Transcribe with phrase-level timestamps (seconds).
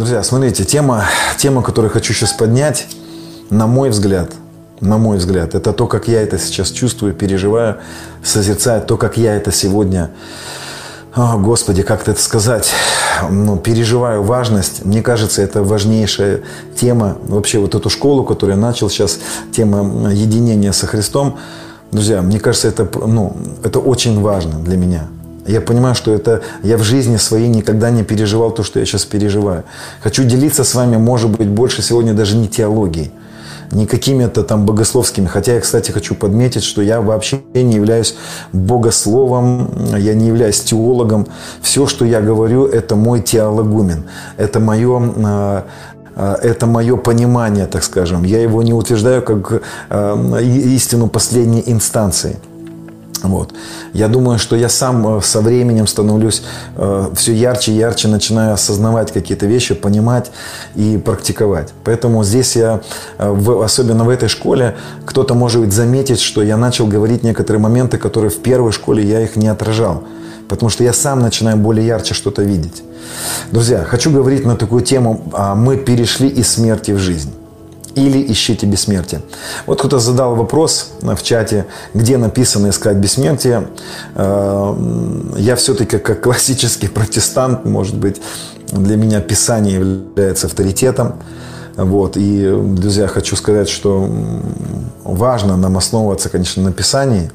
[0.00, 1.04] Друзья, смотрите, тема,
[1.36, 2.86] тема, которую хочу сейчас поднять,
[3.50, 4.30] на мой взгляд,
[4.80, 7.76] на мой взгляд, это то, как я это сейчас чувствую, переживаю,
[8.24, 10.10] созерцаю, то, как я это сегодня,
[11.14, 12.70] о, Господи, как это сказать,
[13.28, 14.86] ну, переживаю важность.
[14.86, 16.40] Мне кажется, это важнейшая
[16.74, 17.18] тема.
[17.28, 19.18] Вообще вот эту школу, которую я начал сейчас,
[19.52, 21.38] тема единения со Христом,
[21.92, 25.08] друзья, мне кажется, это, ну, это очень важно для меня.
[25.50, 29.04] Я понимаю, что это я в жизни своей никогда не переживал то, что я сейчас
[29.04, 29.64] переживаю.
[30.00, 33.10] Хочу делиться с вами, может быть, больше сегодня даже не теологией,
[33.72, 35.26] не какими-то там богословскими.
[35.26, 38.14] Хотя я, кстати, хочу подметить, что я вообще не являюсь
[38.52, 41.26] богословом, я не являюсь теологом.
[41.62, 44.04] Все, что я говорю, это мой теологумен.
[44.36, 45.64] Это мое а,
[46.14, 48.24] а, это мое понимание, так скажем.
[48.24, 52.36] Я его не утверждаю как а, истину последней инстанции.
[53.22, 53.52] Вот.
[53.92, 56.42] Я думаю, что я сам э, со временем становлюсь
[56.76, 60.30] э, все ярче и ярче, начинаю осознавать какие-то вещи, понимать
[60.74, 61.72] и практиковать.
[61.84, 62.80] Поэтому здесь я,
[63.18, 67.98] э, в, особенно в этой школе, кто-то может заметить, что я начал говорить некоторые моменты,
[67.98, 70.04] которые в первой школе я их не отражал.
[70.48, 72.82] Потому что я сам начинаю более ярче что-то видеть.
[73.52, 75.20] Друзья, хочу говорить на такую тему.
[75.32, 77.39] А, мы перешли из смерти в жизнь
[77.94, 79.22] или ищите бессмертие.
[79.66, 83.68] Вот кто-то задал вопрос в чате, где написано искать бессмертие.
[84.14, 84.74] Э,
[85.36, 88.20] я все-таки как классический протестант, может быть,
[88.72, 91.14] для меня Писание является авторитетом.
[91.76, 92.16] Вот.
[92.16, 94.08] И, друзья, хочу сказать, что
[95.04, 97.30] важно нам основываться, конечно, на Писании.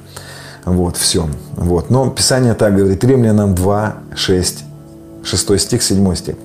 [0.66, 1.28] Вот, все.
[1.56, 1.90] Вот.
[1.90, 3.04] Но Писание так говорит.
[3.04, 4.64] Римлянам 2, 6,
[5.24, 6.36] 6 стих, 7 стих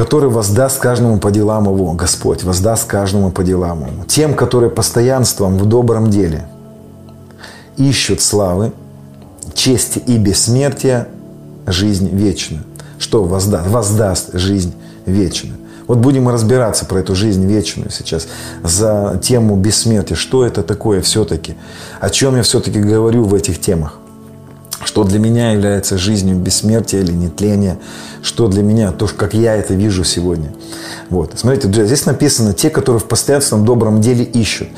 [0.00, 4.04] который воздаст каждому по делам его, Господь воздаст каждому по делам его.
[4.06, 6.46] Тем, которые постоянством в добром деле
[7.76, 8.72] ищут славы,
[9.52, 11.06] чести и бессмертия,
[11.66, 12.62] жизнь вечную.
[12.98, 13.68] Что воздаст?
[13.68, 14.74] Воздаст жизнь
[15.04, 15.58] вечную.
[15.86, 18.26] Вот будем разбираться про эту жизнь вечную сейчас,
[18.62, 20.16] за тему бессмертия.
[20.16, 21.56] Что это такое все-таки?
[22.00, 23.98] О чем я все-таки говорю в этих темах?
[24.82, 27.78] Что для меня является жизнью бессмертия или нетления?
[28.22, 30.52] Что для меня, то, как я это вижу сегодня.
[31.08, 31.32] Вот.
[31.36, 34.68] Смотрите, друзья, здесь написано те, которые в постоянственном добром деле ищут.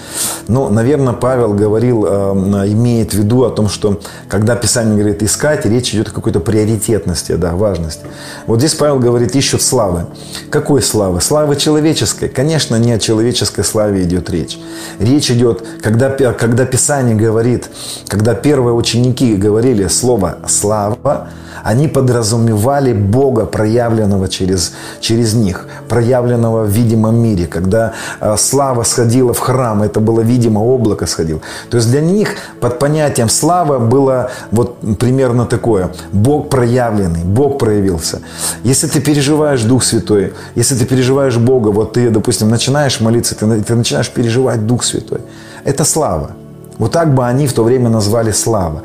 [0.48, 5.66] Ну, наверное, Павел говорил, э, имеет в виду о том, что когда Писание говорит искать,
[5.66, 8.06] речь идет о какой-то приоритетности, да, важности.
[8.46, 10.06] Вот здесь Павел говорит, ищут славы.
[10.50, 11.20] Какой славы?
[11.20, 12.28] Славы человеческой.
[12.28, 14.58] Конечно, не о человеческой славе идет речь.
[14.98, 17.68] Речь идет, когда, когда Писание говорит,
[18.06, 21.28] когда первые ученики говорили слово «слава»,
[21.62, 27.46] они подразумевали Бога, проявленного через, через них, проявленного в видимом мире.
[27.46, 31.40] Когда э, слава сходила в храм, это было видимо, облако сходило.
[31.70, 35.90] То есть для них под понятием слава было вот примерно такое.
[36.12, 38.20] Бог проявленный, Бог проявился.
[38.64, 43.62] Если ты переживаешь Дух Святой, если ты переживаешь Бога, вот ты, допустим, начинаешь молиться, ты,
[43.62, 45.20] ты начинаешь переживать Дух Святой.
[45.64, 46.30] Это слава.
[46.78, 48.82] Вот так бы они в то время назвали слава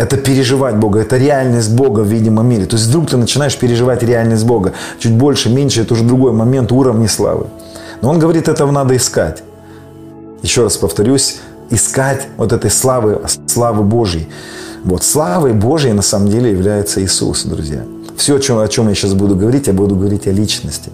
[0.00, 2.64] это переживать Бога, это реальность Бога в видимом мире.
[2.64, 4.72] То есть вдруг ты начинаешь переживать реальность Бога.
[4.98, 7.48] Чуть больше, меньше, это уже другой момент уровня славы.
[8.00, 9.42] Но он говорит, этого надо искать.
[10.40, 11.36] Еще раз повторюсь,
[11.68, 14.26] искать вот этой славы, славы Божьей.
[14.84, 17.84] Вот славой Божьей на самом деле является Иисус, друзья.
[18.16, 20.90] Все, о чем, о чем я сейчас буду говорить, я буду говорить о личности.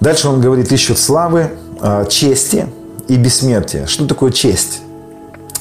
[0.00, 2.66] Дальше он говорит, ищут славы, а, чести
[3.08, 3.86] и бессмертия.
[3.86, 4.82] Что такое честь?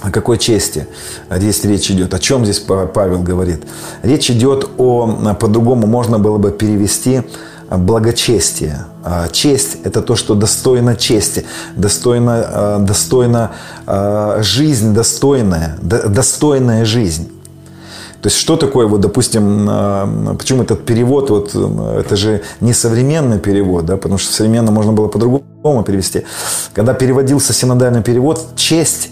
[0.02, 0.88] О какой чести
[1.30, 2.14] здесь речь идет?
[2.14, 3.64] О чем здесь Павел говорит?
[4.02, 7.22] Речь идет о, по-другому можно было бы перевести,
[7.70, 8.86] благочестие.
[9.04, 11.46] А честь– это то, что достойно чести,
[11.76, 13.52] достойно, а, достойно
[13.86, 17.32] а, жизнь достойная, достойная жизнь.
[18.22, 23.88] То есть что такое, вот, допустим, почему этот перевод, вот, это же не современный перевод,
[23.88, 26.26] да, потому что современно можно было по-другому перевести.
[26.74, 29.10] Когда переводился синодальный перевод, честь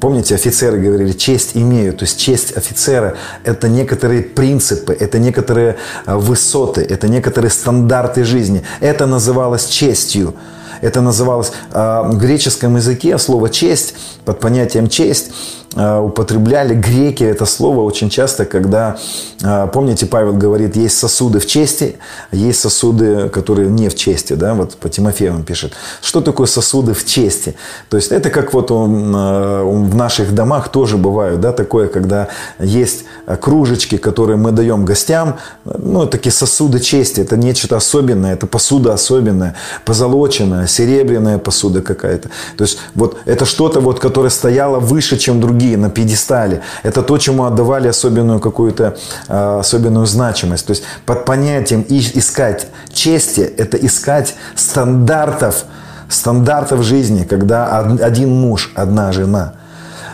[0.00, 1.92] Помните, офицеры говорили, честь имею.
[1.92, 8.62] То есть честь офицера– это некоторые принципы, это некоторые а, высоты, это некоторые стандарты жизни.
[8.80, 10.34] Это называлось честью.
[10.80, 15.32] Это называлось э, в греческом языке слово честь под понятием честь
[15.78, 18.96] употребляли греки это слово очень часто, когда,
[19.42, 21.96] э, помните, Павел говорит, есть сосуды в чести,
[22.32, 25.72] есть сосуды, которые не в чести, да, вот по Тимофею он пишет.
[26.02, 27.54] Что такое сосуды в чести?
[27.90, 32.28] То есть это как вот он, э, в наших домах тоже бывают, да, такое, когда
[32.58, 33.04] есть
[33.40, 39.54] кружечки, которые мы даем гостям, ну, такие сосуды чести, это нечто особенное, это посуда особенная,
[39.84, 42.30] позолоченная, серебряная посуда какая-то.
[42.56, 46.62] То есть вот это что-то, вот, которое стояло выше, чем другие другие на пьедестале.
[46.82, 48.96] Это то, чему отдавали особенную какую-то
[49.28, 50.66] э, особенную значимость.
[50.66, 55.64] То есть под понятием искать чести– это искать стандартов,
[56.08, 59.52] стандартов жизни, когда один муж, одна жена–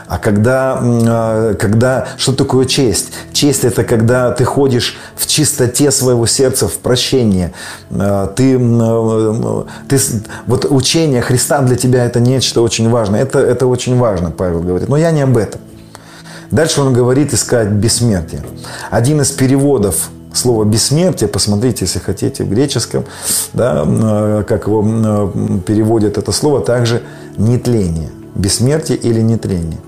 [0.06, 3.12] а когда, а, когда, что такое честь?
[3.32, 7.52] Честь это когда ты ходишь в чистоте своего сердца, в прощении.
[7.90, 9.98] А, ты, а, ты,
[10.46, 13.22] вот учение Христа для тебя это нечто очень важное.
[13.22, 14.88] Это, это очень важно, Павел говорит.
[14.88, 15.60] Но я не об этом.
[16.50, 18.42] Дальше он говорит искать бессмертие.
[18.90, 23.04] Один из переводов слова бессмертие, посмотрите, если хотите, в греческом,
[23.52, 25.32] да, как его
[25.66, 27.02] переводят это слово, также
[27.36, 28.10] нетление.
[28.34, 29.78] Бессмертие или нетление.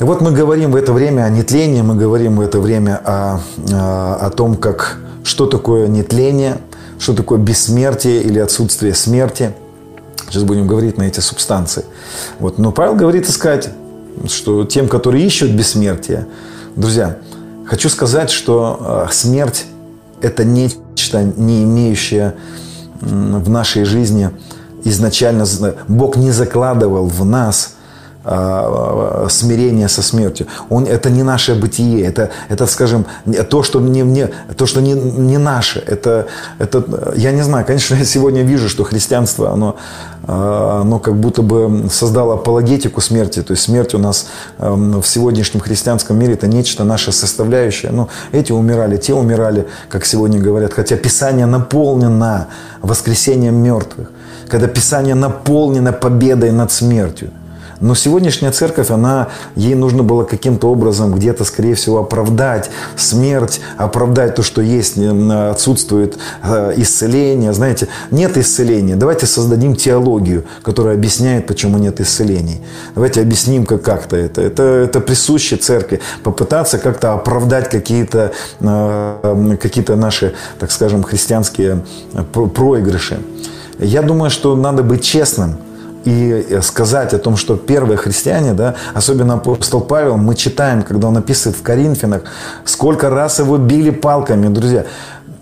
[0.00, 3.40] Так вот, мы говорим в это время о нетлении, мы говорим в это время о,
[3.70, 6.56] о, о том, как, что такое нетление,
[6.98, 9.52] что такое бессмертие или отсутствие смерти.
[10.26, 11.84] Сейчас будем говорить на эти субстанции.
[12.38, 12.56] Вот.
[12.56, 13.68] Но Павел говорит искать,
[14.26, 16.26] что тем, которые ищут бессмертие,
[16.76, 17.18] друзья,
[17.66, 19.66] хочу сказать, что э, смерть–
[20.22, 22.36] это нечто, не имеющее
[23.02, 24.30] в нашей жизни
[24.82, 25.44] изначально,
[25.88, 27.74] Бог не закладывал в нас–
[28.22, 30.46] смирение со смертью.
[30.68, 33.06] Он, это не наше бытие, это, это скажем,
[33.48, 35.82] то, что не, не, то, что не, не наше.
[35.86, 36.26] Это,
[36.58, 39.76] это, я не знаю, конечно, я сегодня вижу, что христианство, оно,
[40.26, 43.42] а, оно как будто бы создало апологетику смерти.
[43.42, 44.26] То есть смерть у нас
[44.58, 47.90] в сегодняшнем христианском мире это нечто наше составляющее.
[47.90, 50.74] Ну, эти умирали, те умирали, как сегодня говорят.
[50.74, 52.48] Хотя Писание наполнено
[52.82, 54.10] воскресением мертвых.
[54.48, 57.30] Когда Писание наполнено победой над смертью.
[57.80, 64.34] Но сегодняшняя церковь, она, ей нужно было каким-то образом где-то, скорее всего, оправдать смерть, оправдать
[64.34, 67.54] то, что есть, отсутствует э, исцеление.
[67.54, 68.96] Знаете, нет исцеления.
[68.96, 72.60] Давайте создадим теологию, которая объясняет, почему нет исцелений.
[72.94, 74.42] Давайте объясним как- как-то это.
[74.42, 74.62] это.
[74.62, 76.00] Это присуще церкви.
[76.22, 83.20] Попытаться как-то оправдать какие-то э, какие наши, так скажем, христианские э, проигрыши.
[83.78, 85.56] Я думаю, что надо быть честным–
[86.04, 91.08] и э, сказать о том, что первые христиане, да, особенно апостол Павел, мы читаем, когда
[91.08, 92.22] он описывает в Коринфянах,
[92.64, 94.84] сколько раз его били палками, друзья.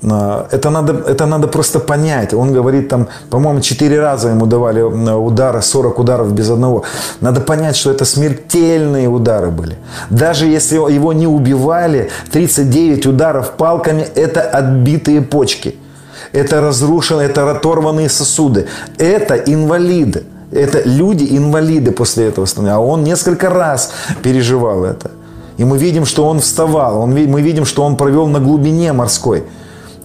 [0.02, 2.34] А, это надо, это надо просто понять.
[2.34, 6.84] Он говорит там, по-моему, четыре раза ему давали удары, 40 ударов без одного.
[7.20, 9.76] Надо понять, что это смертельные удары были.
[10.10, 15.76] Даже если его не убивали, 39 ударов палками– это отбитые почки.
[16.32, 18.66] Это разрушенные, это оторванные сосуды.
[18.98, 20.24] Это инвалиды.
[20.50, 22.76] Это люди-инвалиды после этого становятся.
[22.76, 23.92] А он несколько раз
[24.22, 25.10] переживал это.
[25.58, 27.00] И мы видим, что он вставал.
[27.00, 29.44] Он, мы видим, что он провел на глубине морской.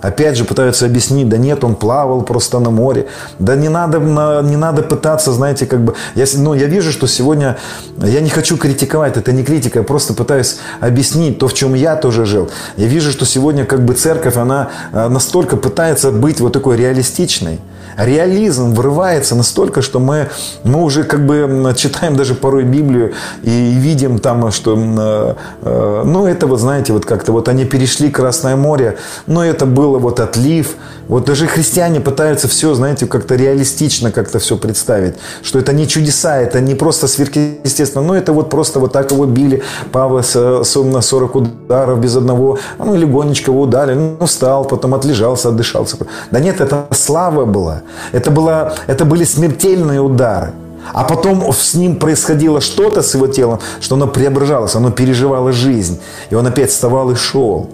[0.03, 3.07] Опять же пытаются объяснить, да нет, он плавал просто на море.
[3.39, 5.95] Да не надо, не надо пытаться, знаете, как бы...
[6.15, 7.57] Я, ну, я вижу, что сегодня...
[7.97, 11.95] Я не хочу критиковать, это не критика, я просто пытаюсь объяснить то, в чем я
[11.95, 12.49] тоже жил.
[12.75, 17.61] Я вижу, что сегодня как бы церковь, она э, настолько пытается быть вот такой реалистичной
[17.97, 20.29] реализм врывается настолько, что мы,
[20.63, 23.13] мы уже как бы читаем даже порой Библию
[23.43, 28.09] и видим там, что, э, э, ну, это вот, знаете, вот как-то вот они перешли
[28.09, 28.97] Красное море,
[29.27, 30.75] но это было вот отлив,
[31.07, 36.37] вот даже христиане пытаются все, знаете, как-то реалистично как-то все представить, что это не чудеса,
[36.37, 41.35] это не просто сверхъестественно, но это вот просто вот так его били, Павла на 40
[41.35, 45.97] ударов без одного, ну, легонечко его ударили, ну, встал, потом отлежался, отдышался.
[46.31, 47.81] Да нет, это слава была.
[48.11, 50.53] Это, было, это были смертельные удары.
[50.91, 55.99] А потом с ним происходило что-то с его телом, что оно преображалось, оно переживало жизнь.
[56.29, 57.69] И он опять вставал и шел.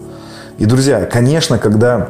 [0.58, 2.10] И, друзья, конечно, когда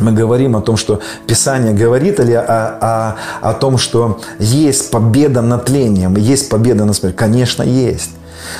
[0.00, 5.42] мы говорим о том, что Писание говорит или о, о, о том, что есть победа
[5.42, 7.18] над тлением, есть победа над смертью.
[7.18, 8.10] Конечно, есть.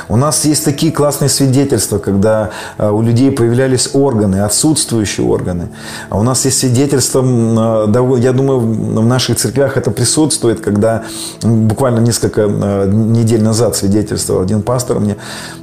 [0.09, 5.69] У нас есть такие классные свидетельства, когда э, у людей появлялись органы, отсутствующие органы.
[6.09, 11.05] А у нас есть свидетельства, э, я думаю, в наших церквях это присутствует, когда
[11.43, 15.17] буквально несколько э, недель назад свидетельствовал один пастор мне,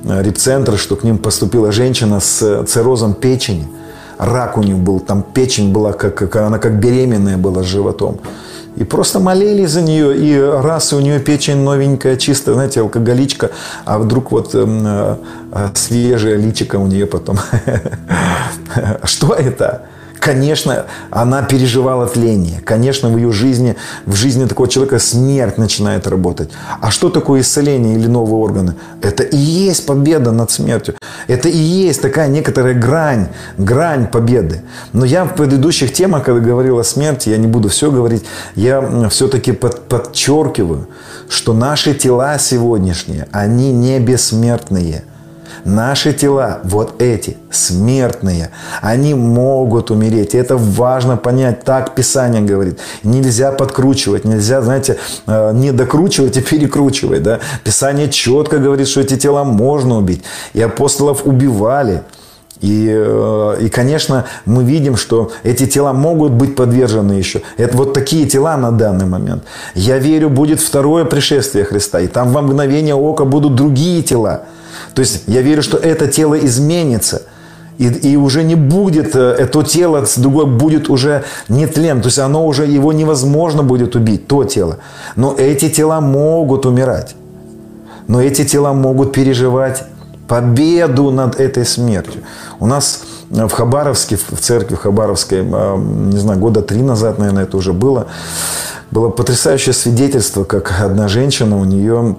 [0.03, 3.67] репцентр, что к ним поступила женщина с циррозом печени.
[4.17, 8.19] Рак у них был, там печень была, как, как она как беременная была животом.
[8.75, 13.49] И просто молились за нее, и раз у нее печень новенькая, чистая, знаете, алкоголичка,
[13.85, 15.17] а вдруг вот э,
[15.51, 17.39] э, свежая личика у нее потом.
[19.03, 19.81] Что это?
[20.19, 22.61] Конечно, она переживала тление.
[22.61, 26.49] Конечно, в ее жизни, в жизни такого человека смерть начинает работать.
[26.81, 28.75] А что такое исцеление или новые органы?
[29.01, 30.95] Это и есть победа над смертью.
[31.27, 34.61] Это и есть такая некоторая грань, грань победы.
[34.93, 38.23] Но я в предыдущих темах, когда говорил о смерти, я не буду все говорить,
[38.55, 40.87] я все-таки под, подчеркиваю,
[41.29, 45.03] что наши тела сегодняшние, они не бессмертные–
[45.65, 50.33] Наши тела, вот эти, смертные, они могут умереть.
[50.33, 51.63] И это важно понять.
[51.63, 52.79] Так Писание говорит.
[53.03, 57.23] Нельзя подкручивать, нельзя, знаете, э, не докручивать и перекручивать.
[57.23, 57.39] Да?
[57.63, 60.23] Писание четко говорит, что эти тела можно убить.
[60.53, 62.03] И апостолов убивали.
[62.61, 67.41] И, э, и, конечно, мы видим, что эти тела могут быть подвержены еще.
[67.57, 69.43] Это вот такие тела на данный момент.
[69.75, 71.99] Я верю, будет второе пришествие Христа.
[71.99, 74.45] И там во мгновение ока будут другие тела.
[74.97, 77.21] То есть я верю, что это тело изменится.
[77.77, 82.01] И, и уже не будет, это тело другое будет уже не тлен.
[82.01, 84.79] То есть оно уже, его невозможно будет убить, то тело.
[85.15, 87.15] Но эти тела могут умирать.
[88.07, 89.83] Но эти тела могут переживать
[90.27, 92.23] победу над этой смертью.
[92.59, 97.71] У нас в Хабаровске, в церкви Хабаровской, не знаю, года три назад, наверное, это уже
[97.71, 98.07] было,
[98.89, 102.15] было потрясающее свидетельство, как одна женщина, у нее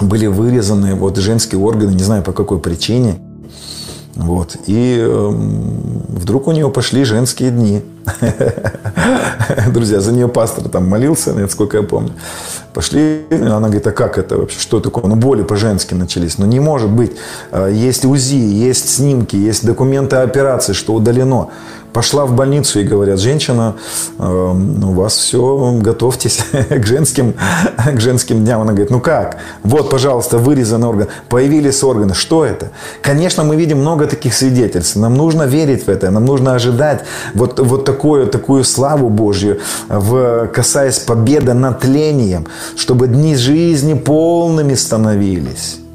[0.00, 3.18] были вырезаны вот женские органы, не знаю по какой причине.
[4.16, 4.56] Вот.
[4.66, 5.28] И э,
[6.08, 7.82] вдруг у нее пошли женские дни.
[9.74, 12.12] Друзья, за нее пастор там молился, насколько я помню.
[12.72, 15.04] Пошли, она говорит, а как это вообще, что такое?
[15.04, 16.38] Ну, боли по-женски начались.
[16.38, 17.12] Ну, не может быть.
[17.50, 21.48] А, есть УЗИ, есть снимки, есть документы операции, что удалено.
[21.96, 23.74] Пошла в больницу и говорят, женщина,
[24.18, 27.32] у вас все, готовьтесь к женским,
[27.86, 28.60] к женским дням.
[28.60, 29.38] Она говорит, ну как?
[29.62, 31.06] Вот, пожалуйста, вырезан орган.
[31.30, 32.12] Появились органы.
[32.12, 32.70] Что это?
[33.00, 34.96] Конечно, мы видим много таких свидетельств.
[34.96, 40.48] Нам нужно верить в это, нам нужно ожидать вот, вот такую, такую славу Божью, в,
[40.48, 45.85] касаясь победы над тлением, чтобы дни жизни полными становились.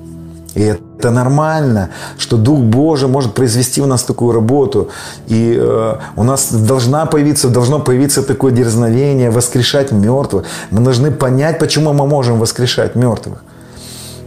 [0.56, 4.90] И это нормально, что Дух Божий может произвести у нас такую работу.
[5.28, 10.46] И э, у нас должна появиться, должно появиться такое дерзновение воскрешать мертвых.
[10.72, 13.44] Мы должны понять, почему мы можем воскрешать мертвых.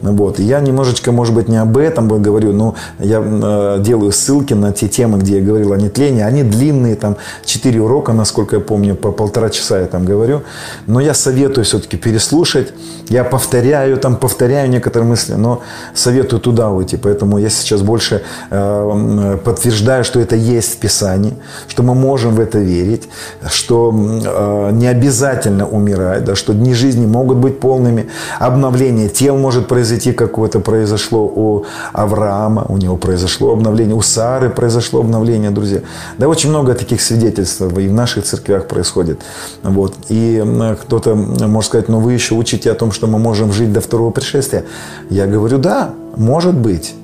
[0.02, 0.38] Вот.
[0.38, 4.88] Я немножечко, может быть, не об этом говорю, но я э, делаю ссылки на те
[4.88, 6.22] темы, где я говорил о нетлении.
[6.22, 10.42] Они длинные, там 4 урока, насколько я помню, по полтора часа я там говорю.
[10.86, 12.72] Но я советую все-таки переслушать.
[13.08, 15.62] Я повторяю, там повторяю некоторые мысли, но
[15.94, 16.96] советую туда уйти.
[16.96, 21.34] Поэтому я сейчас больше э, подтверждаю, что это есть в Писании,
[21.68, 23.08] что мы можем в это верить,
[23.50, 28.08] что э, не обязательно умирать, да, что дни жизни могут быть полными,
[28.38, 34.02] обновление тел может произойти произойти, как это произошло у Авраама, у него произошло обновление, у
[34.02, 35.80] Сары произошло обновление, друзья.
[36.18, 39.20] Да, очень много таких свидетельств и в наших церквях происходит.
[39.62, 39.94] Вот.
[40.10, 40.42] И
[40.82, 44.10] кто-то может сказать, но вы еще учите о том, что мы можем жить до второго
[44.10, 44.64] пришествия.
[45.10, 46.94] Я говорю, да, может быть.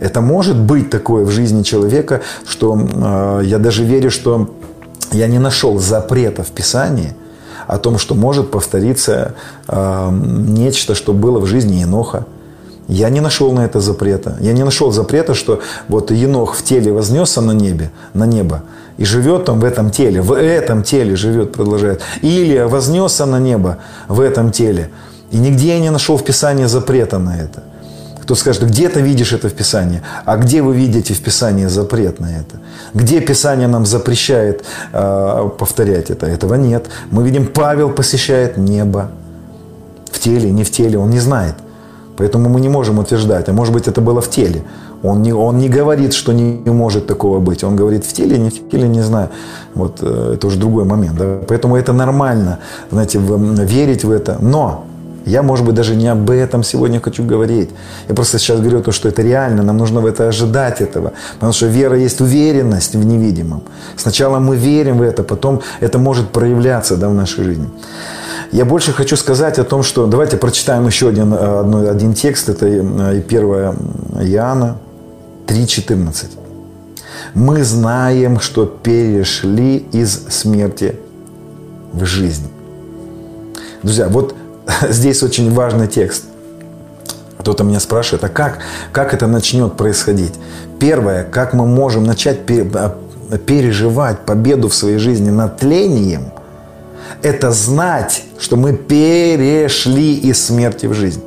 [0.00, 4.48] Это может быть такое в жизни человека, что э, я даже верю, что
[5.12, 7.12] я не нашел запрета в Писании–
[7.68, 9.34] о том, что может повториться
[9.68, 12.24] э, нечто, что было в жизни Еноха.
[12.88, 14.38] Я не нашел на это запрета.
[14.40, 18.62] Я не нашел запрета, что вот Енох в теле вознесся на небе, на небо,
[18.96, 22.00] и живет он в этом теле, в этом теле живет, продолжает.
[22.22, 23.76] Или вознесся на небо
[24.08, 24.88] в этом теле.
[25.30, 27.62] И нигде я не нашел в Писании запрета на это.
[28.22, 30.02] Кто скажет, где ты видишь это в Писании?
[30.24, 32.56] А где вы видите в Писании запрет на это?
[32.94, 36.26] Где Писание нам запрещает э, повторять это?
[36.26, 36.86] Этого нет.
[37.10, 39.10] Мы видим, Павел посещает небо.
[40.10, 41.54] В теле, не в теле, он не знает.
[42.18, 44.62] Поэтому мы не можем утверждать, а может быть это было в теле.
[45.02, 47.64] Он не, он не говорит, что не, не может такого быть.
[47.64, 49.28] Он говорит в теле, не в теле, не знаю.
[49.74, 51.16] Вот э, это уже другой момент.
[51.16, 51.38] Да?
[51.46, 52.58] Поэтому это нормально,
[52.90, 54.36] знаете, верить в это.
[54.40, 54.84] Но
[55.28, 57.70] я, может быть, даже не об этом сегодня хочу говорить.
[58.08, 61.12] Я просто сейчас говорю то, что это реально, нам нужно в это ожидать этого.
[61.34, 63.62] Потому что вера есть уверенность в невидимом.
[63.96, 67.68] Сначала мы верим в это, потом это может проявляться да, в нашей жизни.
[68.52, 72.48] Я больше хочу сказать о том, что давайте прочитаем еще один, один текст.
[72.48, 74.76] Это 1 Иоанна
[75.46, 76.24] 3,14.
[77.34, 80.94] Мы знаем, что перешли из смерти
[81.92, 82.48] в жизнь.
[83.82, 84.34] Друзья, вот
[84.88, 86.24] здесь очень важный текст.
[87.38, 88.58] Кто-то меня спрашивает, а как,
[88.92, 90.34] как это начнет происходить?
[90.80, 92.40] Первое, как мы можем начать
[92.74, 92.98] а,
[93.46, 96.32] переживать победу в своей жизни над тлением,
[97.22, 101.22] это знать, что мы перешли из смерти в жизнь.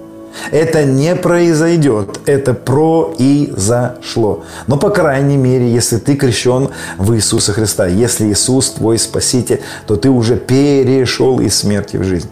[0.51, 4.43] Это не произойдет, это произошло.
[4.67, 9.97] Но, по крайней мере, если ты крещен в Иисуса Христа, если Иисус твой Спаситель, то
[9.97, 12.29] ты уже перешел из смерти в жизнь.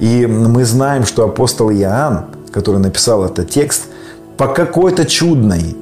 [0.00, 3.86] И мы знаем, что апостол Иоанн, который написал этот текст,
[4.36, 5.76] по какой-то чудной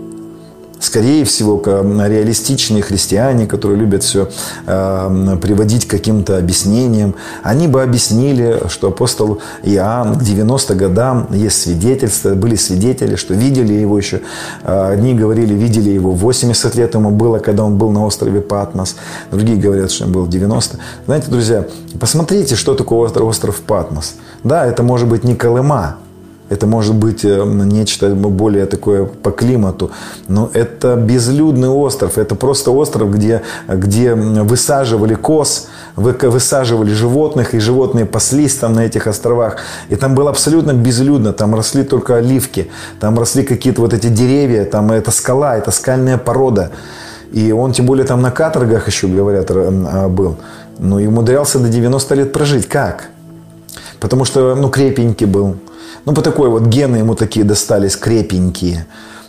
[0.84, 4.28] скорее всего, реалистичные христиане, которые любят все
[4.66, 11.62] э, приводить к каким-то объяснениям, они бы объяснили, что апостол Иоанн к 90 годам есть
[11.62, 14.22] свидетельства, были свидетели, что видели его еще.
[14.64, 18.96] Э, одни говорили, видели его 80 лет ему было, когда он был на острове Патмос.
[19.30, 20.78] Другие говорят, что ему было 90.
[21.06, 21.66] Знаете, друзья,
[22.00, 24.14] посмотрите, что такое остров Патмос.
[24.44, 25.96] Да, это может быть не Колыма,
[26.52, 29.90] это может быть э, нечто более такое по климату.
[30.28, 32.18] Но это безлюдный остров.
[32.18, 39.06] Это просто остров, где, где высаживали коз, высаживали животных, и животные паслись там на этих
[39.06, 39.56] островах.
[39.88, 41.32] И там было абсолютно безлюдно.
[41.32, 46.18] Там росли только оливки, там росли какие-то вот эти деревья, там это скала, это скальная
[46.18, 46.70] порода.
[47.32, 50.36] И он, тем более, там на каторгах еще, говорят, а, был.
[50.78, 52.68] Ну и умудрялся до 90 лет прожить.
[52.68, 53.08] Как?
[54.00, 55.56] Потому что, ну, крепенький был.
[56.04, 58.86] Ну, по такой вот гены ему такие достались крепенькие.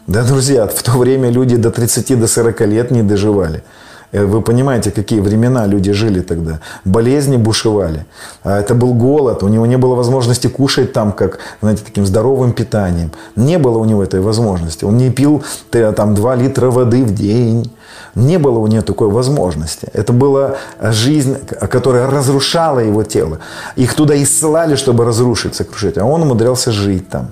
[0.08, 3.64] Да, друзья, в то время люди до 30 до 40 лет не доживали.
[4.12, 6.60] Э, вы понимаете, какие времена люди жили тогда.
[6.86, 8.06] Болезни бушевали.
[8.44, 9.44] А это был голод.
[9.44, 13.12] У него не было возможности кушать там, как, знаете, таким здоровым питанием.
[13.36, 14.86] Не было у него этой возможности.
[14.86, 17.72] Он не пил там 2 литра воды в день.
[18.16, 19.88] Не было у него такой возможности.
[19.94, 21.38] Это была жизнь,
[21.70, 23.40] которая разрушала его тело.
[23.76, 25.98] Их туда и ссылали, чтобы разрушить, сокрушить.
[25.98, 27.32] А он умудрялся жить там.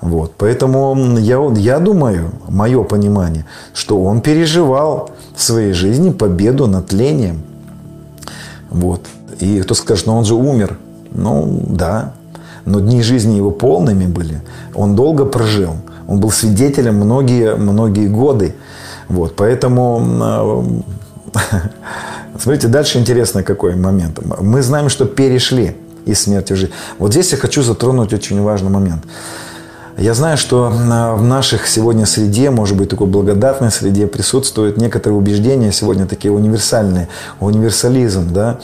[0.00, 0.34] Вот.
[0.36, 7.42] Поэтому я, я думаю, мое понимание, что он переживал в своей жизни победу над тлением.
[8.70, 9.00] Вот.
[9.40, 10.78] И кто скажет, ну он же умер.
[11.10, 12.12] Ну да,
[12.64, 14.42] но дни жизни его полными были.
[14.74, 15.76] Он долго прожил.
[16.06, 18.54] Он был свидетелем многие, многие годы.
[19.08, 20.84] Вот, поэтому,
[22.38, 24.20] смотрите, дальше интересно какой момент.
[24.40, 26.72] Мы знаем, что перешли из смерти в жизнь.
[26.98, 29.04] Вот здесь я хочу затронуть очень важный момент.
[29.96, 35.70] Я знаю, что в наших сегодня среде, может быть, такой благодатной среде присутствуют некоторые убеждения
[35.70, 37.08] сегодня такие универсальные,
[37.38, 38.58] универсализм, да,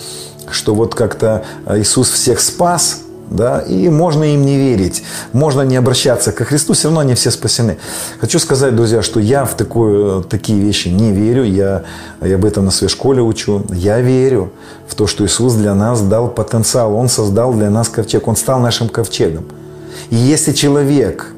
[0.51, 6.33] что вот как-то Иисус всех спас, да, и можно им не верить, можно не обращаться
[6.33, 7.79] ко Христу, все равно они все спасены.
[8.21, 11.85] Хочу сказать, друзья, что я в такую, такие вещи не верю, я,
[12.21, 14.53] я об этом на своей школе учу, я верю
[14.89, 18.59] в то, что Иисус для нас дал потенциал, Он создал для нас ковчег, Он стал
[18.59, 19.45] нашим ковчегом.
[20.11, 21.33] И если человек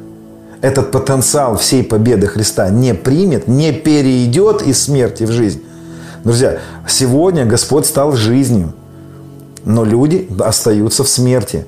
[0.62, 5.62] этот потенциал всей победы Христа не примет, не перейдет из смерти в жизнь,
[6.24, 8.72] друзья, сегодня Господь стал жизнью,
[9.64, 11.66] но люди остаются в смерти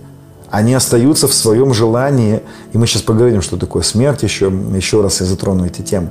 [0.55, 2.41] они остаются в своем желании,
[2.73, 6.11] и мы сейчас поговорим, что такое смерть, еще, еще раз я затрону эти темы.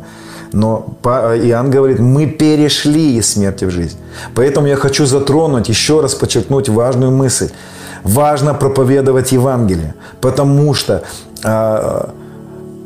[0.51, 3.97] Но Иоанн говорит, мы перешли из смерти в жизнь.
[4.35, 7.49] Поэтому я хочу затронуть, еще раз подчеркнуть важную мысль.
[8.03, 11.03] Важно проповедовать Евангелие, потому что,
[11.43, 12.09] а,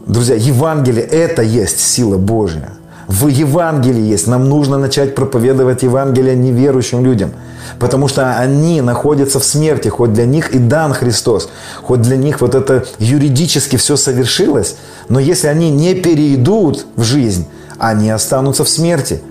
[0.06, 2.77] друзья, Евангелие– это есть сила Божья.
[3.08, 4.28] В Евангелии есть.
[4.28, 7.32] Нам нужно начать проповедовать Евангелие неверующим людям–
[7.80, 11.50] Потому что они находятся в смерти, хоть для них и дан Христос,
[11.82, 14.76] хоть для них вот это юридически все совершилось,
[15.10, 19.22] но если они не перейдут в жизнь, они останутся в смерти.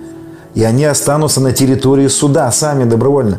[0.57, 3.38] И они останутся на территории суда сами добровольно.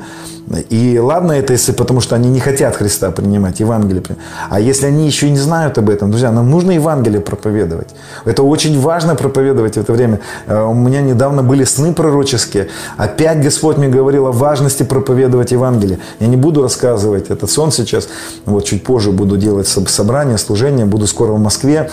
[0.69, 4.23] И ладно это, если потому что они не хотят Христа принимать, Евангелие принимать.
[4.49, 7.89] А если они еще не знают об этом, друзья, нам нужно Евангелие проповедовать.
[8.23, 10.21] Это очень важно проповедовать в это время.
[10.45, 12.69] Э, у меня недавно были сны пророческие.
[12.95, 15.99] Опять Господь мне говорил о важности проповедовать Евангелие.
[16.21, 18.07] Я не буду рассказывать этот сон сейчас.
[18.45, 20.85] Вот чуть позже буду делать собрание, служение.
[20.85, 21.89] Буду скоро в Москве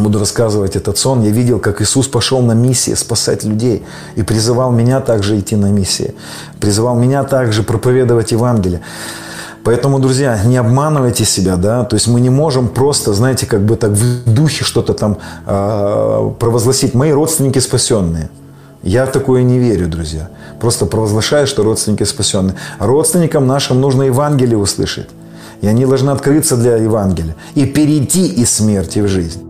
[0.00, 3.82] буду рассказывать этот сон, я видел, как Иисус пошел на миссии спасать людей
[4.16, 6.14] и призывал меня также идти на миссии,
[6.60, 8.80] призывал меня также проповедовать Евангелие.
[9.62, 13.76] Поэтому, друзья, не обманывайте себя, да, то есть мы не можем просто, знаете, как бы
[13.76, 16.94] так в духе что-то там э, провозгласить.
[16.94, 18.30] Мои родственники спасенные.
[18.82, 20.30] Я в такое не верю, друзья.
[20.58, 22.56] Просто провозглашаю, что родственники спасенные.
[22.78, 25.08] Родственникам нашим нужно Евангелие услышать.
[25.60, 29.49] И они должны открыться для Евангелия и перейти из смерти в жизнь.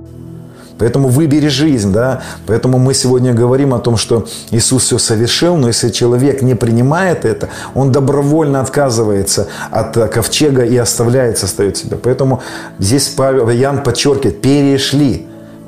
[0.80, 2.22] Поэтому выбери жизнь, да.
[2.46, 7.26] Поэтому мы сегодня говорим о том, что Иисус все совершил, но если человек не принимает
[7.26, 11.98] это, он добровольно отказывается от ковчега и оставляет, состоит себя.
[12.02, 12.42] Поэтому
[12.78, 15.26] здесь Павел, Ян подчеркивает, перешли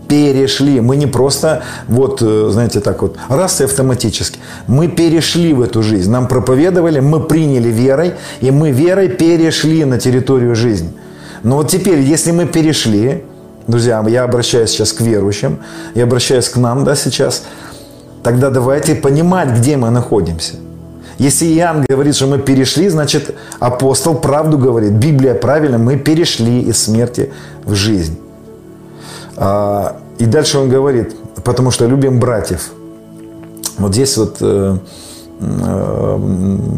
[0.09, 0.81] перешли.
[0.81, 4.39] Мы не просто, вот, э, знаете, так вот, раз и автоматически.
[4.67, 6.11] Мы перешли в эту жизнь.
[6.11, 10.91] Нам проповедовали, мы приняли верой, и мы верой перешли на территорию жизни.
[11.43, 13.23] Но вот теперь, если мы перешли,
[13.67, 15.59] друзья, я обращаюсь сейчас к верующим,
[15.95, 17.45] я обращаюсь к нам, да, сейчас,
[18.23, 20.55] тогда давайте понимать, где мы находимся.
[21.19, 24.93] Если Иоанн говорит, что мы перешли, значит апостол правду говорит.
[24.93, 27.33] Библия правильно, мы перешли из смерти
[27.65, 28.19] в жизнь.
[29.37, 32.73] А, и дальше он говорит, потому что любим братьев.
[33.79, 34.79] Вот здесь вот э,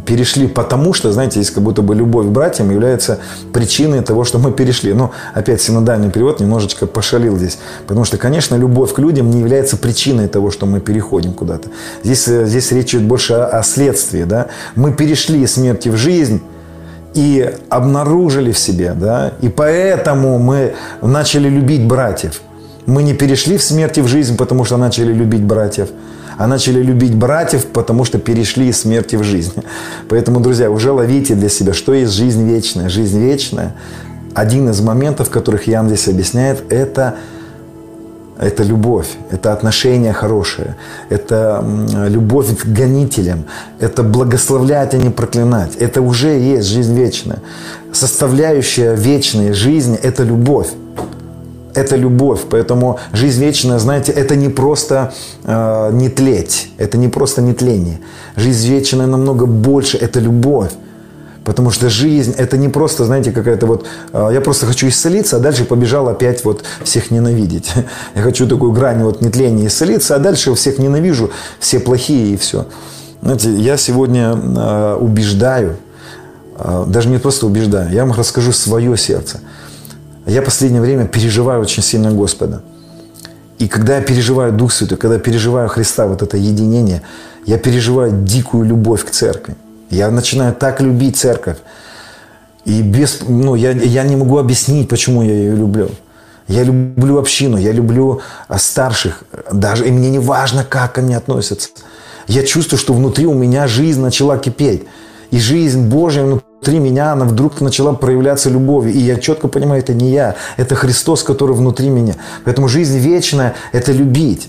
[0.07, 3.19] перешли потому что, знаете, здесь как будто бы любовь к братьям является
[3.53, 4.93] причиной того, что мы перешли.
[4.93, 7.59] Но опять синодальный перевод немножечко пошалил здесь.
[7.87, 11.69] Потому что, конечно, любовь к людям не является причиной того, что мы переходим куда-то.
[12.03, 14.25] Здесь, э, здесь речь идет больше о, о следствии.
[14.25, 14.47] Да?
[14.75, 16.43] Мы перешли из смерти в жизнь,
[17.15, 22.41] и обнаружили в себе, да, и поэтому мы начали любить братьев.
[22.87, 25.91] Мы не перешли в смерти в жизнь, потому что начали любить братьев,
[26.37, 29.53] а начали любить братьев, потому что перешли из смерти в жизнь.
[30.09, 32.89] Поэтому, друзья, уже ловите для себя, что есть жизнь вечная.
[32.89, 33.75] Жизнь вечная,
[34.35, 37.17] один из моментов, которых Ян здесь объясняет, это
[38.37, 40.77] это любовь, это отношение хорошее,
[41.09, 41.65] это
[42.09, 43.45] любовь к гонителям,
[43.79, 45.77] это благословлять, а не проклинать.
[45.77, 47.39] Это уже есть жизнь вечная.
[47.93, 50.69] Составляющая вечной жизни– это любовь
[51.75, 52.41] это любовь.
[52.49, 55.13] Поэтому жизнь вечная, знаете, это не просто
[55.45, 58.01] э, не тлеть, это не просто нетление.
[58.37, 60.71] Жизнь вечная намного больше, это любовь.
[61.45, 65.41] Потому что жизнь это не просто, знаете, какая-то вот, э, я просто хочу исцелиться, а
[65.41, 67.73] дальше побежал опять вот всех ненавидеть.
[68.15, 72.67] Я хочу такую грань вот нетления исцелиться, а дальше всех ненавижу, все плохие и все.
[73.21, 75.77] Знаете, я сегодня э, убеждаю,
[76.59, 79.41] э, даже не просто убеждаю, я вам расскажу свое сердце–
[80.27, 82.63] я последнее время переживаю очень сильно Господа.
[83.59, 87.03] И когда я переживаю Дух Святой, когда я переживаю Христа, вот это единение,
[87.47, 89.55] я переживаю дикую любовь к церкви.
[89.91, 91.59] Я начинаю так любить церковь.
[92.65, 95.91] И без, ну, я, я не могу объяснить, почему я ее люблю.
[96.49, 101.71] Я люблю общину, я люблю а, старших, даже, и мне не важно, как они относятся.
[102.27, 104.85] Я чувствую, что внутри у меня жизнь начала кипеть.
[105.31, 108.95] И жизнь Божья внутри внутри меня она вдруг начала проявляться любовью.
[108.95, 112.15] И я четко понимаю, это не я, это Христос, который внутри меня.
[112.45, 114.49] Поэтому жизнь вечная– это любить.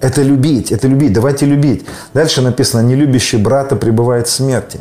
[0.00, 1.14] Это любить, это любить.
[1.14, 1.86] Давайте любить.
[2.12, 4.80] Дальше написано, не любящий брата пребывает в смерти.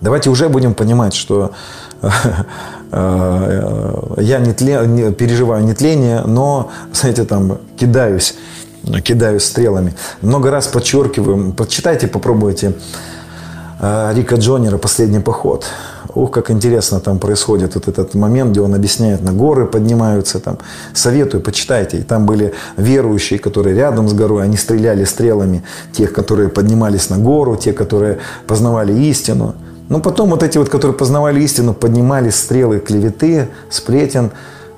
[0.00, 1.50] Давайте уже будем понимать, что
[2.00, 2.08] э,
[2.92, 8.34] э, я не тле, переживаю нетление, но, знаете, там, кидаюсь,
[9.02, 9.92] кидаюсь стрелами.
[10.22, 12.72] Много раз подчеркиваю, почитайте, попробуйте
[13.80, 15.66] Рика Джонера «Последний поход».
[16.14, 20.58] Ух, как интересно там происходит вот этот момент, где он объясняет, на горы поднимаются там.
[20.92, 21.98] Советую, почитайте.
[21.98, 27.18] И там были верующие, которые рядом с горой, они стреляли стрелами тех, которые поднимались на
[27.18, 29.54] гору, те, которые познавали истину.
[29.88, 34.30] Но потом вот эти вот, которые познавали истину, поднимали стрелы клеветы, сплетен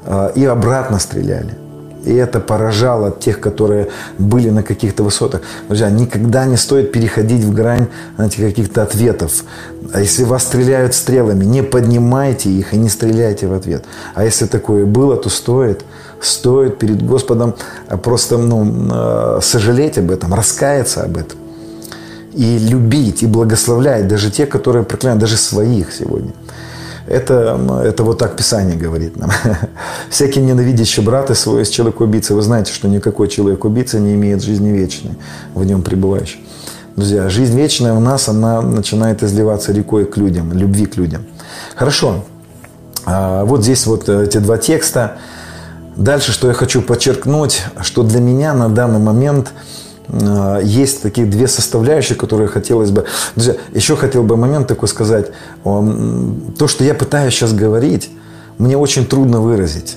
[0.07, 1.66] а, и обратно стреляли.
[2.07, 3.89] И это поражало тех, которые
[4.19, 5.43] были на каких-то высотах.
[5.67, 9.45] Друзья, никогда не стоит переходить в грань знаете, каких-то ответов.
[9.93, 13.85] А если вас стреляют стрелами, не поднимайте их и не стреляйте в ответ.
[14.15, 15.85] А если такое было, то стоит,
[16.21, 17.55] стоит перед Господом
[18.03, 21.39] просто ну, э, сожалеть об этом, раскаяться об этом.
[22.35, 26.33] И любить, и благословлять даже те, которые проклинают, даже своих сегодня.
[27.07, 29.31] Это, это вот так Писание говорит нам.
[30.11, 32.35] Всякий ненавидящий брат и свой есть человек-убийца.
[32.35, 35.13] Вы знаете, что никакой человек-убийца не имеет жизни вечной,
[35.55, 36.45] в нем пребывающий.
[36.97, 41.27] Друзья, жизнь вечная у нас, она начинает изливаться рекой к людям, любви к людям.
[41.77, 42.25] Хорошо.
[43.05, 45.19] А, вот здесь вот эти два текста.
[45.95, 49.86] Дальше, что я хочу подчеркнуть, что для меня на данный момент– Э,
[50.63, 53.05] есть такие две составляющие, которые хотелось бы...
[53.35, 55.33] Друзья, еще хотел бы момент такой сказать.
[55.65, 58.11] То, что я пытаюсь сейчас говорить,
[58.59, 59.97] мне очень трудно выразить.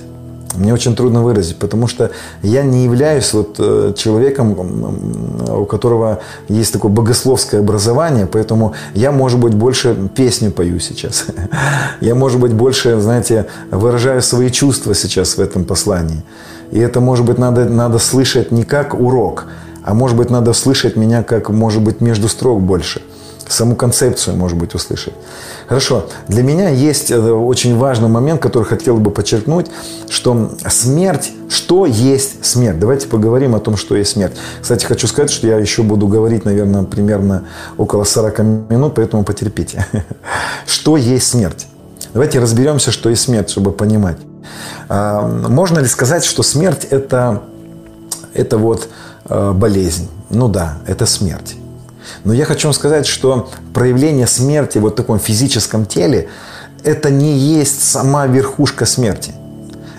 [0.56, 2.10] Мне очень трудно выразить, потому что
[2.42, 4.56] я не являюсь вот э, человеком,
[5.48, 11.26] у которого есть такое богословское образование, поэтому я, может быть, больше песню пою сейчас.
[12.00, 16.22] Я, может быть, больше, знаете, выражаю свои чувства сейчас в этом послании.
[16.72, 19.46] И это, может быть, надо, надо слышать не как урок,
[19.84, 23.02] а может быть, надо слышать меня как, может быть, между строк больше.
[23.48, 25.14] Саму концепцию, может быть, услышать.
[25.66, 26.06] Хорошо.
[26.28, 29.66] Для меня есть э, очень важный момент, который хотел бы подчеркнуть,
[30.08, 32.78] что смерть, что есть смерть?
[32.78, 34.34] Давайте поговорим о том, что есть смерть.
[34.62, 37.44] Кстати, хочу сказать, что я еще буду говорить, наверное, примерно
[37.76, 38.38] около 40
[38.70, 39.84] минут, поэтому потерпите.
[40.66, 41.66] Что есть смерть?
[42.12, 44.16] Давайте разберемся, что есть смерть, чтобы понимать.
[44.88, 47.42] А, можно ли сказать, что смерть это,
[48.34, 48.88] это вот
[49.30, 50.08] болезнь.
[50.28, 51.56] Ну да, это смерть.
[52.24, 56.28] Но я хочу вам сказать, что проявление смерти в вот таком физическом теле,
[56.84, 59.32] это не есть сама верхушка смерти.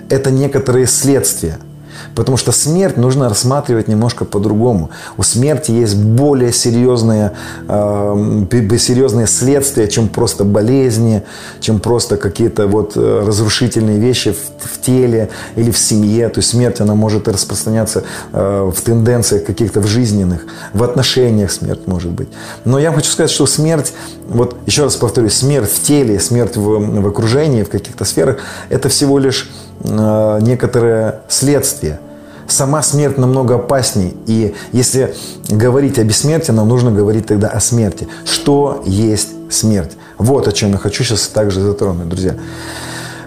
[0.10, 1.58] Это некоторые следствия–
[2.16, 4.90] Потому что смерть нужно рассматривать немножко по-другому.
[5.18, 7.32] У смерти есть более серьезные,
[7.68, 8.46] э,
[8.78, 11.24] серьезные следствия, чем просто болезни,
[11.60, 16.30] чем просто какие-то вот э, разрушительные вещи в, в теле или в семье.
[16.30, 21.88] То есть смерть, она может распространяться э, в тенденциях каких-то в жизненных, в отношениях смерть
[21.88, 22.30] может быть.
[22.66, 23.94] Но я хочу сказать, что смерть,
[24.28, 28.38] вот еще раз повторюсь, смерть в теле, смерть в, в окружении, в каких-то сферах,
[28.70, 29.50] это всего лишь
[29.84, 32.00] Э, некоторое следствие.
[32.48, 34.14] Сама смерть намного опаснее.
[34.28, 35.16] И если
[35.50, 38.08] говорить о бессмертии, нам нужно говорить тогда о смерти.
[38.26, 39.92] Что есть смерть?
[40.18, 42.36] Вот о чем я хочу сейчас также затронуть, друзья.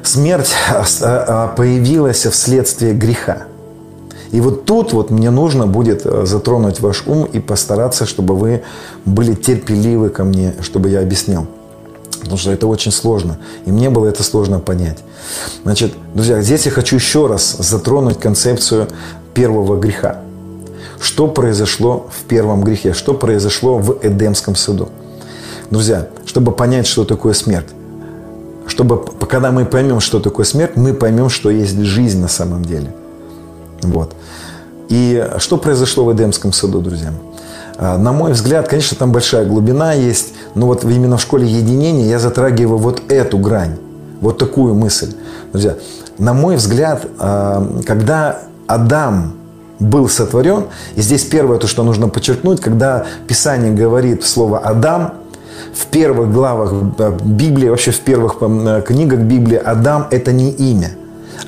[0.03, 3.45] Смерть э, э, появилась вследствие греха.
[4.31, 8.63] И вот тут вот мне нужно будет затронуть ваш ум и постараться, чтобы вы
[9.05, 11.47] были терпеливы ко мне, чтобы я объяснял.
[12.25, 13.39] Потому что это очень сложно.
[13.67, 14.99] И мне было это сложно понять.
[15.63, 18.89] Значит, друзья, здесь я хочу еще раз затронуть концепцию
[19.35, 20.21] первого греха.
[21.01, 22.95] Что произошло в первом грехе?
[22.95, 24.89] Что произошло в Эдемском саду?
[25.71, 27.69] Друзья, чтобы понять, что такое смерть,
[28.67, 32.95] чтобы, когда мы поймем, что такое смерть, мы поймем, что есть жизнь на самом деле.
[33.83, 34.15] Вот.
[34.89, 37.13] И что произошло в Эдемском саду, друзья?
[37.77, 42.07] А, на мой взгляд, конечно, там большая глубина есть, но вот именно в школе единения
[42.07, 43.77] я затрагиваю вот эту грань,
[44.21, 45.15] вот такую мысль.
[45.53, 45.77] Друзья,
[46.19, 49.35] на мой взгляд, а, когда Адам
[49.81, 55.15] был сотворен, и здесь первое, то, что нужно подчеркнуть, когда Писание говорит слово «Адам»,
[55.75, 58.39] в первых главах а, Библии, вообще в первых
[58.87, 60.91] книгах Библии, Адам– это не имя.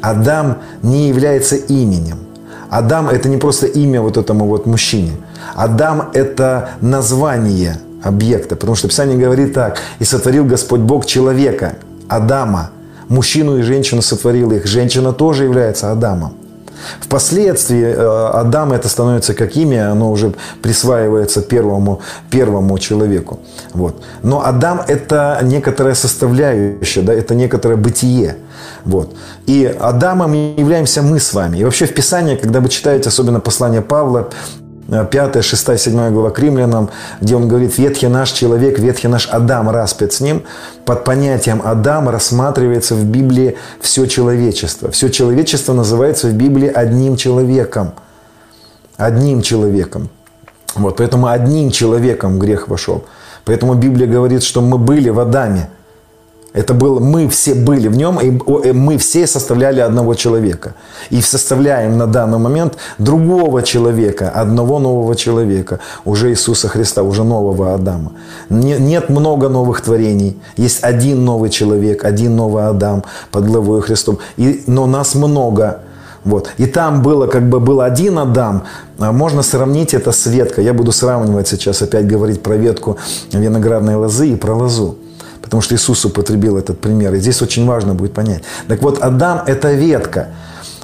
[0.00, 2.18] Адам не является именем.
[2.68, 5.12] Адам– это не просто имя вот этому вот мужчине.
[5.54, 9.78] Адам– это название объекта, потому что Писание говорит так.
[9.98, 11.76] «И сотворил Господь Бог человека,
[12.08, 12.70] Адама,
[13.08, 14.66] мужчину и женщину сотворил их.
[14.66, 16.34] Женщина тоже является Адамом».
[17.00, 23.40] Впоследствии э, Адам это становится как имя, оно уже присваивается первому, первому человеку.
[23.72, 24.02] Вот.
[24.22, 28.36] Но Адам это некоторая составляющая, да, это некоторое бытие.
[28.84, 29.14] Вот.
[29.46, 31.58] И Адамом являемся мы с вами.
[31.58, 34.28] И вообще в Писании, когда вы читаете, особенно послание Павла,
[34.88, 39.68] 5, 6, 7 глава к римлянам, где он говорит, ветхий наш человек, ветхий наш Адам
[39.70, 40.44] распят с ним.
[40.84, 44.90] Под понятием Адам рассматривается в Библии все человечество.
[44.90, 47.94] Все человечество называется в Библии одним человеком.
[48.96, 50.08] Одним человеком.
[50.76, 53.04] Вот, поэтому одним человеком грех вошел.
[53.44, 55.68] Поэтому Библия говорит, что мы были в Адаме.
[56.56, 60.74] Это было, мы все были в нем, и мы все составляли одного человека.
[61.10, 67.74] И составляем на данный момент другого человека, одного нового человека, уже Иисуса Христа, уже нового
[67.74, 68.12] Адама.
[68.48, 70.38] Нет много новых творений.
[70.56, 74.18] Есть один новый человек, один новый Адам под главой Христом.
[74.38, 75.80] И, но нас много.
[76.24, 76.48] Вот.
[76.56, 78.62] И там было, как бы был один Адам,
[78.98, 80.64] а можно сравнить это с веткой.
[80.64, 82.96] Я буду сравнивать сейчас, опять говорить про ветку
[83.30, 84.96] виноградной лозы и про лозу.
[85.46, 87.14] Потому что Иисус употребил этот пример.
[87.14, 88.42] И здесь очень важно будет понять.
[88.66, 90.30] Так вот, Адам– это ветка.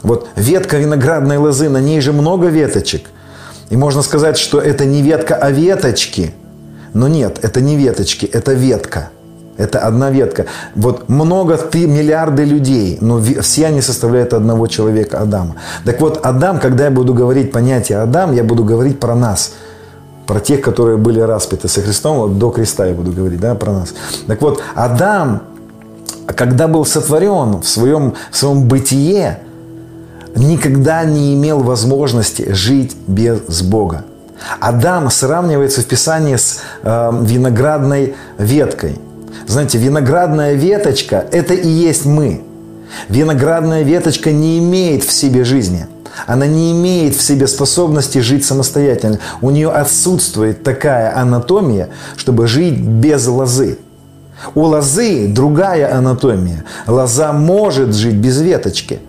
[0.04, 3.10] Вот ветка виноградной лозы, на ней же много веточек.
[3.70, 6.32] И можно сказать, что это не ветка, а веточки.
[6.94, 9.10] Но нет, это не веточки, это ветка.
[9.56, 10.46] Это одна ветка.
[10.76, 15.56] Вот много, ты, миллиарды людей, но все они составляют одного человека, Адама.
[15.84, 19.54] Так вот, Адам, когда я буду говорить понятие Адам, я буду говорить про нас–
[20.26, 23.72] про тех, которые были распяты со Христом, вот до креста я буду говорить, да, про
[23.72, 23.94] нас.
[24.26, 25.42] Так вот, Адам,
[26.26, 29.40] когда был сотворен в своем, в своем бытие,
[30.34, 34.04] никогда не имел возможности жить без Бога.
[34.60, 38.98] Адам сравнивается в Писании с э, виноградной веткой.
[39.46, 42.42] Знаете, виноградная веточка– это и есть мы.
[43.08, 45.86] Виноградная веточка не имеет в себе жизни–
[46.26, 49.18] она не имеет в себе способности жить самостоятельно.
[49.40, 53.78] У нее отсутствует такая анатомия, чтобы жить без лозы.
[54.54, 56.64] У лозы другая анатомия.
[56.86, 59.00] Лоза может жить без веточки.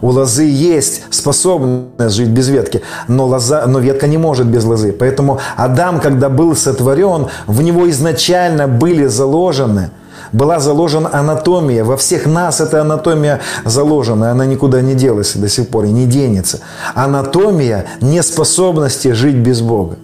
[0.00, 4.92] У лозы есть способность жить без ветки, но, лоза, но ветка не может без лозы.
[4.92, 9.90] Поэтому Адам, когда был сотворен, в него изначально были заложены–
[10.32, 11.84] была заложена анатомия.
[11.84, 16.06] Во всех нас эта анатомия заложена, она никуда не делась до сих пор и не
[16.06, 16.60] денется.
[16.94, 19.96] Анатомия неспособности жить без Бога.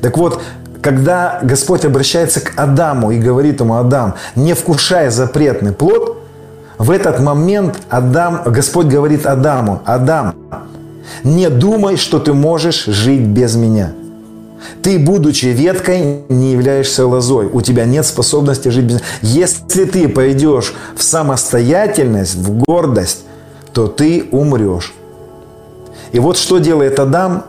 [0.00, 0.40] Так вот,
[0.80, 6.16] когда Господь обращается к Адаму и говорит ему, Адам, не вкушай запретный плод,
[6.78, 10.34] в этот момент Адам, Господь говорит Адаму, Адам,
[11.24, 13.92] не думай, что ты можешь жить без меня.
[14.82, 17.46] Ты, будучи веткой, не являешься лозой.
[17.46, 19.00] У тебя нет способности жить без...
[19.22, 23.20] Если ты пойдешь в самостоятельность, в гордость,
[23.72, 24.94] то ты умрешь.
[26.12, 27.44] И вот что делает Адам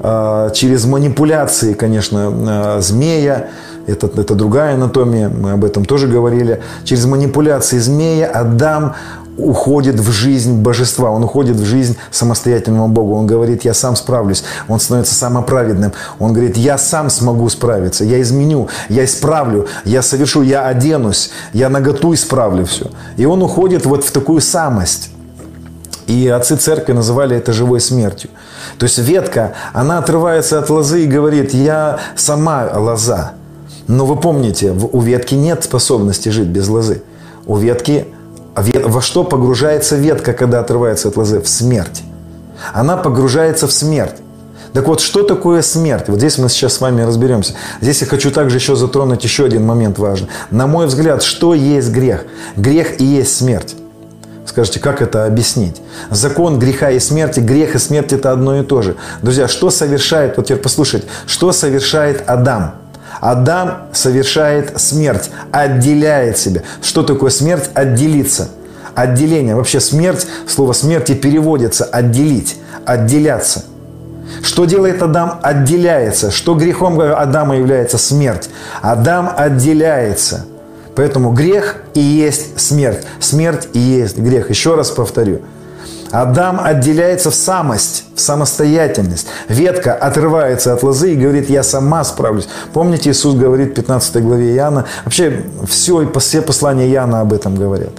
[0.00, 3.50] а, через манипуляции, конечно, а, змея,
[3.86, 6.62] это, это другая анатомия, мы об этом тоже говорили.
[6.84, 8.94] Через манипуляции змея Адам
[9.42, 13.12] уходит в жизнь божества, он уходит в жизнь самостоятельного Бога.
[13.12, 14.44] Он говорит, я сам справлюсь.
[14.68, 15.92] Он становится самоправедным.
[16.18, 21.68] Он говорит, я сам смогу справиться, я изменю, я исправлю, я совершу, я оденусь, я
[21.68, 22.90] наготу исправлю все.
[23.16, 25.10] И он уходит вот в такую самость.
[26.06, 28.30] И отцы церкви называли это живой смертью.
[28.78, 33.32] То есть ветка, она отрывается от лозы и говорит, я сама лоза.
[33.86, 37.02] Но вы помните, у ветки нет способности жить без лозы.
[37.46, 38.06] У ветки
[38.54, 41.40] во что погружается ветка, когда отрывается от лозы?
[41.40, 42.02] В смерть.
[42.72, 44.16] Она погружается в смерть.
[44.72, 46.04] Так вот, что такое смерть?
[46.08, 47.54] Вот здесь мы сейчас с вами разберемся.
[47.80, 50.28] Здесь я хочу также еще затронуть еще один момент важный.
[50.50, 52.24] На мой взгляд, что есть грех?
[52.56, 53.74] Грех и есть смерть.
[54.46, 55.80] Скажите, как это объяснить?
[56.10, 58.96] Закон греха и смерти, грех и смерть это одно и то же.
[59.22, 62.79] Друзья, что совершает, вот теперь послушайте, что совершает Адам?
[63.20, 66.62] Адам совершает смерть, отделяет себя.
[66.82, 67.70] Что такое смерть?
[67.74, 68.48] Отделиться.
[68.94, 69.54] Отделение.
[69.54, 73.64] Вообще смерть, слово смерти переводится отделить, отделяться.
[74.42, 75.38] Что делает Адам?
[75.42, 76.30] Отделяется.
[76.30, 78.48] Что грехом Адама является смерть?
[78.80, 80.46] Адам отделяется.
[80.96, 83.04] Поэтому грех и есть смерть.
[83.20, 84.50] Смерть и есть грех.
[84.50, 85.42] Еще раз повторю.
[86.10, 89.26] Адам отделяется в самость, в самостоятельность.
[89.48, 92.48] Ветка отрывается от лозы и говорит, я сама справлюсь.
[92.72, 97.92] Помните, Иисус говорит в 15 главе Иоанна, вообще все, все послания Иоанна об этом говорят.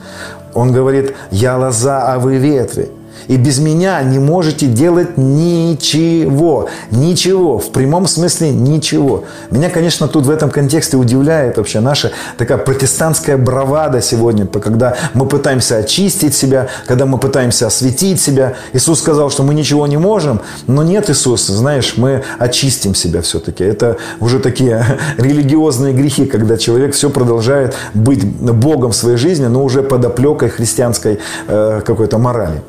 [0.54, 2.90] Он говорит, я лоза, а вы ветви.
[3.28, 6.70] И без меня не можете делать ничего.
[6.92, 7.60] Ничего.
[7.60, 9.26] В прямом смысле ничего.
[9.50, 15.26] Меня, конечно, тут в этом контексте удивляет вообще наша такая протестантская бравада сегодня, когда мы
[15.26, 18.56] пытаемся очистить себя, когда мы пытаемся осветить себя.
[18.74, 23.64] Иисус сказал, что мы ничего не можем, но нет, Иисус, знаешь, мы очистим себя все-таки.
[23.64, 24.86] Это уже такие
[25.18, 30.50] религиозные грехи, когда человек все продолжает быть Богом в своей жизни, но уже под оплекой
[30.50, 32.62] христианской э, какой-то морали.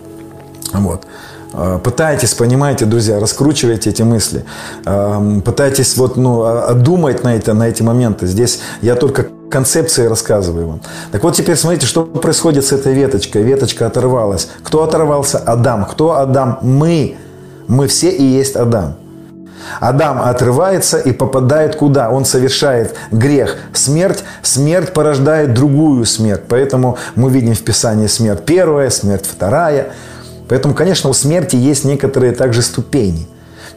[0.73, 1.05] Вот.
[1.55, 4.45] А, пытайтесь, понимаете, друзья, раскручивайте эти мысли.
[4.85, 8.27] А, пытайтесь вот, ну, а, думать на, это, на эти моменты.
[8.27, 10.81] Здесь я только концепции рассказываю вам.
[11.11, 13.43] Так вот теперь смотрите, что происходит с этой веточкой.
[13.43, 14.49] Веточка оторвалась.
[14.63, 15.39] Кто оторвался?
[15.39, 15.85] Адам.
[15.85, 16.59] Кто Адам?
[16.63, 17.17] Мы.
[17.69, 18.95] Мы все и есть Адам.
[19.79, 22.11] Адам отрывается и попадает куда?
[22.11, 24.25] Он совершает грех, смерть.
[24.43, 26.43] Смерть порождает другую смерть.
[26.49, 29.89] Поэтому мы видим в Писании смерть первая, смерть вторая–
[30.49, 33.27] Поэтому, конечно, у смерти есть некоторые также ступени.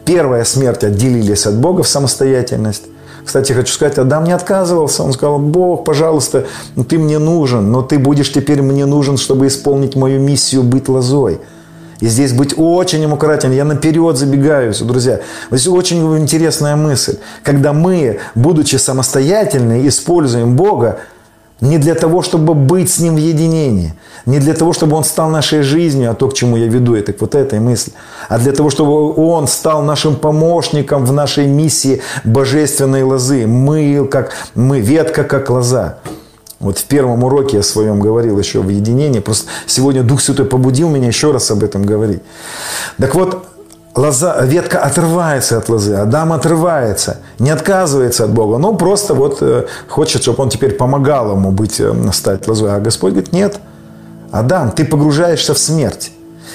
[0.05, 2.83] Первая смерть отделились от Бога в самостоятельность.
[3.25, 5.03] Кстати, хочу сказать, Адам не отказывался.
[5.03, 9.47] Он сказал, Бог, пожалуйста, ну ты мне нужен, но ты будешь теперь мне нужен, чтобы
[9.47, 11.39] исполнить мою миссию быть лозой.
[12.01, 13.51] И здесь быть очень аккуратен.
[13.51, 15.21] Я наперед забегаю, друзья.
[15.49, 17.17] Здесь очень интересная мысль.
[17.41, 20.99] Когда мы, будучи самостоятельны, используем Бога,
[21.61, 23.93] не для того, чтобы быть с Ним в единении.
[24.25, 27.13] Не для того, чтобы Он стал нашей жизнью, а то, к чему я веду, это
[27.19, 27.93] вот этой мысли.
[28.27, 33.47] А для того, чтобы Он стал нашим помощником в нашей миссии божественной лозы.
[33.47, 35.99] Мы, как, мы ветка, как лоза.
[36.59, 39.19] Вот в первом уроке я своем говорил еще в единении.
[39.19, 42.21] Просто сегодня Дух Святой побудил меня еще раз об этом говорить.
[42.97, 43.44] Так вот,
[43.95, 49.65] лоза, ветка отрывается от лозы, Адам отрывается, не отказывается от Бога, но просто вот э,
[49.87, 52.75] хочет, чтобы он теперь помогал ему быть, э, стать лозой.
[52.75, 53.59] А Господь говорит, нет,
[54.31, 56.11] Адам, ты погружаешься в смерть.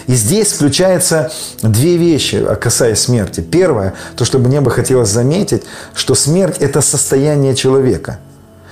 [0.07, 1.31] И здесь включаются
[1.63, 3.41] две вещи, касаясь смерти.
[3.41, 5.63] Первое, то, что мне бы хотелось заметить,
[5.95, 8.19] что смерть– это состояние человека–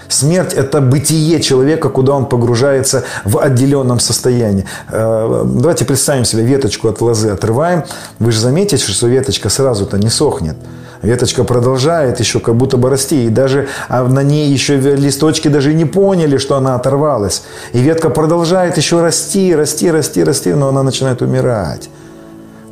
[0.09, 4.65] Смерть– это бытие человека, куда он погружается в отделенном состоянии.
[4.91, 7.85] Э, давайте представим себе веточку от лозы отрываем.
[8.19, 10.57] Вы же заметите, что веточка сразу-то не сохнет.
[11.03, 13.27] Веточка продолжает еще как будто бы расти.
[13.27, 17.43] И даже а на ней еще листочки даже не поняли, что она оторвалась.
[17.73, 21.89] И ветка продолжает еще расти, расти, расти, расти, но она начинает умирать.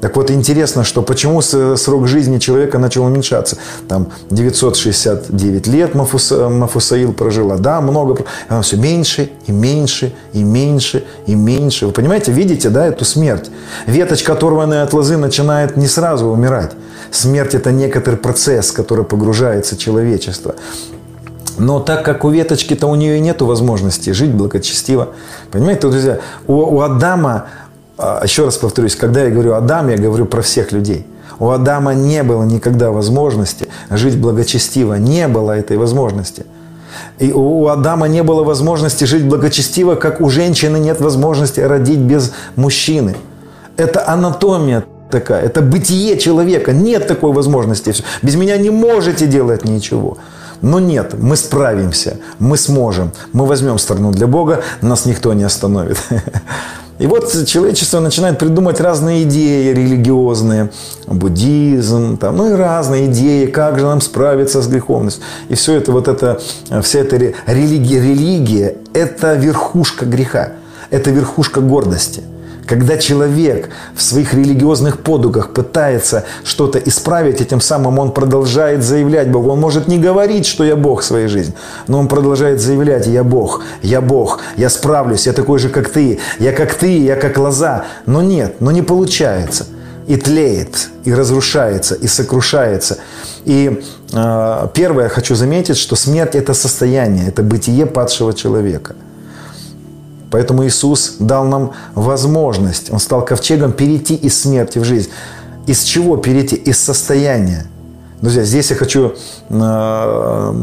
[0.07, 3.57] Так вот, интересно, что почему срок жизни человека начал уменьшаться.
[3.89, 8.25] Там 969 лет Мафуса, Мафусаил прожил, а да, много.
[8.49, 11.87] Она все меньше и меньше и меньше и меньше.
[11.87, 13.51] Вы понимаете, видите, да, эту смерть?
[13.89, 16.71] Веточка, оторванная от лозы, начинает не сразу умирать.
[17.11, 20.55] Смерть– это некоторый процесс, который погружается человечество.
[21.59, 25.09] Но так как у веточки-то у нее нет возможности жить благочестиво.
[25.51, 27.66] Понимаете, друзья, у, у Адама а,
[27.99, 31.07] еще раз повторюсь, когда я говорю Адам, я говорю про всех людей.
[31.39, 34.95] У Адама не было никогда возможности жить благочестиво.
[34.95, 36.47] Не было этой возможности.
[37.19, 42.33] И у Адама не было возможности жить благочестиво, как у женщины нет возможности родить без
[42.57, 43.17] мужчины.
[43.77, 46.73] Это анатомия такая, это бытие человека.
[46.73, 47.95] Нет такой возможности.
[48.23, 50.19] Без меня не можете делать ничего.
[50.63, 55.99] Но нет, мы справимся, мы сможем, мы возьмем страну для Бога, нас никто не остановит.
[56.99, 60.71] И вот человечество начинает придумать разные идеи религиозные,
[61.07, 65.23] буддизм, там, ну и разные идеи, как же нам справиться с греховностью.
[65.51, 66.41] И все это, вот это,
[66.83, 70.53] вся эта религия, религия– это верхушка греха,
[70.91, 72.23] это верхушка гордости–
[72.67, 79.31] когда человек в своих религиозных подугах пытается что-то исправить, и тем самым он продолжает заявлять
[79.31, 79.51] Богу.
[79.51, 81.55] Он может не говорить, что я Бог в своей жизни,
[81.87, 86.19] но он продолжает заявлять, я Бог, я Бог, я справлюсь, я такой же, как ты,
[86.39, 87.85] я как ты, я как лоза.
[88.05, 89.67] Но нет, но не получается.
[90.09, 92.99] И тлеет, и разрушается, и сокрушается.
[93.45, 98.95] И э, первое, хочу заметить, что смерть– это состояние, это бытие падшего человека–
[100.37, 105.09] Поэтому Иисус дал нам возможность, Он стал ковчегом перейти из смерти в жизнь.
[105.67, 106.57] Из чего перейти?
[106.57, 107.65] Из состояния.
[108.21, 109.15] Друзья, здесь я хочу
[109.49, 110.55] э,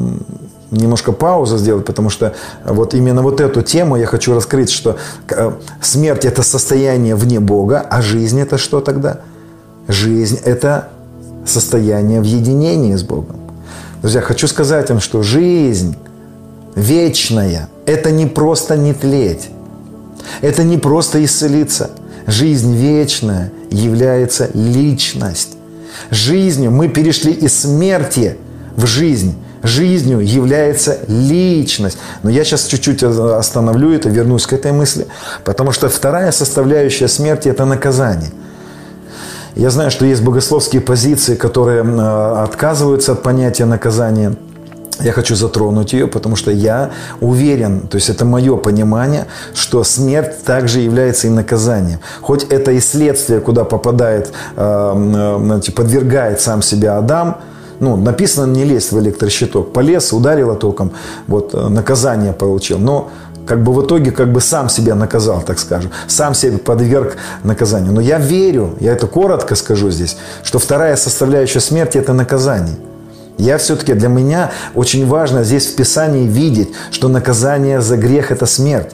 [0.70, 4.98] немножко паузу сделать, потому что вот именно вот эту тему я хочу раскрыть, что
[5.32, 5.52] э,
[5.82, 9.22] смерть– это состояние вне Бога, а жизнь– это что тогда?
[9.88, 10.90] Жизнь– это
[11.48, 13.38] состояние в единении с Богом.
[14.04, 15.96] Друзья, хочу сказать вам, что жизнь
[16.76, 19.50] вечная– это не просто не тлеть.
[20.42, 21.92] Это не просто исцелиться.
[22.28, 25.58] Жизнь вечная является личность.
[26.10, 28.38] Жизнью мы перешли из смерти
[28.76, 29.36] в жизнь.
[29.62, 31.98] Жизнью является личность.
[32.24, 35.08] Но я сейчас чуть-чуть остановлю это, вернусь к этой мысли.
[35.44, 38.32] Потому что вторая составляющая смерти– это наказание.
[39.56, 44.36] Я знаю, что есть богословские позиции, которые отказываются от понятия наказания–
[45.02, 46.92] я хочу затронуть ее, потому что я
[47.22, 52.00] уверен, то есть это мое понимание, что смерть также является и наказанием.
[52.22, 57.38] Хоть это и следствие, куда попадает, э, э, подвергает сам себя Адам,
[57.80, 59.74] ну, написано не лезть в электрощиток.
[59.74, 60.92] Полез, ударило током,
[61.28, 62.78] вот, э, наказание получил.
[62.78, 63.10] Но
[63.46, 65.92] как бы в итоге как бы сам себя наказал, так скажем.
[66.08, 67.92] Сам себя подверг наказанию.
[67.92, 72.76] Но я верю, я это коротко скажу здесь, что вторая составляющая смерти– это наказание–
[73.38, 78.46] я все-таки, для меня очень важно здесь в Писании видеть, что наказание за грех– это
[78.46, 78.92] смерть.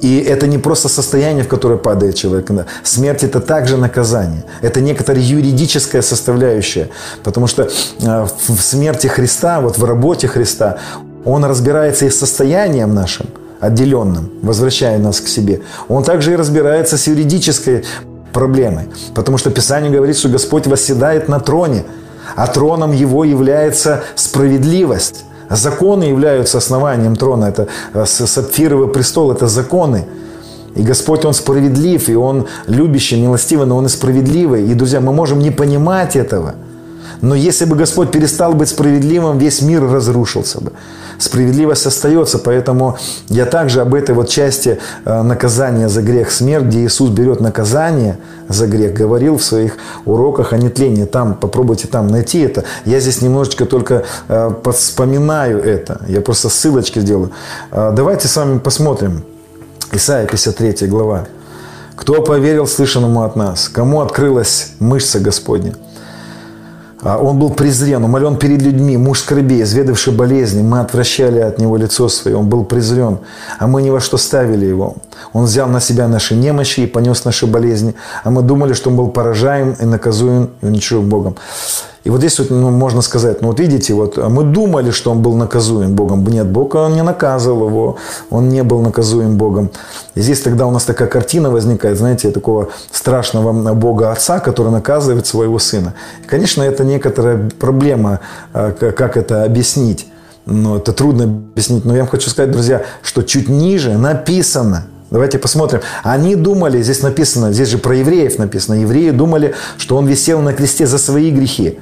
[0.00, 2.50] И это не просто состояние, в которое падает человек.
[2.84, 4.44] Смерть– это также наказание.
[4.62, 6.88] Это некоторая юридическая составляющая.
[7.24, 10.78] Потому что э, в смерти Христа, вот в работе Христа,
[11.24, 13.26] Он разбирается и с состоянием нашим,
[13.58, 15.62] отделенным, возвращая нас к себе.
[15.88, 17.84] Он также и разбирается с юридической
[18.32, 18.84] проблемой.
[19.16, 21.82] Потому что Писание говорит, что Господь восседает на троне–
[22.38, 25.24] а троном его является справедливость.
[25.50, 27.46] Законы являются основанием трона.
[27.46, 30.04] Это э, сапфировый престол, это законы.
[30.76, 34.70] И Господь, Он справедлив, и Он любящий, милостивый, но Он и справедливый.
[34.70, 36.54] И, друзья, мы можем не понимать этого.
[37.20, 40.72] Но если бы Господь перестал быть справедливым, весь мир разрушился бы
[41.18, 42.38] справедливость остается.
[42.38, 42.96] Поэтому
[43.28, 48.18] я также об этой вот части э, наказания за грех смерть, где Иисус берет наказание
[48.48, 51.04] за грех, говорил в своих уроках о нетлении.
[51.04, 52.64] Там, попробуйте там найти это.
[52.84, 56.00] Я здесь немножечко только э, вспоминаю это.
[56.08, 57.32] Я просто ссылочки сделаю.
[57.70, 59.24] Э, давайте с вами посмотрим.
[59.92, 61.26] Исайя 53 глава.
[61.96, 63.68] «Кто поверил слышанному от нас?
[63.68, 65.74] Кому открылась мышца Господня?»
[67.02, 70.62] А он был презрен, умолен перед людьми, муж скорбей, изведавший болезни.
[70.62, 73.18] Мы отвращали от него лицо свое, он был презрен,
[73.58, 74.96] а мы ни во что ставили его.
[75.32, 77.94] Он взял на себя наши немощи и понес наши болезни,
[78.24, 81.36] а мы думали, что он был поражаем и наказуем и уничтожен Богом.
[82.08, 85.20] И вот здесь вот, ну, можно сказать, ну вот видите, вот мы думали, что он
[85.20, 86.26] был наказуем Богом.
[86.26, 87.96] Нет, Бог он не наказывал его,
[88.30, 89.70] он не был наказуем Богом.
[90.14, 95.26] И здесь тогда у нас такая картина возникает, знаете, такого страшного Бога Отца, который наказывает
[95.26, 95.92] своего Сына.
[96.24, 98.20] И, конечно, это некоторая проблема,
[98.54, 100.06] а, как это объяснить.
[100.46, 101.84] Но это трудно объяснить.
[101.84, 105.80] Но я вам хочу сказать, друзья, что чуть ниже написано– Давайте посмотрим.
[106.02, 110.52] Они думали, здесь написано, здесь же про евреев написано, евреи думали, что он висел на
[110.52, 111.78] кресте за свои грехи.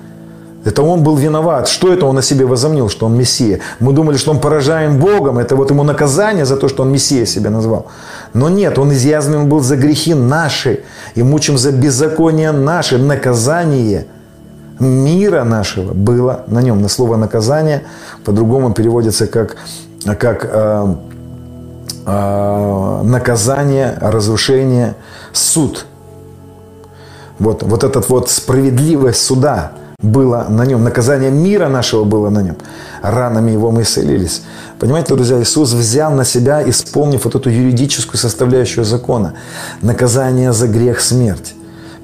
[0.67, 1.69] Это он был виноват.
[1.69, 3.61] Что это он о себе возомнил, что он Мессия?
[3.79, 5.39] Мы думали, что он поражаем Богом.
[5.39, 7.87] Это вот ему наказание за то, что он Мессия себя назвал.
[8.35, 10.81] Но нет, он изъязвлен был за грехи наши.
[11.15, 12.99] И мучим за беззаконие наши.
[12.99, 14.07] Наказание
[14.81, 16.83] мира нашего было на нем.
[16.83, 17.85] На слово наказание
[18.25, 19.55] по-другому переводится как,
[20.19, 20.95] как э,
[22.07, 24.97] э, наказание, разрушение,
[25.33, 25.87] суд–
[27.39, 32.57] Вот, вот этот вот справедливость суда было на нем, наказание мира нашего было на нем.
[33.03, 34.43] Ранами его мы исцелились.
[34.79, 39.35] Понимаете, друзья, Иисус взял на себя, исполнив вот эту юридическую составляющую закона,
[39.83, 41.55] наказание за грех смерть.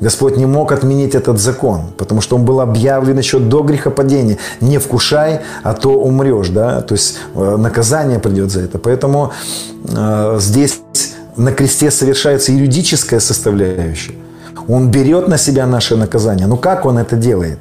[0.00, 4.38] Господь не мог отменить этот закон, потому что он был объявлен еще до грехопадения.
[4.60, 6.48] Не вкушай, а то умрешь.
[6.48, 6.80] Да?
[6.80, 8.78] То есть э, наказание придет за это.
[8.78, 9.30] Поэтому
[9.88, 10.80] э, здесь
[11.36, 14.14] на кресте совершается юридическая составляющая.
[14.66, 16.48] Он берет на себя наше наказание.
[16.48, 17.58] Ну как он это делает?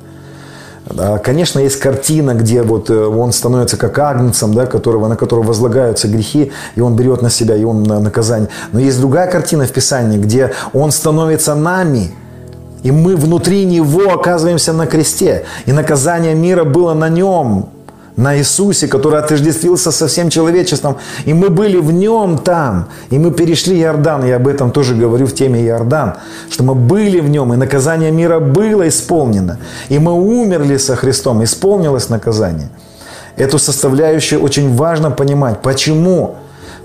[1.23, 6.07] Конечно, есть картина, где вот э, он становится как агнцем, да, которого, на которого возлагаются
[6.07, 8.49] грехи, и он берет на себя, и он на наказание.
[8.71, 12.11] Но есть другая картина в Писании, где он становится нами,
[12.83, 15.45] и мы внутри него оказываемся на кресте.
[15.65, 17.69] И наказание мира было на нем,
[18.17, 20.97] на Иисусе, который отождествился со всем человечеством.
[21.25, 22.87] И мы были в нем там.
[23.09, 24.25] И мы перешли Иордан.
[24.25, 26.15] Я об этом тоже говорю в теме Иордан.
[26.49, 29.57] Что мы были в нем, и наказание мира было исполнено.
[29.89, 31.43] И мы умерли со Христом.
[31.43, 32.69] Исполнилось наказание.
[33.37, 35.61] Эту составляющую очень важно понимать.
[35.61, 36.35] Почему?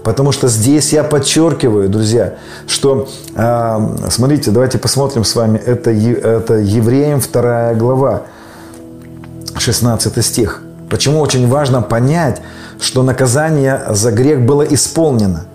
[0.05, 2.35] Потому что здесь я подчеркиваю, друзья,
[2.69, 8.23] что, э, смотрите, давайте посмотрим с вами, это, это Евреям 2 глава,
[9.59, 10.63] 16 стих.
[10.91, 12.41] Почему очень важно понять,
[12.81, 15.47] что наказание за грех было исполнено?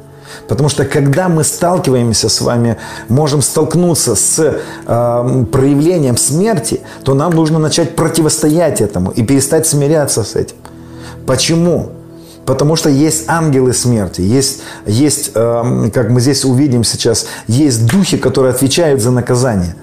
[0.48, 2.78] Потому что когда мы сталкиваемся с вами,
[3.08, 10.24] можем столкнуться с э, проявлением смерти, то нам нужно начать противостоять этому и перестать смиряться
[10.24, 10.56] с этим.
[11.26, 11.92] Почему?
[12.46, 18.18] Потому что есть ангелы смерти, есть, есть э, как мы здесь увидим сейчас, есть духи,
[18.18, 19.76] которые отвечают за наказание.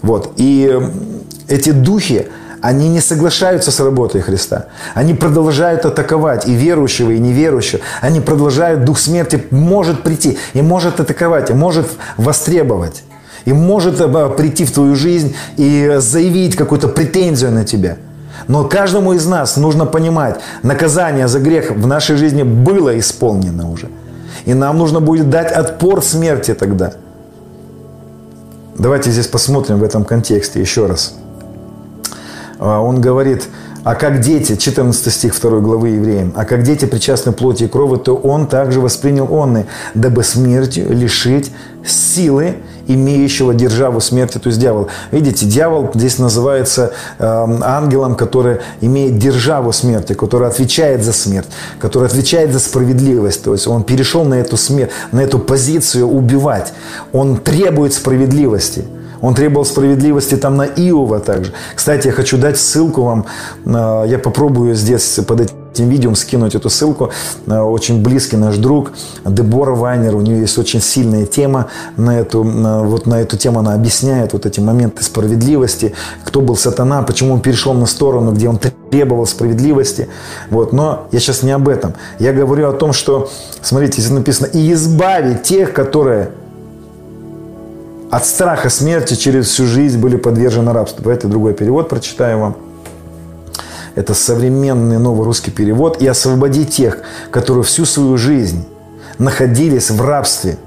[0.00, 0.32] Вот.
[0.36, 0.80] И
[1.48, 2.28] эти духи,
[2.62, 4.66] они не соглашаются с работой Христа.
[4.94, 7.80] Они продолжают атаковать и верующего, и неверующего.
[8.00, 13.02] Они продолжают, дух смерти может прийти и может атаковать, и может востребовать.
[13.44, 17.96] И может э, прийти в твою жизнь и заявить какую-то претензию на тебя.
[18.46, 23.88] Но каждому из нас нужно понимать, наказание за грех в нашей жизни было исполнено уже.
[24.44, 26.92] И нам нужно будет дать отпор смерти тогда.
[28.78, 31.16] Давайте здесь посмотрим в этом контексте еще раз.
[32.62, 33.48] А, он говорит,
[33.82, 37.98] а как дети, 14 стих 2 главы Евреям, а как дети причастны плоти и крови,
[37.98, 41.50] то он также воспринял онны, дабы смертью лишить
[41.84, 44.86] силы имеющего державу смерти, то есть дьявол.
[45.10, 51.48] Видите, дьявол здесь называется э, ангелом, который имеет державу смерти, который отвечает за смерть,
[51.80, 53.42] который отвечает за справедливость.
[53.42, 56.72] То есть он перешел на эту, смерть, на эту позицию убивать.
[57.12, 58.84] Он требует справедливости.
[59.22, 61.52] Он требовал справедливости там на Иова также.
[61.74, 63.24] Кстати, я хочу дать ссылку вам.
[63.64, 67.10] Э, я попробую здесь под этим видео скинуть эту ссылку.
[67.46, 68.92] Э, очень близкий наш друг
[69.24, 70.16] Дебора Вайнер.
[70.16, 73.60] У нее есть очень сильная тема на эту, вот на эту тему.
[73.60, 75.94] Она объясняет вот эти моменты справедливости.
[76.24, 78.58] Кто был сатана, почему он перешел на сторону, где он
[78.90, 80.08] требовал справедливости.
[80.50, 80.72] Вот.
[80.72, 81.94] Но я сейчас не об этом.
[82.18, 83.30] Я говорю о том, что,
[83.62, 86.32] смотрите, здесь написано, и избавить тех, которые
[88.12, 91.02] от страха смерти через всю жизнь были подвержены рабству.
[91.02, 92.56] Давайте другой перевод прочитаю вам.
[93.94, 96.02] Это современный новый русский перевод.
[96.02, 96.98] «И освободи тех,
[97.30, 98.66] которые всю свою жизнь
[99.16, 100.58] находились в рабстве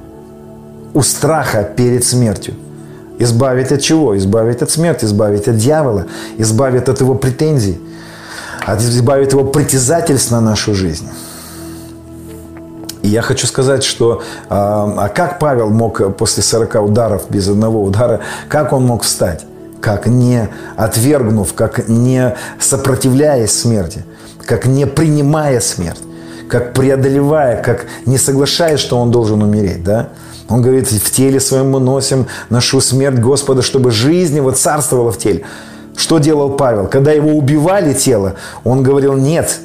[0.95, 2.55] у страха перед смертью».
[3.19, 4.17] Избавить от чего?
[4.17, 6.07] Избавить от смерти, избавить от дьявола,
[6.39, 7.77] избавить от его претензий,
[8.67, 11.07] избавить его притязательств на нашу жизнь.
[13.05, 17.83] И я хочу сказать, что а, а как Павел мог после 40 ударов, без одного
[17.83, 19.45] удара, как он мог встать?
[19.79, 24.03] Как не отвергнув, как не сопротивляясь смерти,
[24.43, 25.99] как не принимая смерть,
[26.49, 30.09] как преодолевая, как не соглашаясь, что он должен умереть, да?
[30.49, 35.19] Он говорит, в теле своем мы носим нашу смерть Господа, чтобы жизнь его царствовала в
[35.19, 35.43] теле.
[35.95, 36.87] Что делал Павел?
[36.87, 38.33] Когда его убивали тело,
[38.63, 39.59] он говорил, нет,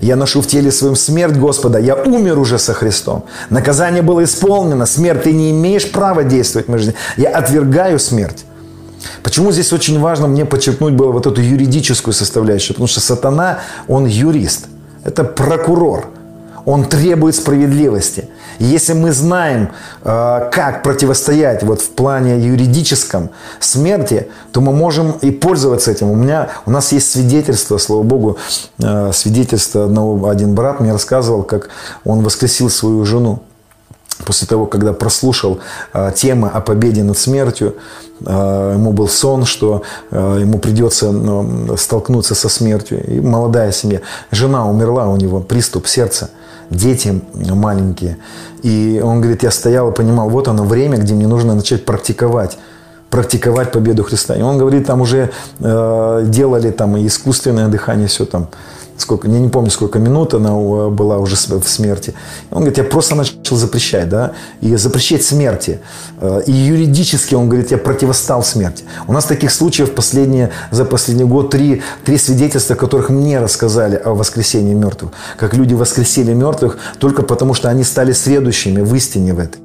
[0.00, 1.78] я ношу в теле своем смерть Господа.
[1.78, 3.24] Я умер уже со Христом.
[3.50, 4.86] Наказание было исполнено.
[4.86, 6.94] Смерть, ты не имеешь права действовать в моей жизни.
[7.16, 8.44] Я отвергаю смерть.
[9.22, 12.74] Почему здесь очень важно мне подчеркнуть было вот эту юридическую составляющую?
[12.74, 14.66] Потому что сатана, он юрист.
[15.04, 16.08] Это прокурор.
[16.64, 18.28] Он требует справедливости.
[18.58, 19.70] Если мы знаем,
[20.02, 26.10] э, как противостоять вот в плане юридическом смерти, то мы можем и пользоваться этим.
[26.10, 28.38] У меня, у нас есть свидетельство, слава Богу,
[28.78, 31.68] э, свидетельство одного, один брат мне рассказывал, как
[32.04, 33.40] он воскресил свою жену
[34.24, 35.58] после того, когда прослушал
[35.92, 37.74] э, темы о победе над смертью,
[38.20, 41.12] ему был сон, что ему придется
[41.76, 43.04] столкнуться со смертью.
[43.04, 44.00] И молодая семья.
[44.30, 46.30] Жена умерла, у него приступ сердца
[46.70, 48.18] дети маленькие.
[48.62, 52.58] И он говорит, я стоял и понимал, вот оно время, где мне нужно начать практиковать
[53.10, 54.34] практиковать победу Христа.
[54.34, 58.48] И он говорит, там уже э, делали там и искусственное дыхание, все там
[58.96, 60.54] сколько, я не помню, сколько минут она
[60.90, 62.14] была уже в смерти.
[62.50, 65.80] Он говорит, я просто начал запрещать, да, и запрещать смерти.
[66.20, 68.84] Э, и юридически, он говорит, я противостал смерти.
[69.06, 74.14] У нас таких случаев последние, за последний год три, три свидетельства, которых мне рассказали о
[74.14, 75.12] воскресении мертвых.
[75.36, 79.60] Как люди воскресили мертвых только потому, что они стали следующими в истине в этой.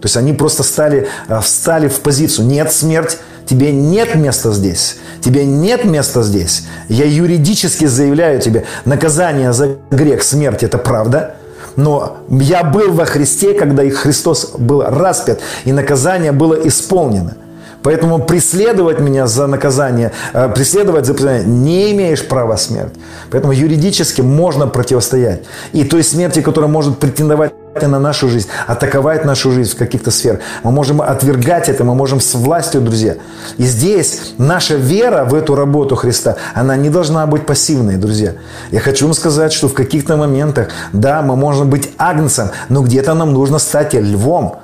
[0.00, 2.46] То есть они просто стали, э, встали в позицию.
[2.46, 3.18] Нет смерть,
[3.50, 4.98] тебе нет места здесь.
[5.20, 6.66] Тебе нет места здесь.
[6.88, 11.34] Я юридически заявляю тебе, наказание за грех, смерть– это правда.
[11.74, 17.36] Но я был во Христе, когда и Христос был распят, и наказание было исполнено.
[17.82, 23.00] Поэтому преследовать меня за наказание, э, преследовать за наказание не имеешь права смерти.
[23.30, 25.42] Поэтому юридически можно противостоять.
[25.72, 30.40] И той смерти, которая может претендовать на нашу жизнь, атаковать нашу жизнь в каких-то сферах.
[30.64, 33.16] Мы можем отвергать это, мы можем с властью, друзья.
[33.58, 38.34] И здесь наша вера в эту работу Христа, она не должна быть пассивной, друзья.
[38.72, 43.14] Я хочу вам сказать, что в каких-то моментах, да, мы можем быть агнцем, но где-то
[43.14, 44.56] нам нужно стать львом.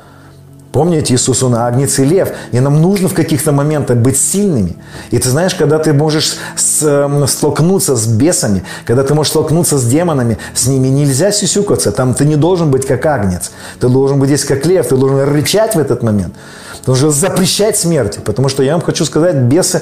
[0.76, 2.32] Помните, Иисус, Он агнец и лев.
[2.52, 4.76] И нам нужно в каких-то моментах быть сильными.
[5.10, 9.84] И ты знаешь, когда ты можешь с, столкнуться с бесами, когда ты можешь столкнуться с
[9.86, 11.92] демонами, с ними нельзя сюсюкаться.
[11.92, 13.52] Там ты не должен быть как агнец.
[13.80, 14.86] Ты должен быть здесь как лев.
[14.86, 16.34] Ты должен рычать в этот момент.
[16.80, 18.20] Ты должен запрещать смерти.
[18.22, 19.80] Потому что я вам хочу сказать, бесы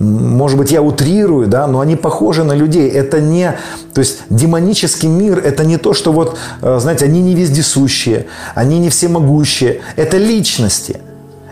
[0.00, 2.88] может быть, я утрирую, да, но они похожи на людей.
[2.88, 3.54] Это не,
[3.92, 8.78] то есть демонический мир, это не то, что вот, э, знаете, они не вездесущие, они
[8.78, 9.82] не всемогущие.
[9.96, 11.00] Это личности.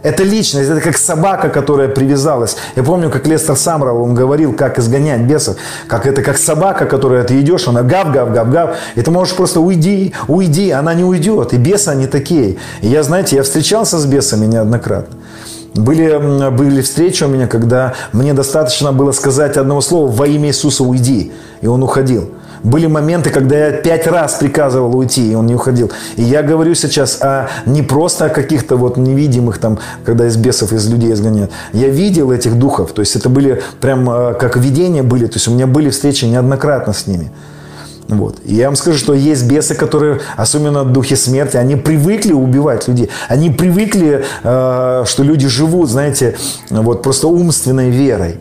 [0.03, 2.57] Это личность, это как собака, которая привязалась.
[2.77, 5.57] Я помню, как Лестер Самрал, он говорил, как изгонять бесов.
[5.87, 8.77] Как это как собака, которая ты идешь, она гав-гав-гав-гав.
[8.95, 11.53] И ты можешь просто уйди, уйди, она не уйдет.
[11.53, 12.57] И бесы они такие.
[12.81, 15.18] И я, знаете, я встречался с бесами неоднократно.
[15.79, 20.83] Были, были встречи у меня, когда мне достаточно было сказать одного слова «во имя Иисуса
[20.83, 22.31] уйди», и он уходил.
[22.65, 25.93] Были моменты, когда я пять раз приказывал уйти, и он не уходил.
[26.17, 30.73] И я говорю сейчас о, не просто о каких-то вот невидимых там, когда из бесов,
[30.73, 31.53] из людей изгоняют.
[31.73, 35.47] Я видел этих духов, то есть это были прям э, как видения были, то есть
[35.47, 37.31] у меня были встречи неоднократно с ними.
[38.09, 38.37] Вот.
[38.45, 43.11] И я вам скажу, что есть бесы, которые, особенно духи смерти, они привыкли убивать людей.
[43.29, 46.37] Они привыкли, э, что люди живут, знаете,
[46.71, 48.39] вот просто умственной верой.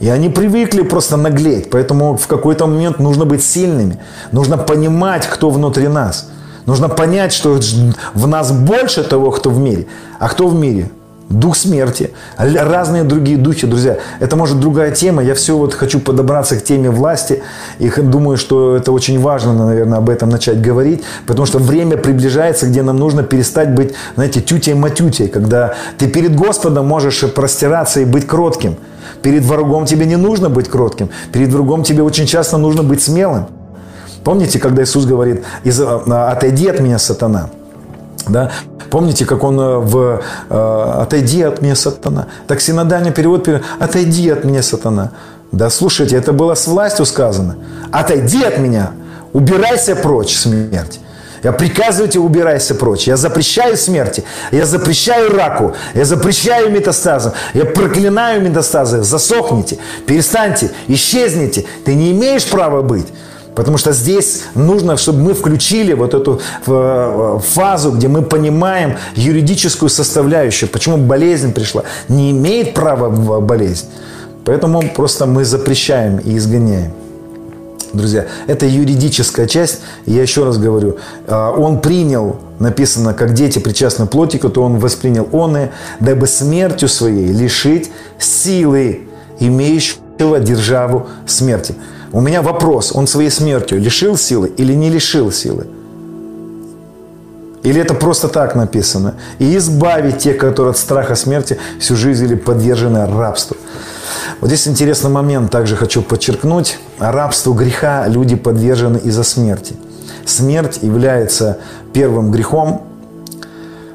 [0.00, 1.70] И они привыкли просто наглеть.
[1.70, 3.98] Поэтому в какой-то момент нужно быть сильными.
[4.32, 6.28] Нужно понимать, кто внутри нас.
[6.66, 7.60] Нужно понять, что
[8.14, 9.86] в нас больше того, кто в мире.
[10.18, 10.90] А кто в мире?
[11.28, 13.98] Дух смерти, разные другие духи, друзья.
[14.20, 15.22] Это может другая тема.
[15.22, 17.42] Я все вот хочу подобраться к теме власти.
[17.78, 21.02] И думаю, что это очень важно, наверное, об этом начать говорить.
[21.26, 25.28] Потому что время приближается, где нам нужно перестать быть, знаете, тютей-матютей.
[25.28, 28.76] Когда ты перед Господом можешь простираться и быть кротким.
[29.22, 31.08] Перед врагом тебе не нужно быть кротким.
[31.32, 33.46] Перед врагом тебе очень часто нужно быть смелым.
[34.24, 37.50] Помните, когда Иисус говорит, отойди от меня, сатана.
[38.28, 38.50] Да?
[38.90, 42.26] Помните, как он э, в э, «Отойди от меня, сатана».
[42.46, 43.48] Так синодальный перевод
[43.78, 45.12] «Отойди от меня, сатана».
[45.50, 47.56] Да, слушайте, это было с властью сказано.
[47.90, 48.92] «Отойди от меня,
[49.32, 51.00] убирайся прочь, смерть».
[51.42, 53.08] Я приказываю тебе, убирайся прочь.
[53.08, 54.22] Я запрещаю смерти.
[54.52, 55.74] Я запрещаю раку.
[55.94, 57.32] Я запрещаю метастазам.
[57.52, 59.02] Я проклинаю метастазы.
[59.02, 59.78] Засохните.
[60.06, 60.70] Перестаньте.
[60.86, 61.64] Исчезните.
[61.84, 63.08] Ты не имеешь права быть.
[63.54, 69.90] Потому что здесь нужно, чтобы мы включили вот эту э, фазу, где мы понимаем юридическую
[69.90, 71.82] составляющую, почему болезнь пришла.
[72.08, 73.86] Не имеет права в болезнь.
[74.44, 76.92] Поэтому просто мы запрещаем и изгоняем.
[77.92, 79.80] Друзья, это юридическая часть.
[80.06, 80.96] Я еще раз говорю,
[81.26, 85.58] э, он принял, написано, как дети причастны плотику, то он воспринял он,
[86.00, 89.02] дабы смертью своей лишить силы,
[89.40, 91.74] имеющего державу смерти.
[92.12, 95.66] У меня вопрос, он своей смертью лишил силы или не лишил силы?
[97.62, 99.14] Или это просто так написано?
[99.38, 103.56] И избавить тех, которые от страха смерти всю жизнь или подвержены рабству.
[104.40, 106.78] Вот здесь интересный момент, также хочу подчеркнуть.
[106.98, 109.74] Рабству греха люди подвержены из-за смерти.
[110.26, 111.58] Смерть является
[111.94, 112.82] первым грехом,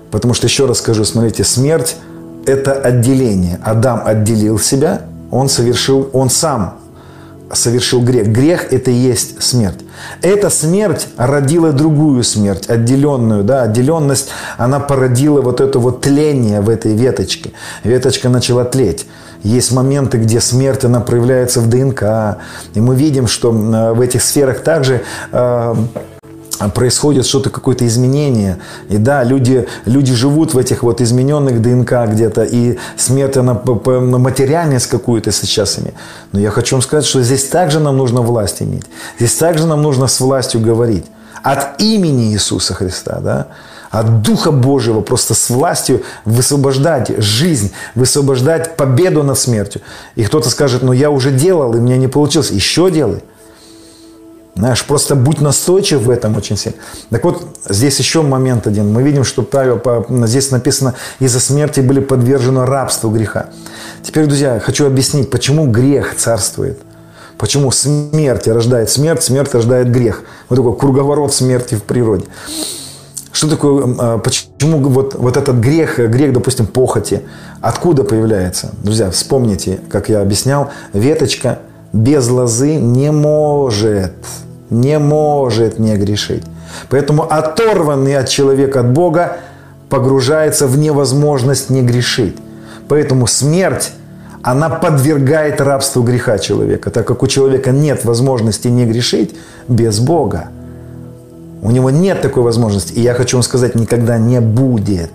[0.09, 1.97] потому что, еще раз скажу, смотрите, смерть–
[2.45, 3.59] это отделение.
[3.63, 6.80] Адам отделил себя, он совершил, он сам
[7.54, 8.28] совершил грех.
[8.28, 9.80] Грех– это и есть смерть.
[10.22, 13.43] Эта смерть родила другую смерть, отделенную.
[13.43, 13.64] Да?
[13.64, 17.52] Отделенность, она породила вот это вот тление в этой веточке.
[17.84, 19.06] Веточка начала тлеть.
[19.43, 22.39] Есть моменты, где смерть, она проявляется в ДНК.
[22.74, 25.76] И мы видим, что в этих сферах также э,
[26.74, 28.58] происходит что-то, какое-то изменение.
[28.89, 34.18] И да, люди, люди живут в этих вот измененных ДНК где-то, и смерть, она на
[34.18, 35.95] материальность какую-то сейчас имеет.
[36.32, 38.86] Но я хочу вам сказать, что здесь также нам нужно власть иметь.
[39.20, 41.05] Здесь также нам нужно с властью говорить.
[41.43, 43.47] От имени Иисуса Христа, да,
[43.89, 49.82] от Духа Божьего, просто с властью высвобождать жизнь, высвобождать победу над смертью.
[50.16, 52.51] И кто-то скажет, ну я уже делал, и меня не получилось.
[52.51, 53.24] Еще делай.
[54.58, 56.78] Знаешь, просто будь настойчив в этом очень сильно.
[57.12, 58.91] Так вот, здесь еще момент один.
[58.91, 59.80] Мы видим, что Павел,
[60.26, 63.49] здесь написано, из-за смерти были подвержены рабству греха.
[64.01, 66.80] Теперь, друзья, хочу объяснить, почему грех царствует.
[67.38, 70.24] Почему смерть рождает смерть, смерть рождает грех.
[70.49, 72.26] Вот такой круговорот смерти в природе.
[73.32, 77.22] Что такое, а, почему вот, вот этот грех, грех, допустим, похоти,
[77.62, 78.72] откуда появляется?
[78.82, 81.60] Друзья, вспомните, как я объяснял, веточка
[81.93, 84.14] без лозы не может
[84.70, 86.43] не может не грешить.
[86.89, 89.38] Поэтому оторванный от человека, от Бога,
[89.89, 92.36] погружается в невозможность не грешить.
[92.88, 93.91] Поэтому смерть,
[94.41, 99.36] она подвергает рабству греха человека, так как у человека нет возможности не грешить
[99.68, 100.49] без Бога.
[101.61, 102.93] У него нет такой возможности.
[102.93, 105.11] И я хочу вам сказать, никогда не будет.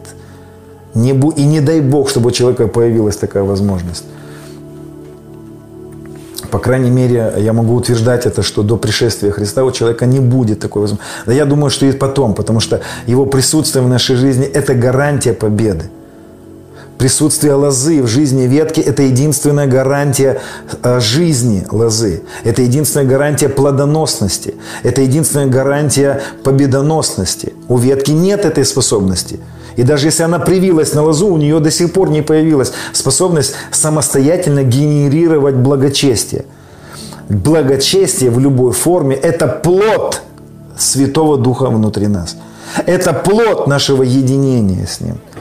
[0.94, 1.30] Не бу...
[1.30, 4.04] И не дай Бог, чтобы у человека появилась такая возможность.
[6.52, 10.60] По крайней мере, я могу утверждать это, что до пришествия Христа у человека не будет
[10.60, 11.10] такой возможности.
[11.24, 15.32] Да я думаю, что и потом, потому что его присутствие в нашей жизни– это гарантия
[15.32, 15.84] победы.
[16.98, 20.42] Присутствие лозы в жизни ветки– это единственная гарантия
[20.82, 22.22] э, жизни лозы.
[22.44, 24.54] Это единственная гарантия плодоносности.
[24.82, 27.54] Это единственная гарантия победоносности.
[27.68, 29.40] У ветки нет этой способности–
[29.76, 33.54] и даже если она привилась на лозу, у нее до сих пор не появилась способность
[33.70, 36.44] самостоятельно генерировать благочестие.
[37.28, 40.22] Благочестие в любой форме– это плод
[40.76, 42.36] Святого Духа внутри нас.
[42.86, 45.18] Это плод нашего единения с Ним–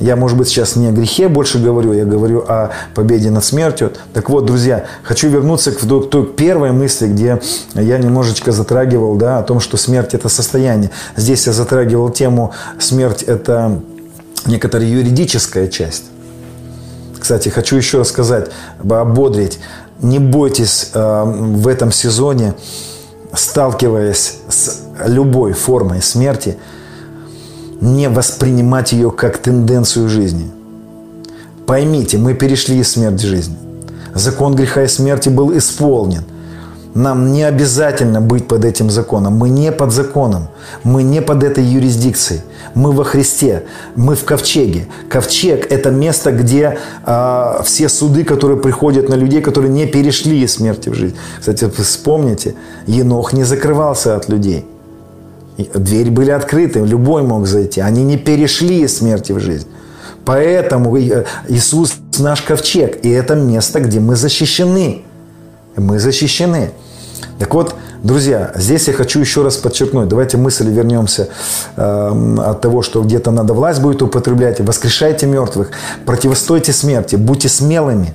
[0.00, 3.92] я, может быть, сейчас не о грехе больше говорю, я говорю о победе над смертью.
[4.12, 7.40] Так вот, друзья, хочу вернуться к той первой мысли, где
[7.74, 10.90] я немножечко затрагивал да, о том, что смерть– это состояние.
[11.16, 13.80] Здесь я затрагивал тему «смерть– это
[14.46, 16.04] некоторая юридическая часть».
[17.18, 18.50] Кстати, хочу еще раз сказать,
[18.82, 19.58] ободрить.
[20.00, 22.54] Не бойтесь э, в этом сезоне,
[23.32, 26.58] сталкиваясь с любой формой смерти–
[27.80, 30.50] не воспринимать ее как тенденцию жизни.
[31.66, 33.56] Поймите, мы перешли из смерти в жизнь.
[34.14, 36.24] Закон греха и смерти был исполнен.
[36.94, 39.36] Нам не обязательно быть под этим законом.
[39.36, 40.46] Мы не под законом.
[40.84, 42.42] Мы не под этой юрисдикцией.
[42.74, 43.64] Мы во Христе.
[43.96, 44.86] Мы в ковчеге.
[45.08, 50.54] Ковчег– это место, где э, все суды, которые приходят на людей, которые не перешли из
[50.54, 51.16] смерти в жизнь.
[51.40, 52.54] Кстати, вспомните,
[52.86, 54.64] Енох не закрывался от людей–
[55.56, 57.80] Двери были открыты, любой мог зайти.
[57.80, 59.68] Они не перешли из смерти в жизнь.
[60.24, 63.04] Поэтому э, Иисус наш ковчег.
[63.04, 65.02] И это место, где мы защищены.
[65.76, 66.70] Мы защищены.
[67.38, 70.08] Так вот, друзья, здесь я хочу еще раз подчеркнуть.
[70.08, 71.28] Давайте мысли вернемся
[71.76, 74.60] э, от того, что где-то надо власть будет употреблять.
[74.60, 75.70] Воскрешайте мертвых,
[76.06, 78.14] противостойте смерти, будьте смелыми.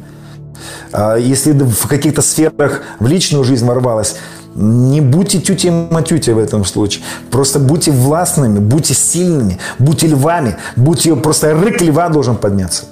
[0.92, 4.16] Э, если в каких-то сферах в личную жизнь ворвалась,
[4.60, 7.04] не будьте тютей-матютей в этом случае.
[7.32, 12.84] Просто будьте властными, будьте сильными, будьте львами, будьте просто рык льва должен подняться.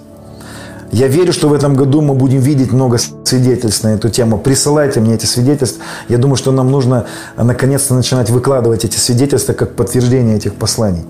[0.93, 4.37] Я верю, что в этом году мы будем видеть много свидетельств на эту тему.
[4.37, 5.83] Присылайте мне эти свидетельства.
[6.07, 11.03] Я думаю, что нам нужно наконец-то начинать выкладывать эти свидетельства как подтверждение этих посланий.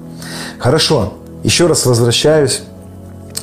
[0.57, 1.13] Хорошо.
[1.43, 2.63] Еще раз возвращаюсь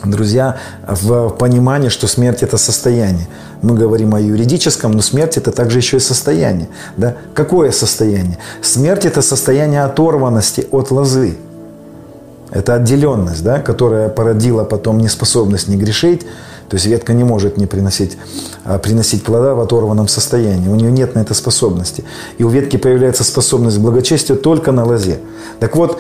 [0.02, 3.28] друзья, в понимании, что смерть– это состояние.
[3.64, 6.68] Мы говорим о юридическом, но смерть– это также еще и состояние.
[6.98, 7.16] Да?
[7.32, 8.38] Какое состояние?
[8.60, 11.38] Смерть– это состояние оторванности от лозы.
[12.50, 16.26] Это отделенность, да, которая породила потом неспособность не грешить.
[16.68, 18.18] То есть ветка не может не приносить,
[18.64, 20.68] а приносить плода в оторванном состоянии.
[20.68, 22.04] У нее нет на это способности.
[22.36, 25.20] И у ветки появляется способность к благочестию только на лозе.
[25.58, 25.98] Так вот,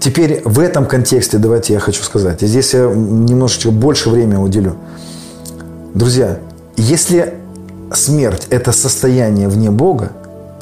[0.00, 4.74] Теперь в этом контексте давайте я хочу сказать, и здесь я немножечко больше времени уделю.
[5.94, 6.40] Друзья,
[6.76, 7.34] если
[7.92, 10.12] смерть– это состояние вне Бога,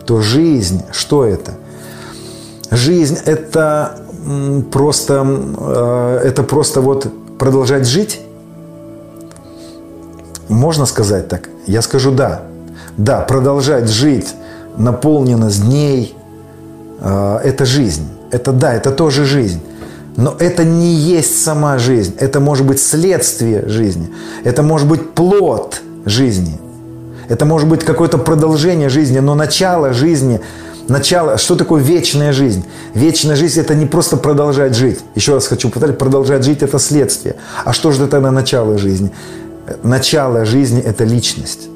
[0.07, 1.53] то жизнь, что это?
[2.71, 3.99] Жизнь– это
[4.71, 5.25] просто,
[5.59, 7.07] э, это просто вот
[7.39, 8.21] продолжать жить?
[10.49, 11.49] Можно сказать так?
[11.67, 12.43] Я скажу да.
[12.97, 14.35] Да, продолжать жить,
[14.77, 16.15] наполненность дней
[17.01, 18.07] э,– это жизнь.
[18.31, 19.61] Это да, это тоже жизнь.
[20.17, 22.15] Но это не есть сама жизнь.
[22.19, 24.11] Это может быть следствие жизни.
[24.45, 26.59] Это может быть плод жизни.
[27.29, 29.19] Это может быть какое-то продолжение жизни.
[29.19, 30.41] Но начало жизни
[30.91, 32.65] Начало, что такое вечная жизнь?
[32.95, 34.99] Вечная жизнь– это не просто продолжать жить.
[35.15, 37.37] Еще раз хочу повторить, продолжать жить– это следствие.
[37.65, 39.13] А что же тогда начало жизни?
[39.85, 41.69] Начало жизни– это личность.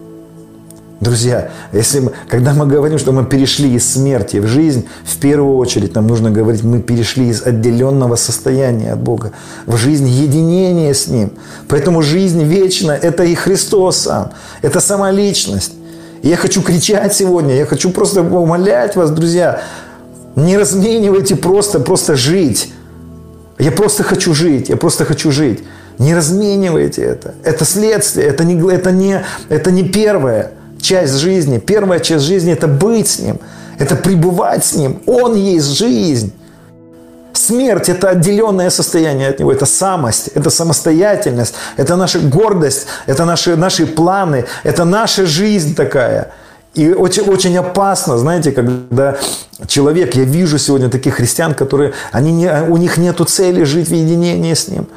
[1.05, 5.59] Друзья, если мы, когда мы говорим, что мы перешли из смерти в жизнь, в первую
[5.59, 9.33] очередь нам нужно говорить, мы перешли из отделенного состояния от Бога
[9.67, 11.33] в жизнь единения с Ним.
[11.69, 14.33] Поэтому жизнь вечная– это и Христос сам,
[14.63, 15.75] это сама личность.
[16.23, 19.61] И я хочу кричать сегодня, я хочу просто умолять вас, друзья,
[20.37, 22.73] не разменивайте просто, просто жить.
[23.59, 25.65] Я просто хочу жить, я просто хочу жить.
[25.99, 27.35] Не разменивайте это.
[27.45, 30.53] Это следствие, это не, это не, это не первое
[30.85, 31.59] часть жизни.
[31.59, 33.39] Первая часть жизни– это быть с Ним,
[33.79, 35.01] это пребывать с Ним.
[35.07, 36.33] Он есть жизнь.
[37.33, 43.57] Смерть– это отделенное состояние от Него, это самость, это самостоятельность, это наша гордость, это наши,
[43.57, 46.31] наши планы, это наша жизнь такая.
[46.75, 49.17] И очень, очень опасно, знаете, когда
[49.67, 53.95] человек, я вижу сегодня таких христиан, которые, они не, у них нет цели жить в
[53.95, 54.87] единении с Ним–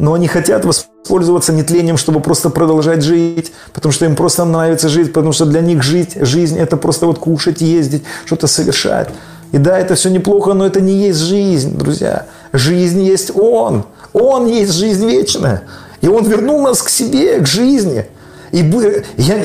[0.00, 0.64] но они хотят
[1.02, 5.60] воспользоваться нетлением, чтобы просто продолжать жить, потому что им просто нравится жить, потому что для
[5.60, 9.08] них жить, жизнь– это просто вот кушать, ездить, что-то совершать.
[9.52, 12.26] И да, это все неплохо, но это не есть жизнь, друзья.
[12.52, 13.84] Жизнь есть Он.
[14.12, 15.62] Он есть жизнь вечная.
[16.02, 18.06] И Он вернул нас к себе, к жизни–
[18.52, 19.36] и я,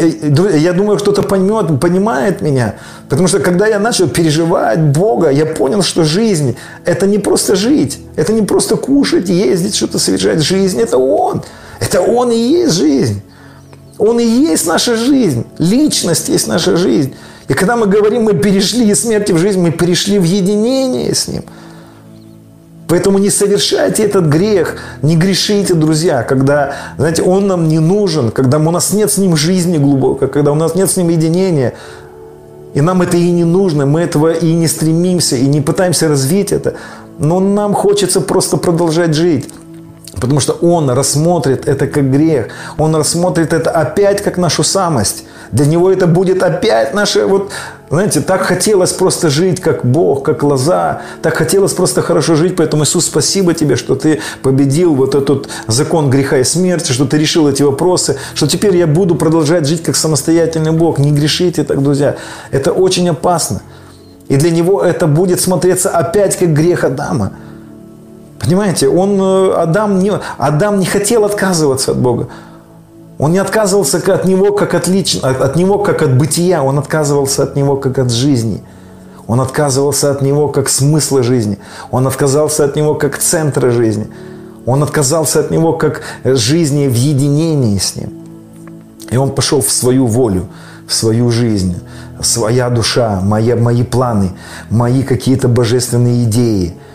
[0.58, 2.76] я думаю, кто-то поймет, понимает меня.
[3.08, 7.99] Потому что когда я начал переживать Бога, я понял, что жизнь– это не просто жить.
[8.16, 10.41] Это не просто кушать, ездить, что-то совершать.
[10.41, 11.43] Жизнь– это Он.
[11.80, 13.22] Это Он и есть жизнь.
[13.97, 15.45] Он и есть наша жизнь.
[15.60, 17.14] Личность есть наша жизнь.
[17.47, 21.28] И когда мы говорим, мы перешли из смерти в жизнь, мы перешли в единение с
[21.28, 21.43] Ним–
[22.88, 28.60] Поэтому не совершайте этот грех, не грешите, друзья, когда, знаете, он нам не нужен, когда
[28.60, 31.74] у нас нет с ним жизни глубокой, когда у нас нет с ним единения,
[32.76, 36.52] и нам это и не нужно, мы этого и не стремимся, и не пытаемся развить
[36.52, 36.76] это,
[37.18, 39.50] но нам хочется просто продолжать жить.
[40.14, 42.48] Потому что он рассмотрит это как грех.
[42.78, 45.26] Он рассмотрит это опять как нашу самость.
[45.52, 47.52] Для него это будет опять наше, вот,
[47.89, 51.02] знаете, так хотелось просто жить, как Бог, как лоза.
[51.22, 52.56] Так хотелось просто хорошо жить.
[52.56, 57.18] Поэтому, Иисус, спасибо тебе, что ты победил вот этот закон греха и смерти, что ты
[57.18, 60.98] решил эти вопросы, что теперь я буду продолжать жить как самостоятельный Бог.
[60.98, 62.16] Не грешите так, друзья.
[62.52, 63.62] Это очень опасно.
[64.28, 67.34] И для него это будет смотреться опять как грех Адама.
[68.39, 72.28] Понимаете, он, э, Адам, не, Адам не хотел отказываться от Бога.
[73.18, 75.16] Он не отказывался от него как от, лич...
[75.16, 78.61] от него как от бытия, он отказывался от него как от жизни.
[79.28, 81.57] Он отказывался от него как смысла жизни.
[81.91, 84.07] Он отказался от него как центра жизни.
[84.66, 88.09] Он отказался от него как жизни в единении с ним.
[89.09, 90.47] И он пошел в свою волю,
[90.88, 91.78] в свою жизнь.
[92.22, 94.32] Своя душа, мои, мои планы,
[94.70, 96.76] мои какие-то божественные идеи–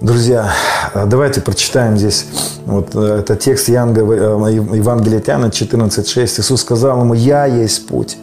[0.00, 0.52] Друзья,
[0.94, 2.26] давайте прочитаем здесь
[2.66, 6.40] вот э, это текст Янга, э, Евангелия Тиана 14.6.
[6.40, 8.16] Иисус сказал ему, «Я есть путь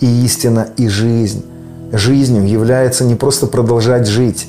[0.00, 1.44] и истина и жизнь».
[1.92, 4.48] Жизнью является не просто продолжать жить.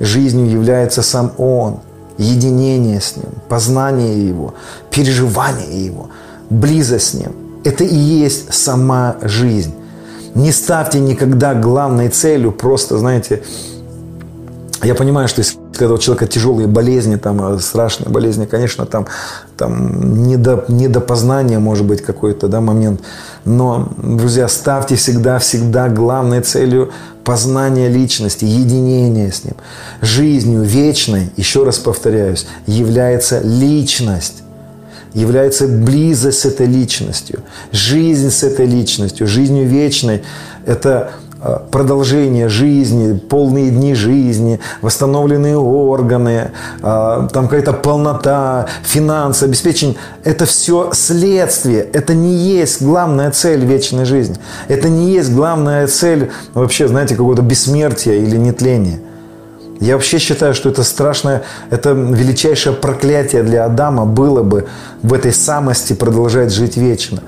[0.00, 1.80] Жизнью является сам Он,
[2.18, 4.52] единение с Ним, познание Его,
[4.90, 6.10] переживание Его,
[6.50, 7.32] близость с Ним.
[7.64, 9.72] Это и есть сама жизнь.
[10.34, 13.42] Не ставьте никогда главной целью просто, знаете,
[14.82, 19.06] я понимаю, что если когда у человека тяжелые болезни, там, э, страшные болезни, конечно, там,
[19.56, 23.00] там недо, недопознание может быть какой-то да, момент.
[23.44, 26.92] Но, друзья, ставьте всегда, всегда главной целью
[27.24, 29.54] познание личности, единение с Ним.
[30.00, 34.44] Жизнью вечной, еще раз повторяюсь, является личность
[35.14, 40.24] является близость с этой личностью, жизнь с этой личностью, жизнью вечной.
[40.66, 41.12] Это
[41.70, 46.50] продолжение жизни, полные дни жизни, восстановленные органы,
[46.82, 49.96] э, там какая-то полнота, финансы, обеспечение.
[50.24, 51.82] Это все следствие.
[51.92, 54.36] Это не есть главная цель вечной жизни.
[54.68, 59.00] Это не есть главная цель вообще, знаете, какого-то бессмертия или нетления.
[59.80, 64.66] Я вообще считаю, что это страшное, это величайшее проклятие для Адама было бы
[65.02, 67.22] в этой самости продолжать жить вечно.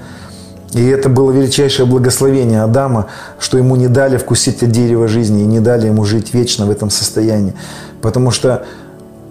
[0.77, 3.07] И это было величайшее благословение Адама,
[3.39, 6.70] что ему не дали вкусить от дерева жизни и не дали ему жить вечно в
[6.70, 7.55] этом состоянии.
[8.03, 8.66] Потому что,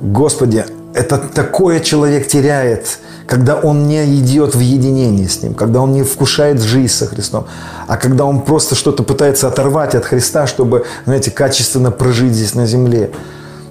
[0.02, 0.66] Господи,
[0.96, 6.02] это такое человек теряет, когда он не идет в единение с Ним, когда он не
[6.02, 7.46] вкушает жизнь со Христом,
[7.88, 12.66] а когда он просто что-то пытается оторвать от Христа, чтобы, знаете, качественно прожить здесь на
[12.66, 13.12] земле.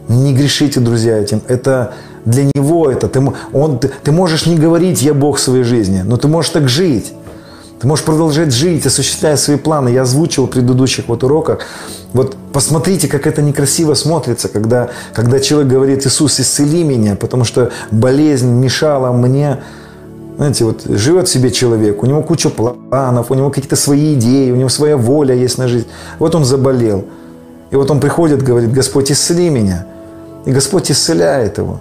[0.06, 1.42] Не грешите, друзья, этим.
[1.48, 1.94] Это
[2.24, 3.08] для него это.
[3.08, 3.20] Ты,
[3.52, 7.12] он, ты, ты можешь не говорить «я Бог своей жизни», но ты можешь так жить.
[7.80, 9.88] Ты можешь продолжать жить, осуществляя свои планы.
[9.88, 11.60] Я озвучил в предыдущих вот уроках.
[12.12, 17.72] Вот посмотрите, как это некрасиво смотрится, когда, когда человек говорит, Иисус, исцели меня, потому что
[17.90, 19.58] болезнь мешала мне.
[20.36, 24.56] Знаете, вот живет себе человек, у него куча планов, у него какие-то свои идеи, у
[24.56, 25.86] него своя воля есть на жизнь.
[26.18, 27.04] Вот он заболел.
[27.70, 29.86] И вот он приходит, говорит, Господь, исцели меня.
[30.44, 31.80] И Господь исцеляет его.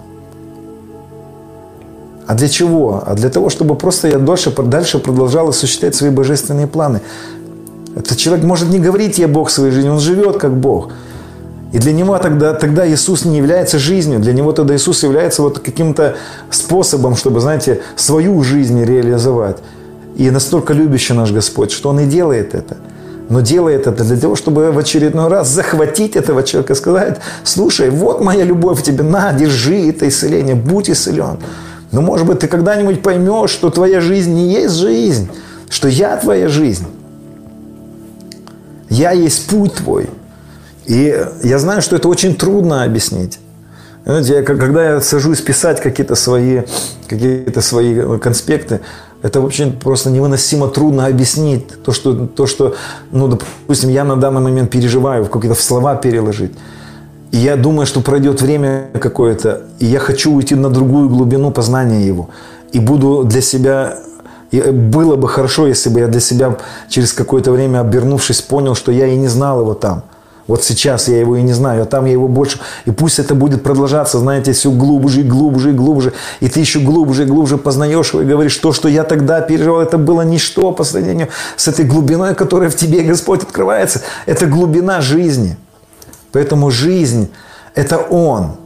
[2.26, 3.02] А для чего?
[3.06, 7.00] А для того, чтобы просто я дальше, дальше продолжал осуществлять свои божественные планы.
[7.96, 10.90] Этот человек может не говорить «я Бог своей жизни», он живет как Бог.
[11.72, 15.58] И для него тогда, тогда Иисус не является жизнью, для него тогда Иисус является вот
[15.58, 16.16] каким-то
[16.50, 19.58] способом, чтобы, знаете, свою жизнь реализовать.
[20.16, 22.76] И настолько любящий наш Господь, что Он и делает это.
[23.28, 28.20] Но делает это для того, чтобы в очередной раз захватить этого человека сказать, слушай, вот
[28.20, 31.38] моя любовь к тебе, на, держи это исцеление, будь исцелен.
[31.94, 35.30] Но, может быть, ты когда-нибудь поймешь, что твоя жизнь не есть жизнь,
[35.70, 36.86] что я твоя жизнь.
[38.90, 40.10] Я есть путь твой.
[40.86, 43.38] И я знаю, что это очень трудно объяснить.
[44.04, 46.62] Знаете, я, когда я сажусь писать какие-то свои,
[47.06, 48.80] какие-то свои конспекты,
[49.22, 52.74] это вообще просто невыносимо трудно объяснить то, что, то, что
[53.12, 56.52] ну, допустим, я на данный момент переживаю, в какие-то слова переложить.
[57.36, 62.28] Я думаю, что пройдет время какое-то, и я хочу уйти на другую глубину познания его.
[62.70, 63.98] И буду для себя...
[64.52, 66.56] И было бы хорошо, если бы я для себя
[66.88, 70.04] через какое-то время, обернувшись, понял, что я и не знал его там.
[70.46, 72.60] Вот сейчас я его и не знаю, а там я его больше.
[72.84, 76.12] И пусть это будет продолжаться, знаете, все глубже и глубже и глубже.
[76.38, 79.80] И ты еще глубже и глубже познаешь его и говоришь, то, что я тогда переживал,
[79.80, 84.02] это было ничто по сравнению с этой глубиной, которая в тебе, Господь, открывается.
[84.24, 85.56] Это глубина жизни.
[86.34, 87.30] Поэтому жизнь–
[87.76, 88.56] это Он.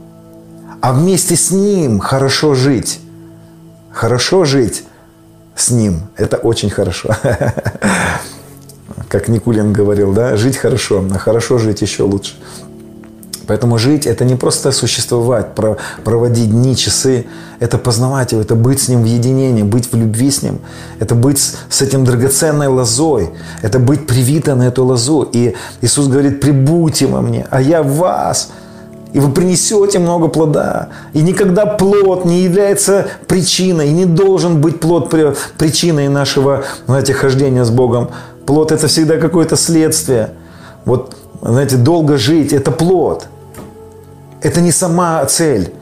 [0.81, 2.99] А вместе с Ним хорошо жить.
[3.91, 4.83] Хорошо жить
[5.55, 7.15] с Ним– это очень хорошо.
[9.07, 12.33] Как Никулин говорил, да, жить хорошо, а хорошо жить еще лучше.
[13.49, 15.55] Поэтому жить– это не просто существовать,
[16.03, 17.25] проводить дни, часы.
[17.59, 20.59] Это познавать его, это быть с ним в единении, быть в любви с ним.
[20.99, 23.31] Это быть с этим драгоценной лозой.
[23.63, 25.27] Это быть привито на эту лозу.
[25.33, 28.51] И Иисус говорит, прибудьте во мне, а я в вас.
[29.13, 30.89] И вы принесете много плода.
[31.13, 35.09] И никогда плод не является причиной, и не должен быть плод
[35.57, 38.11] причиной нашего, знаете, хождения с Богом.
[38.45, 40.29] Плод– это всегда какое-то следствие.
[40.85, 43.25] Вот, знаете, долго жить– это плод–
[44.41, 45.73] это не сама цель.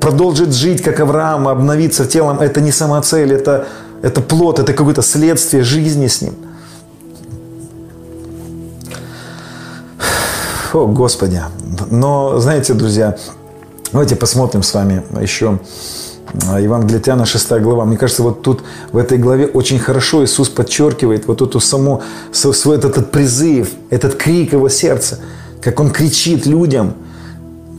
[0.00, 3.66] Продолжить жить, как Авраам, обновиться телом, это не сама цель, это,
[4.02, 6.34] это плод, это какое-то следствие жизни с ним.
[10.72, 11.40] О, Господи.
[11.90, 13.16] Но, знаете, друзья,
[13.92, 15.58] давайте посмотрим с вами еще
[16.48, 17.86] а, Евангелие Тиана, 6 глава.
[17.86, 22.76] Мне кажется, вот тут, в этой главе, очень хорошо Иисус подчеркивает вот эту саму, свой
[22.76, 25.18] этот, этот призыв, этот крик его сердца,
[25.62, 26.94] как он кричит людям–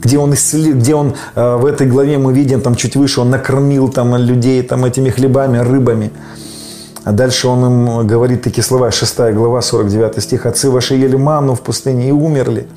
[0.02, 3.88] где он, где он э, в этой главе мы видим, там чуть выше, он накормил
[3.88, 6.12] там людей там этими хлебами, рыбами.
[7.04, 10.46] А дальше он им говорит такие слова, 6 глава, 49 стих.
[10.46, 12.68] «Отцы ваши ели манну в пустыне и умерли».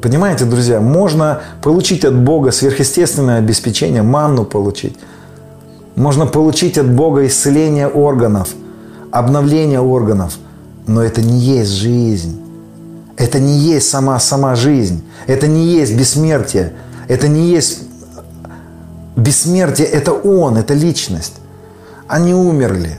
[0.00, 4.96] Понимаете, друзья, можно получить от Бога сверхъестественное обеспечение, манну получить.
[5.96, 8.48] Можно получить от Бога исцеление органов,
[9.12, 10.38] обновление органов,
[10.86, 12.40] но это не есть жизнь.
[13.20, 15.04] Это не есть сама, сама жизнь.
[15.26, 16.72] Это не есть бессмертие.
[17.06, 17.80] Это не есть
[19.14, 19.86] бессмертие.
[19.88, 21.34] Это Он, это личность.
[22.08, 22.98] Они умерли.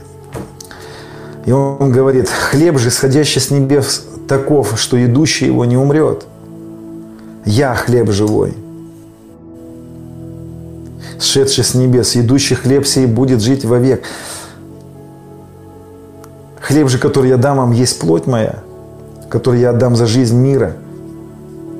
[1.44, 6.24] И он говорит, хлеб же, сходящий с небес, таков, что идущий его не умрет.
[7.44, 8.54] Я хлеб живой.
[11.18, 14.04] Сшедший с небес, идущий хлеб сей будет жить вовек.
[16.60, 18.60] Хлеб же, который я дам вам, есть плоть моя–
[19.32, 20.74] который я отдам за жизнь мира.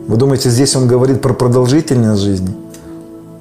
[0.08, 2.56] Вы думаете, здесь он говорит про продолжительность жизни?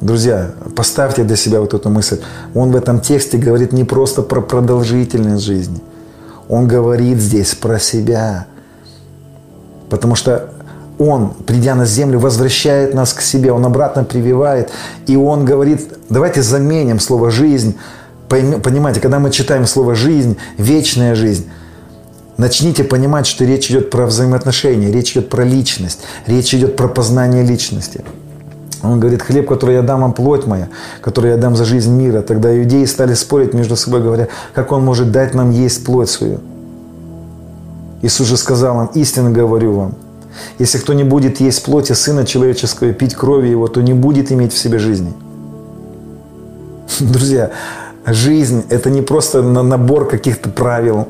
[0.02, 2.20] Друзья, поставьте для себя вот эту мысль.
[2.54, 5.80] Он в этом тексте говорит не просто про продолжительность жизни.
[6.50, 8.48] Он говорит здесь про себя.
[9.90, 10.50] Потому что
[11.00, 13.54] Он, придя на землю, возвращает нас к себе.
[13.54, 14.72] Он обратно прививает.
[15.08, 17.78] И Он говорит, давайте заменим слово «жизнь».
[18.28, 21.46] Понимаете, когда мы читаем слово «жизнь», «вечная жизнь»,
[22.38, 27.44] Начните понимать, что речь идет про взаимоотношения, речь идет про личность, речь идет про познание
[27.44, 28.04] личности.
[28.84, 30.70] Он говорит, хлеб, который я дам вам, плоть моя,
[31.02, 32.22] который я дам за жизнь мира.
[32.22, 36.40] Тогда иудеи стали спорить между собой, говоря, как он может дать нам есть плоть свою.
[38.02, 39.96] Иисус же сказал им, истинно говорю вам,
[40.58, 44.32] если кто не будет есть плоти Сына Человеческого и пить крови Его, то не будет
[44.32, 45.14] иметь в себе жизни.
[47.00, 47.52] Друзья,
[48.06, 51.08] Жизнь– это не просто набор каких-то правил.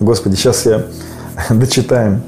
[0.00, 0.86] Господи, сейчас я
[1.50, 2.22] дочитаем.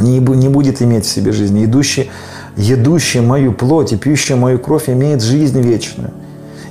[0.00, 1.64] Не, не будет иметь в себе жизни.
[1.64, 2.10] Идущий,
[2.56, 6.10] едущий мою плоть и пьющий мою кровь имеет жизнь вечную.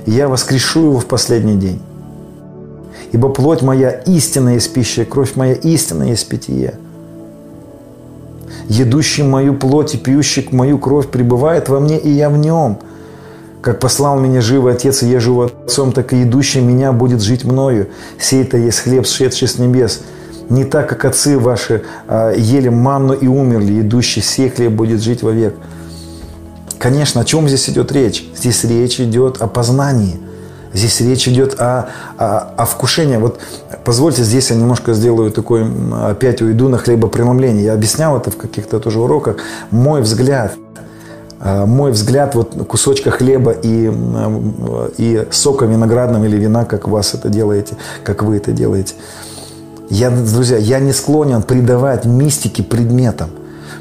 [0.04, 1.80] И я воскрешу его в последний день.
[3.12, 6.78] Ибо плоть моя истинная есть пища, кровь моя истинная есть питье.
[8.68, 12.78] Едущий мою плоть и пьющий мою кровь пребывает во мне, и я в нем.
[13.60, 17.44] Как послал меня живый Отец, и я живу Отцом, так и идущий меня будет жить
[17.44, 17.88] мною.
[18.18, 20.02] Сей-то есть хлеб, сшедший с небес.
[20.48, 25.54] Не так, как отцы ваши а, ели манну и умерли, идущий хлеб будет жить вовек.
[26.78, 28.28] Конечно, о чем здесь идет речь?
[28.36, 30.20] Здесь речь идет о познании.
[30.72, 31.88] Здесь речь идет о,
[32.18, 33.16] о, о вкушении.
[33.16, 33.40] Вот
[33.84, 35.66] позвольте, здесь я немножко сделаю такой,
[36.04, 37.64] опять уйду на хлебопреломление.
[37.64, 39.38] Я объяснял это в каких-то тоже уроках.
[39.70, 40.52] Мой взгляд,
[41.40, 43.90] а, мой взгляд, вот кусочка хлеба и,
[44.98, 48.94] и сока виноградного или вина, как вас это делаете, как вы это делаете.
[49.88, 53.30] Я, друзья, я не склонен придавать мистике предметам,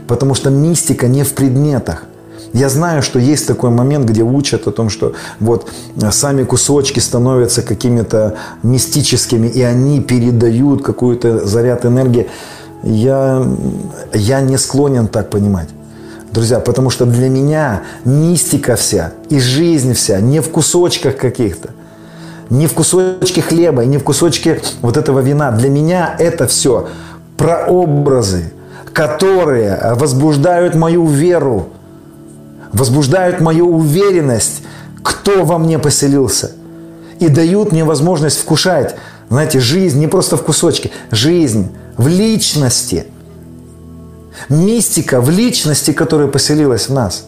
[0.08, 2.04] потому что мистика не в предметах.
[2.54, 5.70] Я знаю, что есть такой момент, где учат о том, что вот
[6.12, 12.28] сами кусочки становятся какими-то мистическими, и они передают какую-то заряд энергии.
[12.84, 13.46] Я,
[14.14, 15.70] я не склонен так понимать.
[16.32, 21.72] Друзья, потому что для меня мистика вся и жизнь вся не в кусочках каких-то,
[22.50, 25.52] не в кусочке хлеба и не в кусочке вот этого вина.
[25.52, 26.88] Для меня это все
[27.38, 28.54] прообразы,
[28.94, 31.70] которые возбуждают мою веру,
[32.72, 34.64] возбуждают мою уверенность,
[35.04, 36.52] кто во мне поселился,
[37.20, 38.96] и дают мне возможность вкушать,
[39.30, 43.08] знаете, жизнь не просто в кусочке, жизнь в личности.
[44.50, 47.26] Мистика в личности, которая поселилась в нас.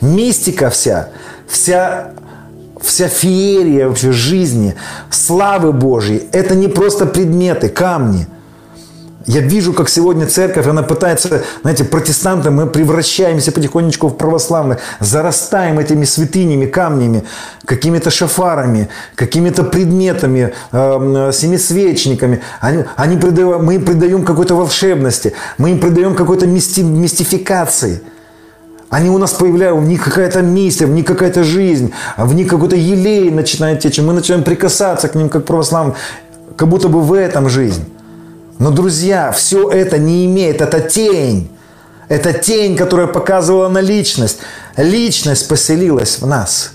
[0.00, 1.08] Мистика вся,
[1.48, 2.12] вся
[2.82, 4.74] вся феерия вообще жизни,
[5.10, 8.26] славы Божьей, это не просто предметы, камни–
[9.26, 15.78] я вижу, как сегодня церковь, она пытается, знаете, протестанты, мы превращаемся потихонечку в православных, зарастаем
[15.78, 17.24] этими святынями, камнями,
[17.64, 22.40] какими-то шафарами, какими-то предметами, э, семисвечниками.
[22.60, 28.02] Они, они придаем, мы им придаем какой-то волшебности, мы им придаем какой-то мисти, мистификации.
[28.92, 32.76] Они у нас появляются, в них какая-то миссия, в них какая-то жизнь, в них какой-то
[32.76, 33.98] елей начинает течь.
[33.98, 35.94] Мы начинаем прикасаться к ним, как православным,
[36.56, 37.84] как будто бы в этом жизнь.
[38.58, 41.50] Но, друзья, все это не имеет, это тень.
[42.08, 44.40] Это тень, которая показывала на личность.
[44.76, 46.72] Личность поселилась в нас.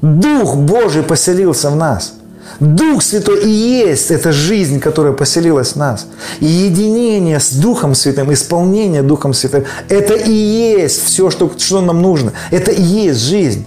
[0.00, 2.14] Дух Божий поселился в нас.
[2.60, 6.06] Дух Святой и есть эта жизнь, которая поселилась в нас.
[6.40, 12.02] И единение с Духом Святым, исполнение Духом Святым, это и есть все, что, что нам
[12.02, 12.32] нужно.
[12.50, 13.66] Это и есть жизнь.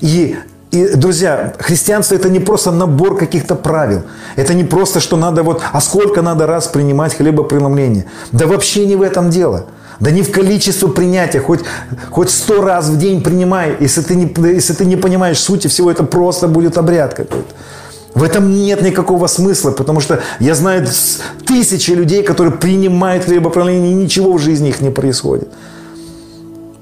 [0.00, 0.36] И
[0.70, 4.02] и, друзья, христианство это не просто набор каких-то правил.
[4.36, 8.04] Это не просто, что надо вот, а сколько надо раз принимать хлебопреломление.
[8.32, 9.64] Да вообще не в этом дело.
[9.98, 11.60] Да не в количестве принятия, хоть,
[12.10, 15.90] хоть сто раз в день принимай, если ты, не, если ты не понимаешь сути всего,
[15.90, 17.54] это просто будет обряд какой-то.
[18.18, 20.84] В этом нет никакого смысла, потому что я знаю
[21.46, 25.48] тысячи людей, которые принимают хлебопреломление, и ничего в жизни их не происходит.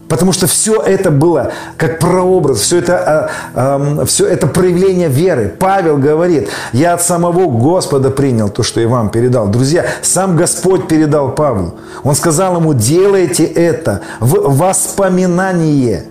[0.08, 5.54] Потому что все это было как прообраз, все это, э, все это проявление веры.
[5.58, 9.48] Павел говорит, я от самого Господа принял то, что я вам передал.
[9.48, 11.74] Друзья, сам Господь передал Павлу.
[12.02, 16.04] Он сказал ему, делайте это в воспоминание.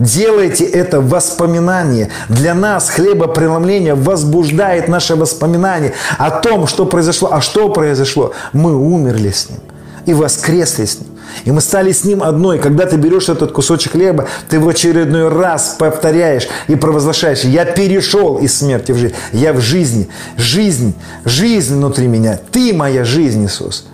[0.00, 2.08] Делайте это воспоминание.
[2.30, 7.28] Для нас хлебопреломление возбуждает наше воспоминание о том, что произошло.
[7.30, 8.32] А что произошло?
[8.54, 9.60] Мы умерли с Ним
[10.06, 11.10] и воскресли с Ним.
[11.44, 12.58] И мы стали с Ним одной.
[12.58, 18.38] Когда ты берешь этот кусочек хлеба, ты в очередной раз повторяешь и провозглашаешь, я перешел
[18.38, 19.14] из смерти в жизнь.
[19.32, 20.08] Я в жизни.
[20.38, 20.94] Жизнь.
[21.26, 22.40] Жизнь внутри меня.
[22.50, 23.86] Ты моя жизнь, Иисус.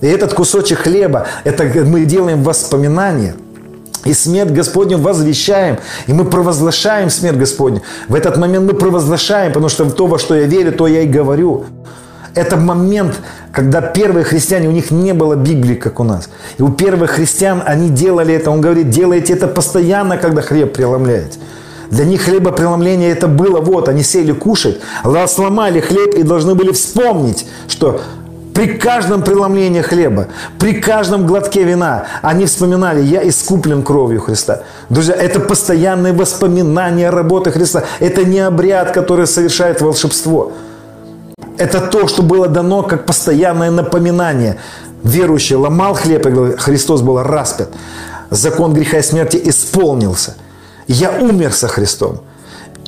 [0.00, 3.34] И этот кусочек хлеба, это мы делаем воспоминания.
[4.04, 7.82] И смерть Господню возвещаем, и мы провозглашаем смерть Господню.
[8.08, 11.02] В этот момент мы провозглашаем, потому что в то, во что я верю, то я
[11.02, 11.64] и говорю.
[12.34, 13.20] Это момент,
[13.52, 16.28] когда первые христиане, у них не было Библии, как у нас.
[16.58, 18.50] И у первых христиан они делали это.
[18.50, 21.38] Он говорит, делайте это постоянно, когда хлеб преломляете.
[21.90, 24.80] Для них хлебопреломление это было, вот, они сели кушать,
[25.28, 28.00] сломали хлеб и должны были вспомнить, что
[28.54, 30.28] при каждом преломлении хлеба,
[30.60, 34.62] при каждом глотке вина они вспоминали, я искуплен кровью Христа.
[34.88, 37.82] Друзья, это постоянные воспоминания работы Христа.
[37.98, 40.52] Это не обряд, который совершает волшебство.
[41.58, 44.56] Это то, что было дано как постоянное напоминание.
[45.02, 47.70] Верующий ломал хлеб, и Христос был распят.
[48.30, 50.36] Закон греха и смерти исполнился.
[50.86, 52.20] Я умер со Христом.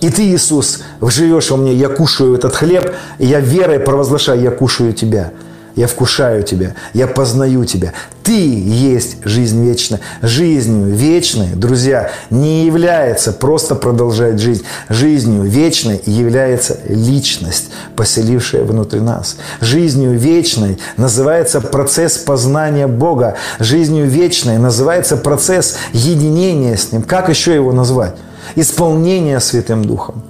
[0.00, 4.50] И ты, Иисус, живешь во мне, я кушаю этот хлеб, и я верой провозглашаю, я
[4.50, 5.32] кушаю тебя
[5.76, 7.92] я вкушаю Тебя, я познаю Тебя.
[8.22, 10.00] Ты есть жизнь вечная.
[10.22, 14.64] Жизнью вечной, друзья, не является просто продолжать жизнь.
[14.88, 19.36] Жизнью вечной является личность, поселившая внутри нас.
[19.60, 23.36] Жизнью вечной называется процесс познания Бога.
[23.60, 27.02] Жизнью вечной называется процесс единения с Ним.
[27.02, 28.16] Как еще его назвать?
[28.54, 30.22] Исполнение Святым Духом.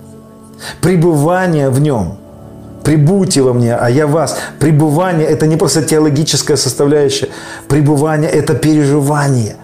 [0.80, 2.18] Пребывание в Нем–
[2.86, 4.38] прибудьте во мне, а я вас.
[4.60, 7.28] Пребывание– это не просто теологическая составляющая.
[7.66, 9.56] Пребывание– это переживание.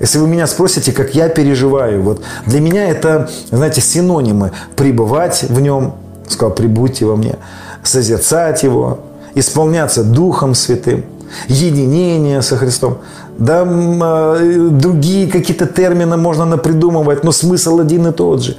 [0.00, 4.50] Если вы меня спросите, как я переживаю, вот для меня это, знаете, синонимы.
[4.76, 5.94] Пребывать в нем,
[6.28, 7.36] сказал, прибудьте во мне,
[7.82, 8.98] созерцать его,
[9.34, 11.04] исполняться Духом Святым,
[11.48, 12.98] единение со Христом.
[13.38, 14.38] Да, а,
[14.70, 18.56] другие какие-то термины можно напридумывать, но смысл один и тот же.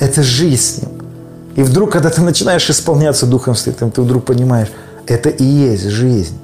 [0.00, 1.03] Это жизнь с Ним.
[1.56, 4.68] И вдруг, когда ты начинаешь исполняться Духом Святым, ты вдруг понимаешь,
[5.06, 6.36] это и есть жизнь.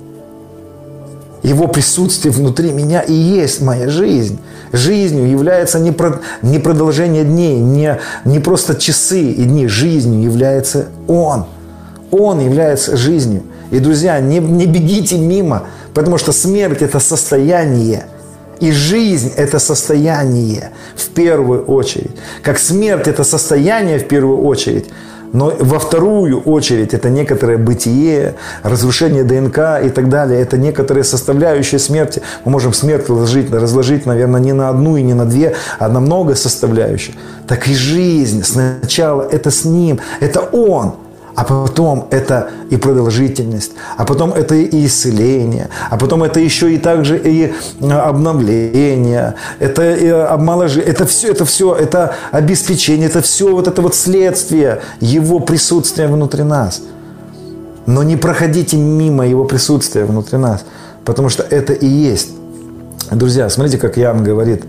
[1.43, 4.39] Его присутствие внутри меня и есть моя жизнь.
[4.73, 9.66] Жизнью является не, про, не продолжение дней, не, не просто часы и дни.
[9.66, 11.47] Жизнью является Он.
[12.11, 13.43] Он является жизнью.
[13.70, 15.65] И, друзья, не, не бегите мимо,
[15.95, 18.07] потому что смерть– это состояние.
[18.61, 22.11] И жизнь– это состояние в первую очередь.
[22.43, 24.91] Как смерть– это состояние в первую очередь,
[25.32, 30.41] но во вторую очередь это некоторое бытие, разрушение ДНК и так далее.
[30.41, 32.20] Это некоторые составляющие смерти.
[32.45, 36.01] Мы можем смерть разложить, разложить, наверное, не на одну и не на две, а на
[36.01, 37.15] много составляющих.
[37.47, 40.95] Так и жизнь сначала это с Ним, это Он–
[41.35, 46.78] а потом это и продолжительность, а потом это и исцеление, а потом это еще и
[46.78, 53.55] также и а, обновление, это и обмоложение, это все, это все, это обеспечение, это все
[53.55, 56.82] вот это вот следствие Его присутствия внутри нас.
[57.86, 60.65] Но не проходите мимо Его присутствия внутри нас,
[61.05, 62.31] потому что это и есть.
[63.11, 64.65] Друзья, смотрите, как Иоанн говорит,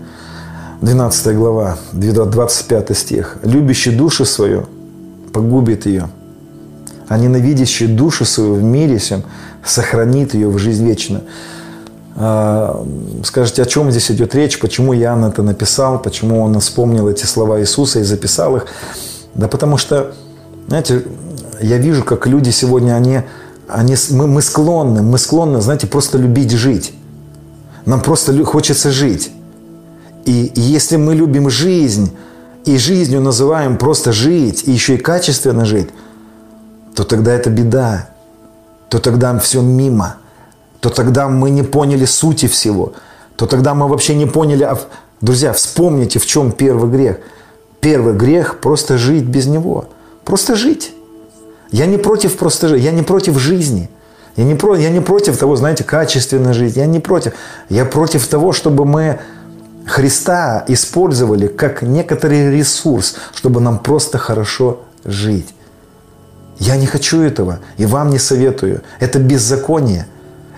[0.80, 3.36] 12 глава, 25 стих.
[3.44, 4.66] «Любящий душу свою
[5.32, 6.08] погубит ее,
[7.08, 9.22] а ненавидящий душу свою в мире всем
[9.64, 11.22] сохранит ее в жизнь вечную.
[12.14, 12.84] А,
[13.24, 14.58] скажите, о чем здесь идет речь?
[14.58, 16.00] Почему Иоанн это написал?
[16.00, 18.66] Почему он вспомнил эти слова Иисуса и записал их?
[19.34, 20.14] Да потому что,
[20.68, 21.04] знаете,
[21.60, 23.20] я вижу, как люди сегодня, они,
[23.68, 26.92] они, мы, мы склонны, мы склонны, знаете, просто любить жить.
[27.86, 29.30] Нам просто хочется жить.
[30.24, 32.12] И, и если мы любим жизнь,
[32.64, 35.88] и жизнью называем просто жить, и еще и качественно жить–
[36.94, 38.08] то тогда это беда,
[38.88, 40.16] то тогда все мимо,
[40.80, 42.92] то тогда мы не поняли сути всего,
[43.36, 44.78] то тогда мы вообще не поняли, а,
[45.20, 47.18] друзья, вспомните, в чем первый грех.
[47.80, 49.86] Первый грех– просто жить без него,
[50.24, 50.92] просто жить.
[51.70, 53.88] Я не против просто жить, я не против жизни.
[54.36, 56.76] Я не, про, я не против того, знаете, качественно жить.
[56.76, 57.34] Я не против.
[57.68, 59.20] Я против того, чтобы мы
[59.86, 65.48] Христа использовали как некоторый ресурс, чтобы нам просто хорошо жить.
[66.62, 68.82] Я не хочу этого и вам не советую.
[69.00, 70.06] Это беззаконие.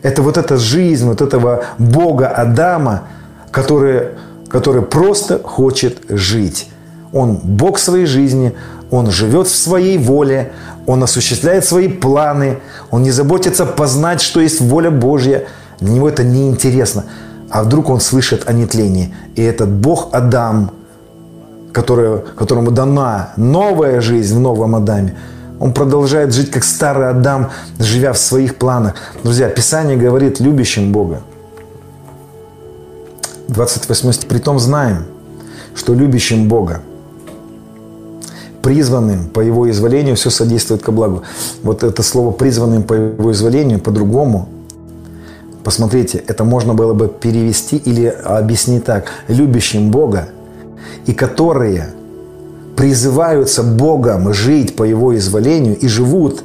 [0.02, 3.04] Это вот эта жизнь вот этого Бога Адама,
[3.50, 4.08] который,
[4.50, 6.68] который просто хочет жить.
[7.10, 8.54] Он Бог своей жизни,
[8.90, 10.52] он живет в своей воле,
[10.86, 12.58] он осуществляет свои планы,
[12.90, 15.46] он не заботится познать, что есть воля Божья.
[15.80, 17.04] Для него это неинтересно.
[17.48, 19.14] А вдруг он слышит о нетлении.
[19.36, 20.70] И этот Бог Адам,
[21.72, 25.16] который, которому дана новая жизнь в новом Адаме–
[25.60, 28.94] он продолжает жить как старый Адам, живя в своих планах.
[29.22, 31.22] Друзья, Писание говорит любящим Бога.
[33.48, 34.28] 28 стих.
[34.28, 35.04] Притом знаем,
[35.74, 36.80] что любящим Бога,
[38.62, 41.22] призванным по Его изволению, все содействует ко благу.
[41.62, 44.48] Вот это слово «призванным по Его изволению» по-другому.
[45.62, 49.06] Посмотрите, это можно было бы перевести или объяснить так.
[49.28, 50.28] Любящим Бога,
[51.06, 51.94] и которые–
[52.76, 56.42] призываются Богом жить по Его изволению и живут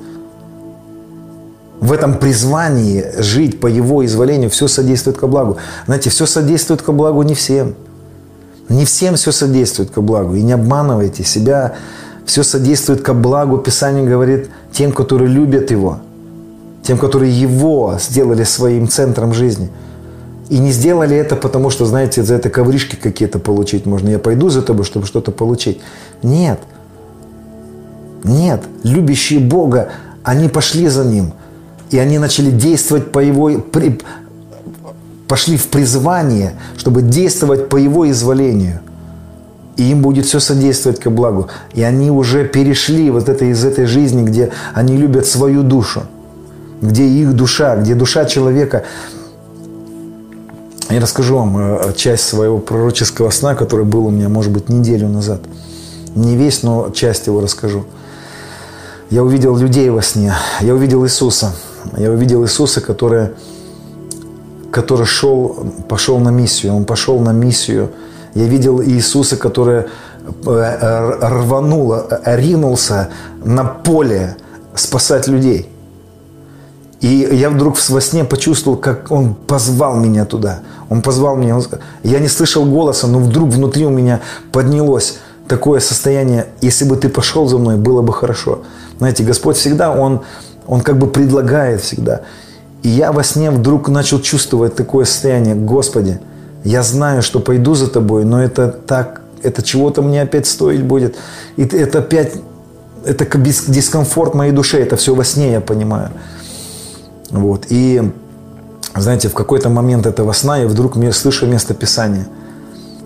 [1.80, 5.58] в этом призвании жить по Его изволению, все содействует ко благу.
[5.86, 7.76] Знаете, все содействует ко благу не всем.
[8.68, 10.36] Не всем все содействует ко благу.
[10.36, 11.76] И не обманывайте себя.
[12.26, 13.58] Все содействует ко благу.
[13.58, 16.00] Писание говорит тем, которые любят Его.
[16.84, 19.70] Тем, которые Его сделали своим центром жизни–
[20.50, 24.10] и не сделали это, потому что, знаете, за это ковришки какие-то получить можно.
[24.10, 25.80] Я пойду за тобой, чтобы что-то получить.
[26.24, 26.60] Нет.
[28.24, 28.64] Нет.
[28.84, 29.90] Любящие Бога,
[30.24, 31.34] они пошли за Ним.
[31.92, 33.60] И они начали действовать по Его...
[33.60, 34.00] При,
[35.28, 38.82] пошли в призвание, чтобы действовать по Его изволению.
[39.80, 41.48] и им будет все содействовать ко благу.
[41.74, 46.04] И они уже перешли вот это из этой жизни, где они любят свою душу,
[46.82, 48.84] где их душа, где душа человека.
[50.90, 55.08] Я расскажу вам э, часть своего пророческого сна, который был у меня, может быть, неделю
[55.08, 55.42] назад.
[56.16, 57.86] Не весь, но часть его расскажу.
[59.10, 60.34] Я увидел людей во сне.
[60.62, 61.54] Я увидел Иисуса.
[61.98, 63.30] Я увидел Иисуса, который,
[64.72, 66.74] который шел, пошел на миссию.
[66.74, 67.92] Он пошел на миссию–
[68.36, 69.86] я видел Иисуса, который
[70.46, 71.96] э, рванул,
[72.26, 73.10] ринулся
[73.44, 74.38] на поле
[74.76, 75.68] спасать людей.
[77.02, 80.60] И я вдруг во сне почувствовал, как Он позвал меня туда.
[80.90, 81.60] Он позвал меня.
[82.04, 84.20] Я не слышал голоса, но вдруг внутри у меня
[84.52, 88.60] поднялось такое состояние, если бы ты пошел за мной, было бы хорошо.
[89.00, 90.22] Знаете, Господь всегда, Он,
[90.68, 92.22] он как бы предлагает всегда.
[92.84, 96.20] И я во сне вдруг начал чувствовать такое состояние, Господи,
[96.64, 101.16] я знаю, что пойду за тобой, но это так, это чего-то мне опять стоить будет.
[101.56, 102.34] И это опять,
[103.06, 106.12] это дискомфорт моей душе, это все во сне, я понимаю.
[107.32, 107.66] Вот.
[107.70, 108.12] И,
[108.96, 112.28] знаете, в какой-то момент этого сна я вдруг слышу место Писания,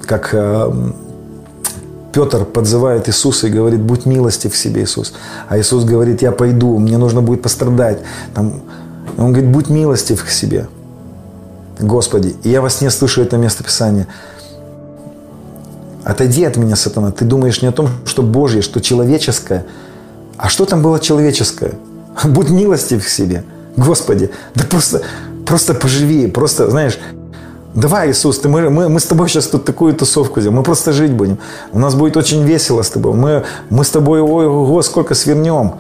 [0.05, 0.91] как э,
[2.13, 5.13] Петр подзывает Иисуса и говорит, будь милостив к себе, Иисус.
[5.49, 7.99] А Иисус говорит, я пойду, мне нужно будет пострадать.
[8.33, 8.61] Там,
[9.17, 10.67] он говорит, будь милостив к себе.
[11.79, 14.07] Господи, и я во сне слышу это место Писания.
[16.03, 17.11] Отойди от меня, сатана.
[17.11, 19.65] Ты думаешь не о том, что Божье, что человеческое.
[20.37, 21.73] А что там было человеческое?
[22.23, 23.43] Будь милостив к себе.
[23.77, 25.01] Господи, да просто,
[25.45, 26.99] просто поживи, просто, знаешь,
[27.73, 30.91] давай, Иисус, ты, мы, мы, мы с тобой сейчас тут такую тусовку сделаем, мы просто
[30.91, 31.39] жить будем.
[31.71, 33.13] У нас будет очень весело с тобой.
[33.13, 35.75] Мы, мы с тобой, ой, ого, сколько свернем.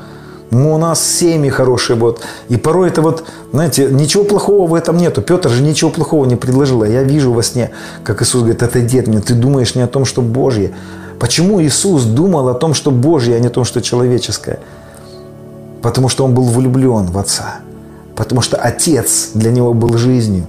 [0.49, 2.21] Ну, у нас семьи хорошие вот.
[2.47, 5.21] И порой это вот, знаете, ничего плохого в этом нету.
[5.23, 6.83] Петр же ничего плохого не предложил.
[6.83, 7.71] А я вижу во сне,
[8.03, 10.71] как Иисус говорит, отойди от меня, ты думаешь не о том, что Божье.
[11.19, 14.59] Почему Иисус думал о том, что Божье, а не о том, что человеческое?
[15.81, 17.59] Потому что он был влюблен в Отца.
[18.15, 20.45] Потому что Отец для него был жизнью.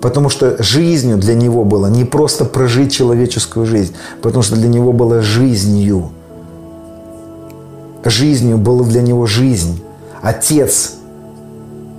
[0.00, 4.92] Потому что жизнью для него было не просто прожить человеческую жизнь, потому что для него
[4.92, 6.10] было жизнью
[8.04, 9.82] жизнью была для него жизнь.
[10.22, 10.94] Отец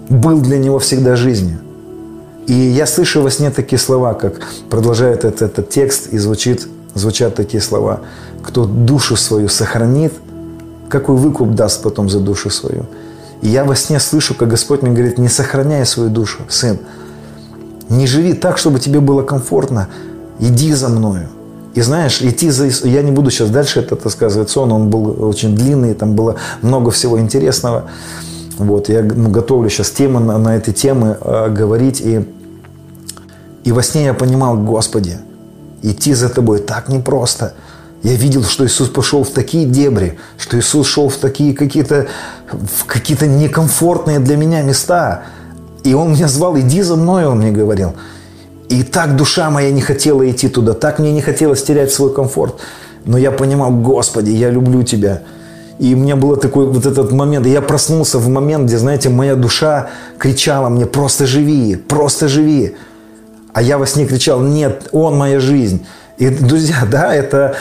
[0.09, 1.59] был для него всегда жизнью.
[2.47, 7.35] И я слышу во сне такие слова, как продолжает этот, этот текст, и звучит, звучат
[7.35, 8.01] такие слова.
[8.41, 10.13] Кто душу свою сохранит,
[10.89, 12.85] какой выкуп даст потом за душу свою.
[13.41, 16.79] И я во сне слышу, как Господь мне говорит, не сохраняй свою душу, сын.
[17.89, 19.87] Не живи так, чтобы тебе было комфортно.
[20.39, 21.27] Иди за мною.
[21.73, 22.67] И знаешь, идти за...
[22.87, 26.91] Я не буду сейчас дальше этот рассказывать сон, он был очень длинный, там было много
[26.91, 27.85] всего интересного.
[28.57, 32.01] Вот, я ну, готовлю сейчас темы на, на эти темы э, говорить.
[32.01, 32.27] И,
[33.63, 35.17] и во сне я понимал, Господи,
[35.81, 37.53] идти за Тобой так непросто.
[38.03, 42.07] Я видел, что Иисус пошел в такие дебри, что Иисус шел в такие какие-то
[42.87, 45.23] какие-то некомфортные для меня места.
[45.83, 47.93] И Он меня звал, иди за мной, Он мне говорил.
[48.69, 52.55] И так душа моя не хотела идти туда, так мне не хотелось терять свой комфорт.
[53.05, 55.21] Но я понимал, Господи, я люблю Тебя.
[55.77, 59.35] И у меня был такой вот этот момент, я проснулся в момент, где, знаете, моя
[59.35, 62.75] душа кричала мне, просто живи, просто живи.
[63.51, 65.85] А я во сне кричал, нет, Он моя жизнь.
[66.17, 67.55] И, друзья, да, это,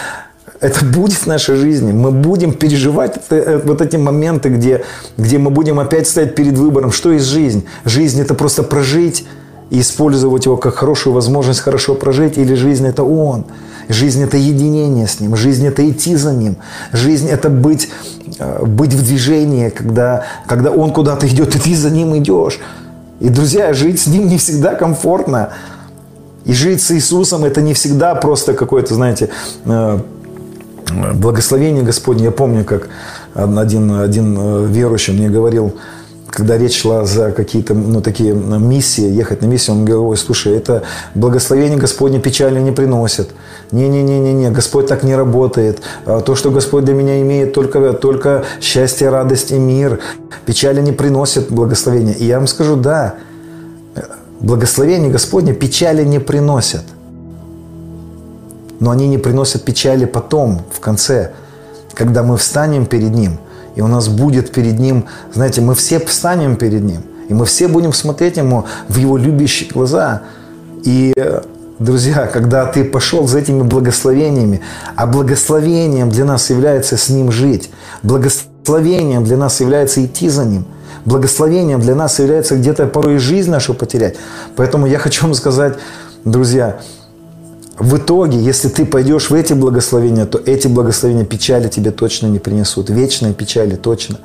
[0.61, 1.93] это будет в нашей жизни.
[1.93, 4.85] Мы будем переживать э, вот эти моменты, где,
[5.17, 7.65] где мы будем опять стоять перед выбором, что есть жизнь.
[7.85, 9.27] Жизнь– это просто прожить
[9.71, 13.47] и использовать его как хорошую возможность хорошо прожить, или жизнь это он.
[13.89, 16.59] Жизнь это единение с ним, жизнь это идти за ним,
[16.93, 17.89] жизнь это быть,
[18.39, 22.61] э, быть в движении, когда, когда он куда-то идет, и ты за ним идешь.
[23.19, 25.51] И, друзья, жить с ним не всегда комфортно.
[26.45, 29.29] И жить с Иисусом это не всегда просто какое-то, знаете,
[29.65, 29.99] э,
[31.15, 32.25] благословение Господне.
[32.25, 32.89] Я помню, как
[33.35, 35.75] один, один э, верующий мне говорил,
[36.31, 40.57] когда речь шла за какие-то, ну, такие миссии, ехать на миссию, он говорил, ой, слушай,
[40.57, 40.83] это
[41.15, 43.31] благословение Господне печали не приносит.
[43.73, 45.81] Не-не-не-не-не, Господь так не работает.
[46.07, 50.01] А то, что Господь для меня имеет, только, только счастье, радость и мир.
[50.47, 52.15] Печали не приносит благословения.
[52.15, 53.17] И я вам скажу, да,
[54.41, 56.85] благословение Господне печали не приносят.
[58.81, 61.33] Но они не приносят печали потом, в конце,
[61.95, 63.39] когда мы встанем перед Ним–
[63.75, 67.69] и у нас будет перед Ним, знаете, мы все встанем перед Ним, и мы все
[67.69, 70.23] будем смотреть Ему в Его любящие глаза.
[70.83, 71.13] И,
[71.79, 74.61] друзья, когда ты пошел за этими благословениями,
[74.97, 77.71] а благословением для нас является с Ним жить,
[78.03, 80.65] благословением для нас является идти за Ним,
[81.05, 84.17] благословением для нас является где-то порой жизнь нашу потерять.
[84.57, 85.79] Поэтому я хочу вам сказать,
[86.25, 86.81] друзья,
[87.81, 92.39] в итоге, если ты пойдешь в эти благословения, то эти благословения печали тебе точно не
[92.39, 92.91] принесут.
[92.91, 94.19] Вечной печали точно.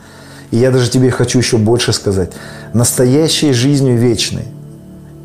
[0.52, 2.32] И я даже тебе хочу еще больше сказать.
[2.74, 4.44] Настоящей жизнью вечной.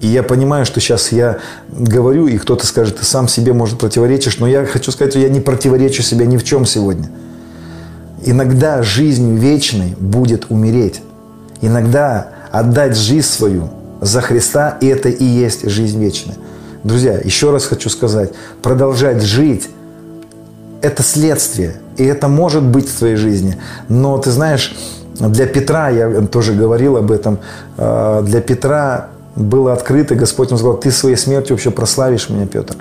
[0.01, 1.39] И я понимаю, что сейчас я
[1.69, 5.29] говорю, и кто-то скажет, ты сам себе, может, противоречишь, но я хочу сказать, что я
[5.29, 7.11] не противоречу себе ни в чем сегодня.
[8.25, 11.03] Иногда жизнью вечной будет умереть.
[11.63, 13.71] Иногда отдать жизнь свою
[14.01, 16.37] за Христа, и это и есть жизнь вечная.
[16.83, 18.31] Друзья, еще раз хочу сказать,
[18.63, 19.69] продолжать жить–
[20.81, 23.57] это следствие, и это может быть в твоей жизни.
[23.89, 24.75] Но ты знаешь,
[25.19, 27.39] для Петра, я тоже говорил об этом,
[27.77, 32.77] э, для Петра было открыто, Господь ему сказал, ты своей смертью вообще прославишь меня, Петр.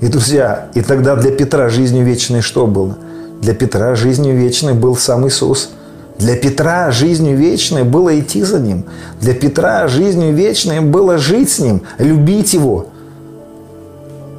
[0.00, 2.96] И, друзья, и тогда для Петра жизнью вечной что было?
[3.40, 5.70] Для Петра жизнью вечной был сам Иисус.
[6.18, 8.84] Для Петра жизнью вечной было идти за Ним.
[9.20, 12.86] Для Петра жизнью вечной было жить с Ним, любить Его–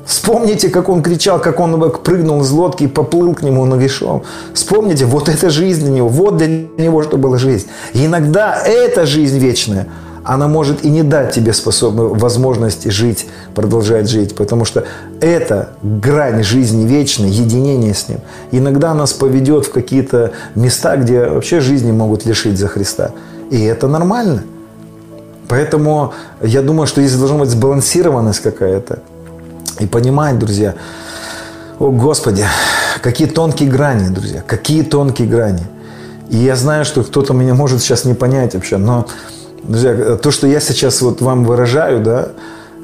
[0.08, 4.24] Вспомните, как он кричал, как он прыгнул из лодки и поплыл к нему нагишом.
[4.54, 6.48] Вспомните, вот это жизнь для него, вот для
[6.78, 7.68] него что была жизнь.
[7.94, 9.88] И иногда эта жизнь вечная,
[10.24, 14.86] она может и не дать тебе способную возможность жить, продолжать жить, потому что
[15.20, 18.20] это грань жизни вечной, единение с Ним.
[18.52, 23.12] Иногда нас поведет в какие-то места, где вообще жизни могут лишить за Христа.
[23.52, 24.44] И это нормально.
[25.50, 29.00] Поэтому я думаю, что здесь должна быть сбалансированность какая-то.
[29.80, 30.76] И понимать, друзья,
[31.80, 32.46] о Господи,
[33.02, 35.64] какие тонкие грани, друзья, какие тонкие грани.
[36.30, 39.08] И я знаю, что кто-то меня может сейчас не понять вообще, но,
[39.64, 42.30] друзья, то, что я сейчас вот вам выражаю, да,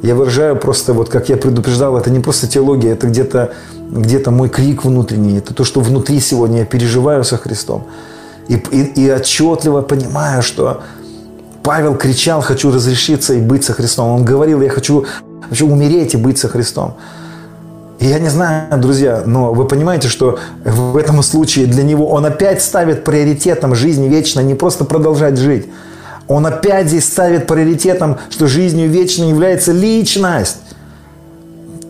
[0.02, 3.54] я выражаю просто, вот как я предупреждал, это не просто теология, это где-то
[3.94, 7.86] где мой крик внутренний, это то, что внутри сегодня я переживаю со Христом.
[8.48, 10.82] И, и, и отчетливо понимаю, что
[11.64, 14.10] Павел кричал, хочу разрешиться и быть со Христом.
[14.10, 15.06] Он говорил, я хочу
[15.50, 16.96] Хочу умереть и быть со Христом.
[18.00, 22.62] Я не знаю, друзья, но вы понимаете, что в этом случае для него он опять
[22.62, 25.68] ставит приоритетом жизни вечно, не просто продолжать жить.
[26.28, 30.58] Он опять здесь ставит приоритетом, что жизнью вечной является личность.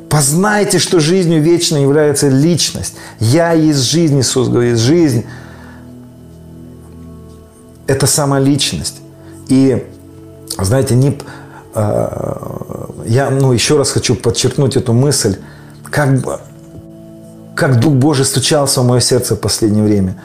[0.10, 2.96] Познайте, что жизнью вечной является личность.
[3.20, 5.26] Я есть жизнь, Иисус говорит, жизнь–
[7.88, 8.98] это сама личность.
[9.48, 9.84] И,
[10.60, 11.18] знаете, не,
[11.74, 15.38] а, я ну, еще раз хочу подчеркнуть эту мысль,
[15.90, 16.10] как,
[17.56, 20.16] как Дух Божий стучался в мое сердце в последнее время.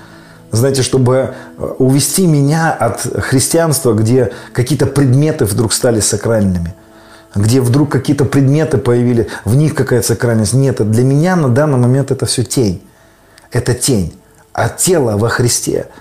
[0.51, 1.35] Знаете, чтобы
[1.79, 6.75] увести меня от христианства, где какие-то предметы вдруг стали сакральными,
[7.35, 10.55] где вдруг какие-то предметы появили, в них какая-то сакральность.
[10.55, 12.83] Нет, для меня на данный момент это все тень.
[13.53, 14.15] Это тень.
[14.55, 15.87] А тело во Христе–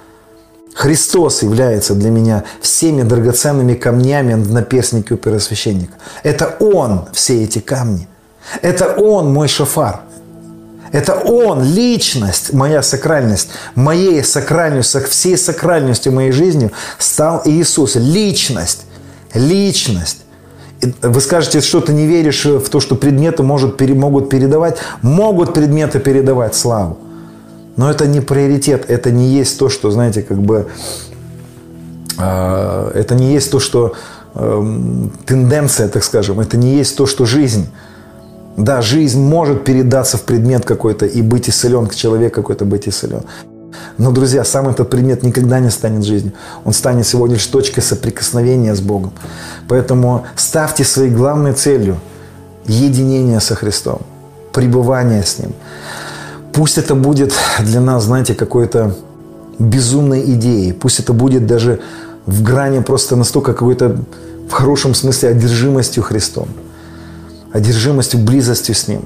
[0.78, 5.94] Христос является для меня всеми драгоценными камнями на перстнике у первосвященника.
[6.22, 8.08] Это Он все эти камни.
[8.62, 10.02] Это Он мой шафар.
[10.92, 17.96] Это Он, личность, моя сакральность, моей сакральностью, всей сакральностью моей жизни стал Иисус.
[17.96, 18.84] Личность,
[19.34, 20.20] личность.
[21.02, 24.78] Вы скажете, что ты не веришь в то, что предметы может, могут передавать.
[25.02, 27.00] Могут предметы передавать славу.
[27.78, 30.68] Но это не приоритет, это не есть то, что, знаете, как бы,
[32.18, 33.94] э, это не есть то, что
[34.36, 37.68] э, тенденция, так скажем, это не есть то, что жизнь.
[38.58, 43.22] Да, жизнь может передаться в предмет какой-то и быть исцелен, человек какой-то быть исцелен.
[43.98, 46.34] Но, друзья, сам этот предмет никогда не станет жизнью.
[46.66, 49.12] Он станет сегодня лишь точкой соприкосновения с Богом.
[49.68, 52.00] Поэтому ставьте своей главной целью
[52.66, 54.02] единение со Христом,
[54.52, 55.54] пребывание с Ним.
[56.58, 58.96] Пусть это будет для нас, знаете, какой-то
[59.60, 60.74] безумной идеей.
[60.74, 61.82] Пусть это будет даже
[62.26, 63.96] в грани просто настолько какой-то,
[64.50, 66.48] в хорошем смысле, одержимостью Христом.
[67.52, 69.02] Одержимостью, близостью с Ним.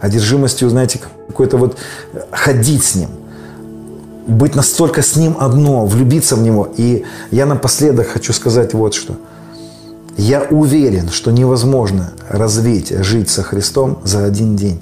[0.00, 0.98] Одержимостью, знаете,
[1.28, 1.76] какой-то вот
[2.30, 3.10] ходить с Ним.
[4.26, 6.72] Быть настолько с Ним одно, влюбиться в Него.
[6.78, 9.14] И я напоследок хочу сказать вот что.
[10.16, 14.80] Я уверен, что невозможно развить, жить со Христом за один день.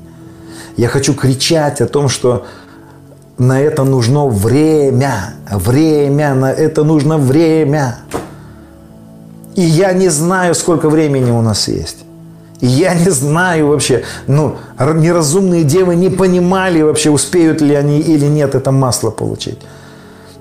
[0.76, 2.46] Я хочу кричать о том, что
[3.38, 5.34] на это нужно время.
[5.50, 7.98] Время, на это нужно время.
[9.54, 11.98] И я не знаю, сколько времени у нас есть.
[12.60, 18.26] И я не знаю вообще, ну, неразумные девы не понимали вообще, успеют ли они или
[18.26, 19.58] нет это масло получить.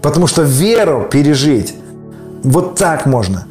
[0.03, 1.74] Потому что веру пережить,
[2.44, 3.45] вот так можно.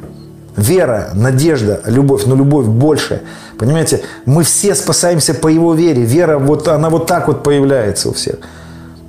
[0.55, 3.21] Вера, надежда, любовь, но любовь больше.
[3.61, 6.01] Понимаете, мы все спасаемся по Его вере.
[6.01, 8.37] Вера, вот она вот так вот появляется у всех.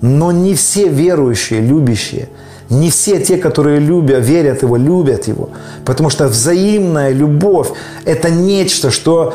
[0.03, 2.29] Но не все верующие, любящие,
[2.69, 5.49] не все те, которые любят, верят Его, любят Его.
[5.87, 7.69] Потому что взаимная любовь–
[8.05, 9.33] это нечто, что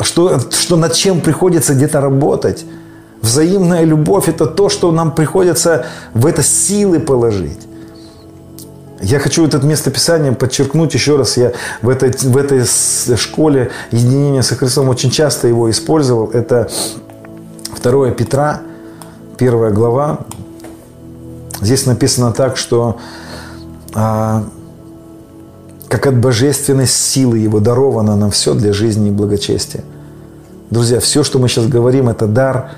[0.00, 2.64] что, что над чем приходится где-то работать.
[3.22, 7.58] Взаимная любовь– это то, что нам приходится в это силы положить.
[9.02, 11.36] Я хочу это местописание подчеркнуть еще раз.
[11.36, 11.52] Я
[11.82, 12.64] в этой, в этой
[13.16, 16.30] школе единения со Христом очень часто его использовал.
[16.30, 16.70] Это
[17.82, 18.62] 2 Петра,
[19.38, 20.20] 1 глава.
[21.60, 22.98] Здесь написано так, что
[23.92, 24.44] а,
[25.88, 29.82] как от божественной силы Его даровано нам все для жизни и благочестия.
[30.70, 32.70] Друзья, все, что мы сейчас говорим, это дар.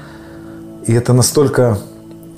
[0.86, 1.78] И это настолько...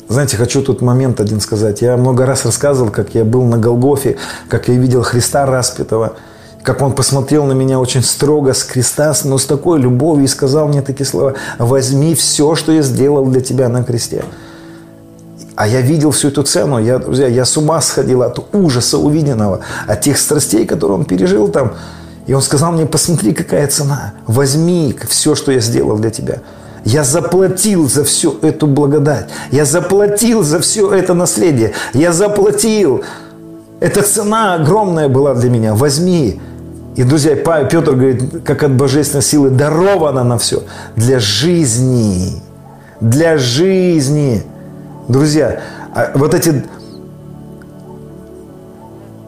[0.09, 1.83] Знаете, хочу тут момент один сказать.
[1.83, 4.17] Я много раз рассказывал, как я был на Голгофе,
[4.49, 6.15] как я видел Христа распятого,
[6.63, 10.69] как Он посмотрел на меня очень строго с креста, но с такой любовью и сказал
[10.69, 11.35] мне такие слова.
[11.59, 14.25] «Возьми все, что я сделал для тебя на кресте».
[15.57, 19.61] А я видел всю эту цену, я, друзья, я с ума сходил от ужаса увиденного,
[19.87, 21.73] от тех страстей, которые он пережил там.
[22.27, 26.41] И он сказал мне, посмотри, какая цена, возьми все, что я сделал для тебя.
[26.87, 29.29] Я заплатил за всю эту благодать.
[29.51, 31.73] Я заплатил за все это наследие.
[31.93, 33.03] Я заплатил.
[33.81, 35.75] Эта цена огромная была для меня.
[35.75, 36.41] Возьми.
[36.95, 40.63] И, друзья, Петр говорит, как от божественной силы даровано на все.
[40.95, 42.41] Для жизни.
[43.01, 44.45] Для жизни.
[45.09, 46.65] Друзья, а вот эти,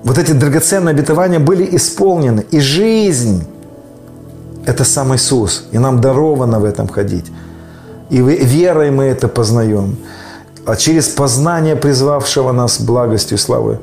[0.05, 2.47] вот эти драгоценные обетования были исполнены.
[2.53, 3.49] И жизнь–
[4.65, 5.67] это сам Иисус.
[5.73, 7.27] И нам даровано в этом ходить.
[8.11, 9.97] И верой мы это познаем.
[10.65, 13.79] А через познание призвавшего нас благостью славой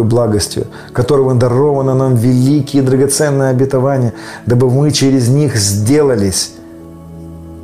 [0.00, 4.12] и благостью, которого даровано нам великие драгоценные обетования,
[4.46, 6.55] дабы мы через них сделались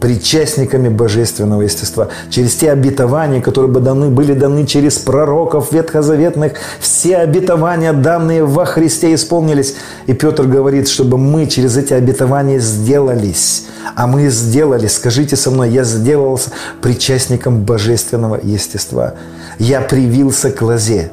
[0.02, 2.08] причастниками божественного естества.
[2.28, 8.64] Через те обетования, которые бы даны, были даны через пророков ветхозаветных, все обетования, данные во
[8.64, 9.76] Христе, исполнились.
[10.06, 13.66] И Петр говорит, чтобы мы через эти обетования сделались.
[13.94, 16.50] А мы сделались, скажите со мной, я сделался
[16.80, 19.14] причастником божественного естества.
[19.60, 21.12] Я привился к лозе.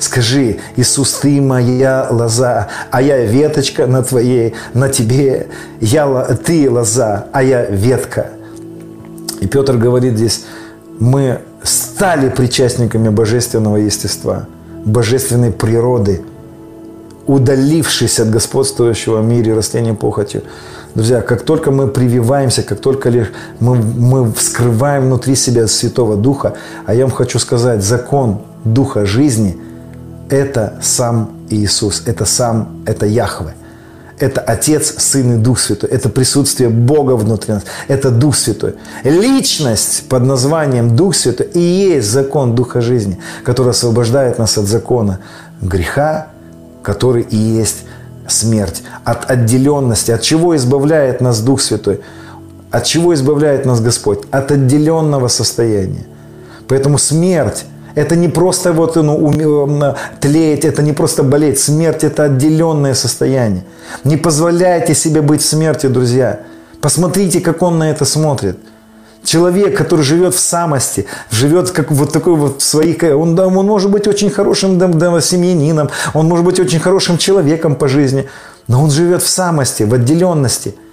[0.00, 5.48] Скажи, Иисус, ты моя лоза, а я веточка на твоей, на тебе.
[5.78, 6.06] Я,
[6.42, 8.30] ты лоза, а я ветка.
[9.40, 10.46] И Петр говорит здесь,
[10.98, 14.46] мы стали причастниками божественного естества,
[14.86, 16.22] божественной природы,
[17.26, 20.44] удалившись от господствующего в мире растением похотью.
[20.94, 26.54] Друзья, как только мы прививаемся, как только лишь мы, мы вскрываем внутри себя Святого Духа,
[26.86, 29.58] а я вам хочу сказать, закон Духа жизни–
[30.30, 33.54] это сам Иисус, это сам, это Яхве.
[34.18, 35.88] Это Отец, Сын и Дух Святой.
[35.88, 37.64] Это присутствие Бога внутри нас.
[37.88, 38.74] Это Дух Святой.
[39.02, 45.20] Личность под названием Дух Святой и есть закон Духа жизни, который освобождает нас от закона
[45.62, 46.28] греха,
[46.82, 47.84] который и есть
[48.28, 48.82] смерть.
[49.04, 50.10] От отделенности.
[50.10, 52.00] От чего избавляет нас Дух Святой?
[52.70, 54.20] От чего избавляет нас Господь?
[54.30, 56.06] От отделенного состояния.
[56.68, 61.58] Поэтому смерть это не просто вот, ну, тлеть, это не просто болеть.
[61.58, 63.64] Смерть– это отделенное состояние.
[64.04, 66.40] Не позволяйте себе быть в смерти, друзья.
[66.80, 68.58] Посмотрите, как он на это смотрит.
[69.22, 73.02] Человек, который живет в самости, живет как вот такой вот в своих...
[73.02, 77.18] Он, да, он может быть очень хорошим да, да, семьянином, он может быть очень хорошим
[77.18, 78.28] человеком по жизни,
[78.66, 80.74] но он живет в самости, в отделенности–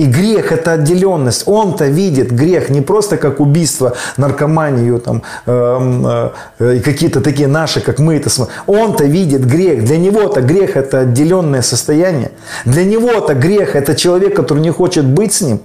[0.00, 1.42] и грех– это отделенность.
[1.46, 7.82] Он-то видит грех не просто как убийство, наркоманию там, э, э, и какие-то такие наши,
[7.82, 8.54] как мы это смотрим.
[8.66, 9.84] Он-то видит грех.
[9.84, 12.30] Для него-то грех– это отделенное состояние.
[12.64, 15.60] Для него-то грех– это человек, который не хочет быть с ним.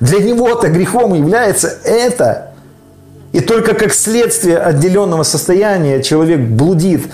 [0.00, 2.48] Для него-то грехом является это.
[3.32, 7.06] И только как следствие отделенного состояния человек блудит,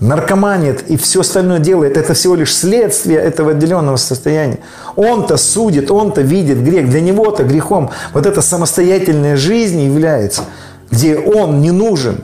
[0.00, 4.58] наркоманит и все остальное делает, это всего лишь следствие этого отделенного состояния.
[4.96, 6.88] Он-то судит, он-то видит грех.
[6.88, 10.42] Для него-то грехом вот эта самостоятельная жизнь является,
[10.90, 12.22] где он не нужен,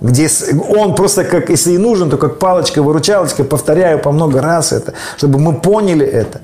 [0.00, 0.28] где
[0.70, 5.38] он просто как, если и нужен, то как палочка-выручалочка, повторяю по много раз это, чтобы
[5.38, 6.40] мы поняли это.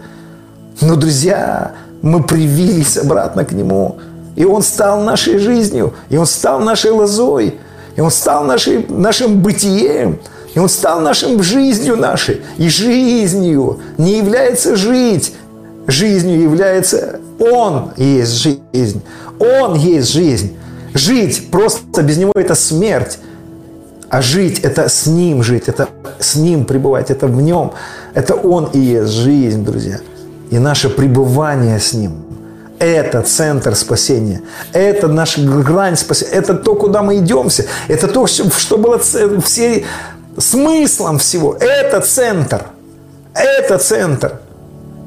[0.82, 1.72] Но, друзья,
[2.02, 3.96] мы привились обратно к нему.
[4.34, 7.58] И он стал нашей жизнью, и он стал нашей лозой,
[7.96, 10.18] и он стал нашей, нашим бытием.
[10.56, 12.40] И Он стал нашим жизнью нашей.
[12.56, 15.34] И жизнью не является жить.
[15.86, 19.02] Жизнью является Он есть жизнь.
[19.38, 20.56] Он есть жизнь.
[20.94, 23.18] Жить просто без Него– это смерть.
[24.08, 27.72] А жить– это с Ним жить, это с Ним пребывать, это в Нем.
[28.14, 30.00] Это Он и есть жизнь, друзья.
[30.50, 32.24] И наше пребывание с Ним–
[32.78, 34.40] это центр спасения.
[34.72, 36.32] Это наша грань спасения.
[36.32, 37.66] Это то, куда мы идемся.
[37.88, 39.84] Это то, что было всей
[40.38, 41.54] смыслом всего.
[41.54, 42.66] Это центр.
[43.34, 44.40] Это центр.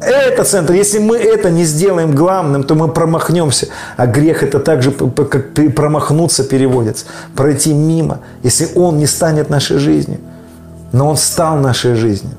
[0.01, 0.73] Это центр.
[0.73, 3.67] Если мы это не сделаем главным, то мы промахнемся.
[3.97, 7.05] А грех это также как промахнуться переводится.
[7.35, 10.19] Пройти мимо, если он не станет нашей жизнью.
[10.91, 12.33] Но он стал нашей жизнью.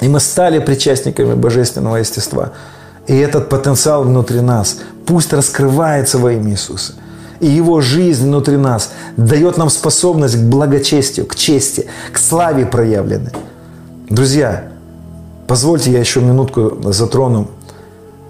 [0.00, 2.52] И мы стали причастниками божественного естества.
[3.06, 6.94] И этот потенциал внутри нас пусть раскрывается во имя Иисуса.
[7.40, 13.32] И Его жизнь внутри нас дает нам способность к благочестию, к чести, к славе проявленной.
[14.08, 14.68] Друзья,
[15.48, 17.48] Позвольте я еще минутку затрону.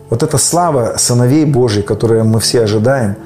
[0.09, 3.16] Вот эта слава сыновей Божьих, которую мы все ожидаем.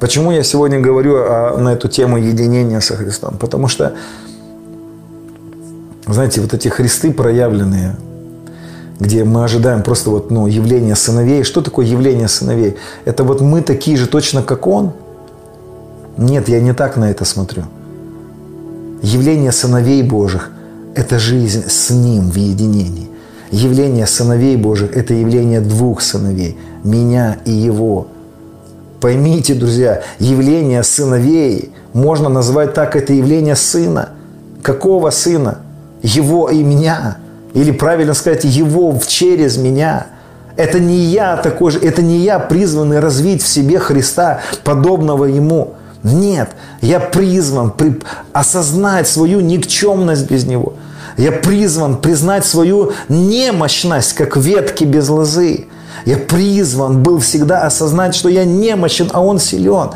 [0.00, 3.38] Почему я сегодня говорю о, на эту тему единения со Христом?
[3.38, 3.94] Потому что,
[6.06, 7.96] знаете, вот эти Христы проявленные,
[9.00, 11.42] где мы ожидаем просто вот, ну, явление сыновей.
[11.42, 12.76] Что такое явление сыновей?
[13.06, 14.92] Это вот мы такие же точно, как Он?
[16.16, 17.64] Нет, я не так на это смотрю.
[19.02, 20.50] Явление сыновей Божьих–
[20.94, 23.12] это жизнь с Ним в единении
[23.52, 28.08] явление сыновей Божьих– это явление двух сыновей– меня и его.
[29.00, 34.10] Поймите, друзья, явление сыновей можно назвать так, это явление сына.
[34.62, 35.58] Какого сына?
[36.02, 37.18] Его и меня.
[37.52, 40.06] Или правильно сказать, его через меня.
[40.56, 45.74] Это не я такой же, это не я призванный развить в себе Христа, подобного Ему.
[46.02, 46.50] Нет,
[46.80, 48.00] я призван при,
[48.32, 50.74] осознать свою никчемность без Него–
[51.16, 55.66] я призван признать свою немощность, как ветки без лозы.
[56.04, 59.90] Я призван был всегда осознать, что я немощен, а Он силен.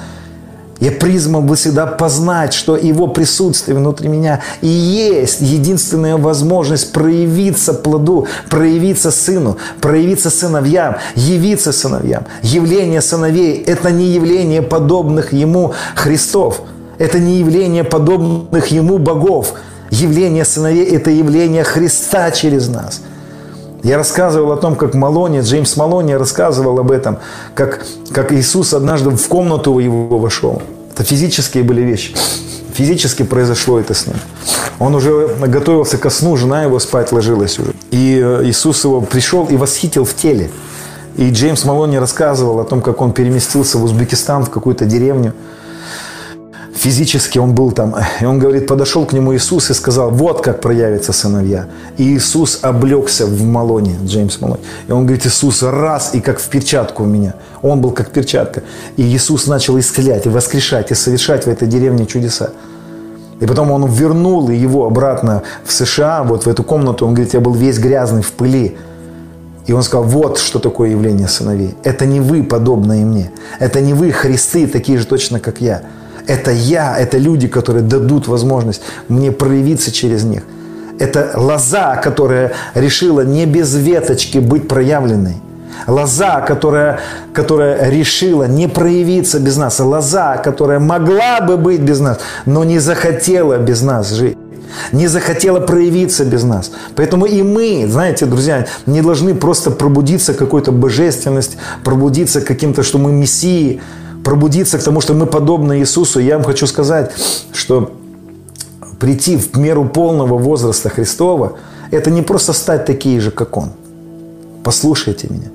[0.78, 7.72] Я призван был всегда познать, что Его присутствие внутри меня и есть единственная возможность проявиться
[7.72, 12.24] плоду, проявиться сыну, проявиться сыновьям, явиться сыновьям.
[12.42, 16.60] Явление сыновей– это не явление подобных Ему Христов,
[16.98, 19.54] это не явление подобных Ему богов–
[19.90, 23.02] Явление сыновей– это явление Христа через нас.
[23.86, 27.18] Я рассказывал о том, как Малони, Джеймс Малони рассказывал об этом,
[27.54, 30.60] как, как Иисус однажды в комнату его вошел.
[30.92, 32.12] Это физические были вещи.
[32.74, 34.16] Физически произошло это с ним.
[34.80, 37.74] Он уже готовился ко сну, жена его спать ложилась уже.
[37.92, 40.50] И э, Иисус его пришел и восхитил в теле.
[41.16, 45.32] И Джеймс Малони рассказывал о том, как он переместился в Узбекистан, в какую-то деревню
[46.86, 47.96] физически он был там.
[48.20, 51.66] И он говорит, подошел к нему Иисус и сказал, вот как проявятся сыновья.
[51.98, 54.60] И Иисус облегся в Малоне, Джеймс Малоне.
[54.88, 57.34] И он говорит, Иисус раз и как в перчатку у меня.
[57.62, 58.62] Он был как перчатка.
[58.96, 62.50] И Иисус начал исцелять и воскрешать, и совершать в этой деревне чудеса.
[63.40, 67.04] И потом он вернул его обратно в США, вот в эту комнату.
[67.04, 68.76] Он говорит, я был весь грязный в пыли.
[69.66, 71.74] И он сказал, вот что такое явление сыновей.
[71.82, 73.32] Это не вы, подобные мне.
[73.58, 75.82] Это не вы, Христы, такие же точно, как я.
[76.26, 80.42] Это я, это люди, которые дадут возможность мне проявиться через них.
[80.98, 85.36] Это лоза, которая решила не без веточки быть проявленной.
[85.86, 87.00] Лоза, которая,
[87.34, 89.78] которая решила не проявиться без нас.
[89.78, 94.38] Лоза, которая могла бы быть без нас, но не захотела без нас жить
[94.92, 96.70] не захотела проявиться без нас.
[96.96, 103.12] Поэтому и мы, знаете, друзья, не должны просто пробудиться какой-то божественность, пробудиться каким-то, что мы
[103.12, 103.80] мессии,
[104.26, 107.12] пробудиться к тому, что мы подобны Иисусу, я вам хочу сказать,
[107.52, 107.92] что
[108.98, 111.52] прийти в меру полного возраста Христова,
[111.92, 113.70] это не просто стать такие же, как Он.
[114.64, 115.50] Послушайте меня.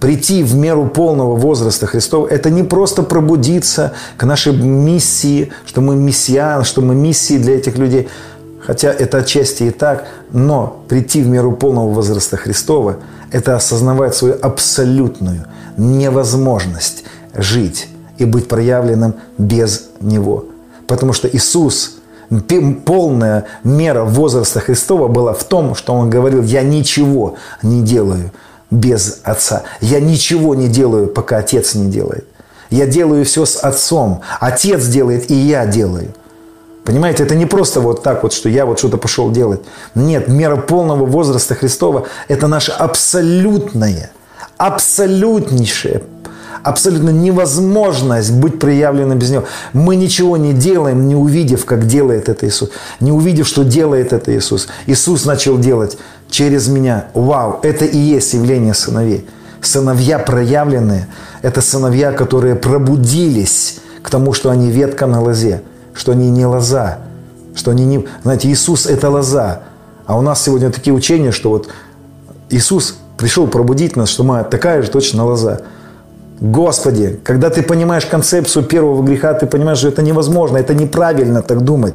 [0.00, 5.94] Прийти в меру полного возраста Христова, это не просто пробудиться к нашей миссии, что мы
[5.94, 8.08] мессиан, что мы миссии для этих людей.
[8.60, 12.96] Хотя это отчасти и так, но прийти в меру полного возраста Христова–
[13.30, 15.44] это осознавать свою абсолютную
[15.76, 17.04] невозможность
[17.34, 17.88] жить
[18.18, 20.46] и быть проявленным без Него.
[20.86, 21.96] Потому что Иисус,
[22.84, 28.30] полная мера возраста Христова была в том, что Он говорил, я ничего не делаю
[28.70, 29.62] без Отца.
[29.80, 32.26] Я ничего не делаю, пока Отец не делает.
[32.70, 34.22] Я делаю все с Отцом.
[34.40, 36.14] Отец делает, и я делаю.
[36.84, 39.60] Понимаете, это не просто вот так вот, что я вот что-то пошел делать.
[39.94, 44.10] Нет, мера полного возраста Христова– это наша абсолютная,
[44.58, 46.02] абсолютнейшая
[46.62, 49.44] абсолютно невозможность быть проявленным без Него.
[49.72, 52.70] Мы ничего не делаем, не увидев, как делает это Иисус.
[53.00, 54.68] Не увидев, что делает это Иисус.
[54.86, 55.98] Иисус начал делать
[56.30, 57.06] через меня.
[57.14, 59.26] Вау, это и есть явление сыновей.
[59.60, 61.08] Сыновья проявленные–
[61.42, 65.62] это сыновья, которые пробудились к тому, что они ветка на лозе,
[65.94, 66.98] что они не лоза,
[67.54, 68.06] что они не...
[68.22, 69.62] Знаете, Иисус– это лоза.
[70.06, 71.68] А у нас сегодня такие учения, что вот
[72.50, 75.62] Иисус пришел пробудить нас, что мы такая же точно лоза.
[76.40, 81.60] Господи, когда ты понимаешь концепцию первого греха, ты понимаешь, что это невозможно, это неправильно так
[81.62, 81.94] думать.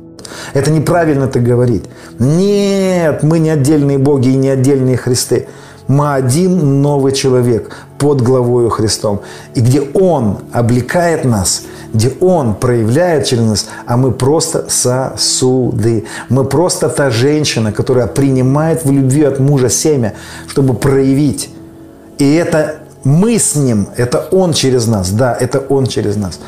[0.53, 1.85] Это неправильно так говорить.
[2.19, 5.47] Нет, мы не отдельные боги и не отдельные Христы.
[5.87, 9.21] Мы один новый человек под главою Христом.
[9.55, 11.63] И где Он облекает нас,
[11.93, 16.05] где Он проявляет через нас, а мы просто сосуды.
[16.29, 20.13] Мы просто та женщина, которая принимает в любви от мужа семя,
[20.47, 21.49] чтобы проявить.
[22.19, 25.09] И это мы с Ним, это Он через нас.
[25.11, 26.39] Да, это Он через нас.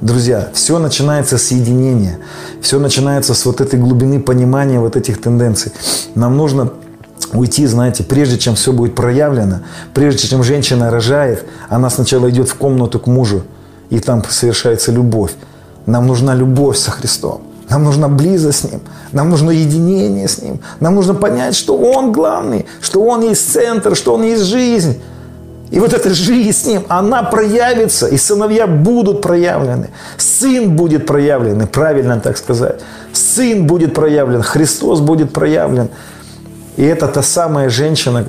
[0.00, 2.18] Друзья, все начинается с единения,
[2.62, 5.72] все начинается с вот этой глубины понимания вот этих тенденций.
[6.14, 6.72] Нам нужно
[7.34, 9.60] уйти, знаете, прежде чем все будет проявлено,
[9.92, 13.42] прежде чем женщина рожает, она сначала идет в комнату к мужу,
[13.90, 15.32] и там совершается любовь.
[15.84, 17.42] Нам нужна любовь со Христом.
[17.68, 18.80] Нам нужна близость с Ним.
[19.12, 20.60] Нам нужно единение с Ним.
[20.80, 25.00] Нам нужно понять, что Он главный, что Он есть центр, что Он есть жизнь.
[25.70, 29.90] И вот эта жизнь с Ним, она проявится, и сыновья будут проявлены.
[30.16, 32.80] Сын будет проявлен, правильно так сказать.
[33.12, 35.88] Сын будет проявлен, Христос будет проявлен.
[36.76, 38.24] И это та самая женщина,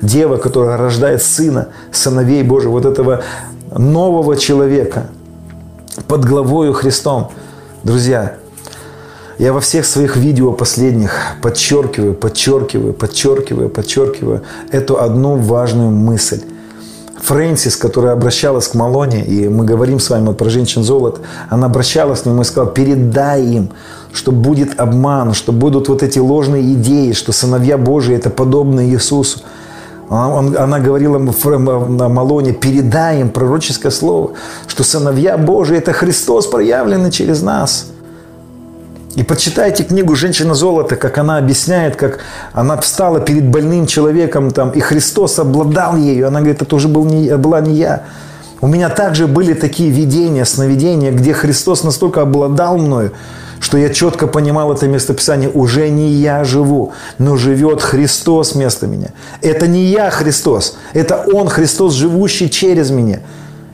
[0.00, 3.22] дева, которая рождает сына, сыновей Божьих, вот этого
[3.76, 5.08] нового человека
[6.08, 7.32] под главою Христом.
[7.82, 8.36] Друзья,
[9.38, 11.12] я во всех своих видео последних
[11.42, 16.42] подчеркиваю, подчеркиваю, подчеркиваю, подчеркиваю эту одну важную мысль.
[17.22, 21.66] Фрэнсис, которая обращалась к Малоне, и мы говорим с вами вот про женщин золота, она
[21.66, 23.70] обращалась к нему и сказала, передай им,
[24.12, 29.40] что будет обман, что будут вот эти ложные идеи, что сыновья Божии это подобно Иисусу.
[30.10, 34.32] Она, она говорила на Малоне, передай им пророческое слово,
[34.66, 37.86] что сыновья Божии это Христос проявленный через нас–
[39.14, 42.20] и почитайте книгу «Женщина золота», как она объясняет, как
[42.52, 46.28] она встала перед больным человеком, там, и Христос обладал ею.
[46.28, 48.04] Она говорит, это уже был не, была не я.
[48.62, 53.12] У меня также были такие видения, сновидения, где Христос настолько обладал мною,
[53.60, 55.50] что я четко понимал это местописание.
[55.50, 59.08] Уже не я живу, но живет Христос вместо меня.
[59.42, 63.20] Это не я Христос, это Он Христос, живущий через меня.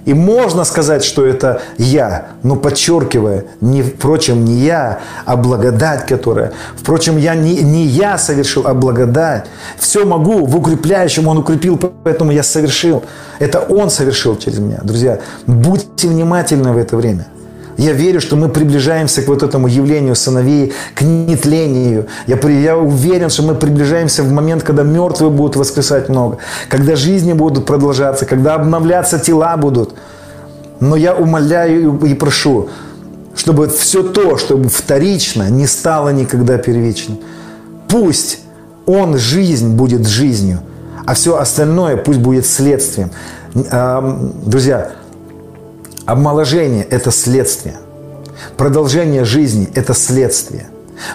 [0.08, 6.52] И можно сказать, что это я, но подчеркивая, не, впрочем, не я, а благодать, которая.
[6.76, 9.44] Впрочем, я не, не я совершил, а благодать.
[9.78, 13.04] Все могу в укрепляющем, Он укрепил, поэтому я совершил.
[13.38, 14.80] Это Он совершил через меня.
[14.82, 17.26] Друзья, будьте внимательны в это время–
[17.78, 22.08] я верю, что мы приближаемся к вот этому явлению сыновей, к нетлению.
[22.26, 26.38] Я, я уверен, что мы приближаемся в момент, когда мертвые будут воскресать много,
[26.68, 29.94] когда жизни будут продолжаться, когда обновляться тела будут.
[30.80, 32.68] Но я умоляю и прошу,
[33.36, 37.18] чтобы все то, чтобы вторично, не стало никогда первичным.
[37.88, 38.40] Пусть
[38.86, 40.62] он жизнь будет жизнью,
[41.06, 43.10] а все остальное пусть будет следствием.
[43.54, 44.90] Друзья,
[46.08, 47.76] Омоложение– это следствие.
[48.56, 50.68] Продолжение жизни– это следствие.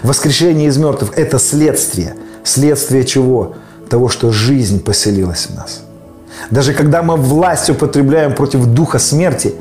[0.04, 2.14] Воскрешение из мертвых– это следствие.
[2.44, 3.54] Следствие чего?
[3.90, 5.80] Того, что жизнь поселилась в нас.
[6.52, 9.56] Даже когда мы власть употребляем против духа смерти,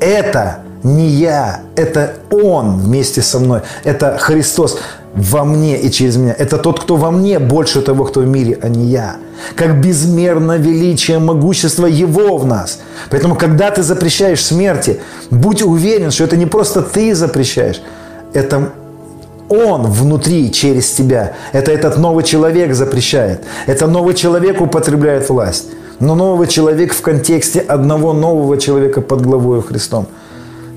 [0.00, 3.62] это не я, это Он вместе со мной.
[3.84, 4.78] Это Христос
[5.14, 6.34] во мне и через меня.
[6.38, 9.16] Это тот, кто во мне, больше того, кто в мире, а не я.
[9.56, 12.80] Как безмерно величие, могущество Его в нас.
[13.10, 17.82] Поэтому, когда ты запрещаешь смерти, будь уверен, что это не просто ты запрещаешь,
[18.32, 18.70] это
[19.48, 21.34] он внутри, через тебя.
[21.52, 23.44] Это этот новый человек запрещает.
[23.66, 25.66] Это новый человек употребляет власть.
[26.00, 30.06] Но новый человек в контексте одного нового человека под главой Христом–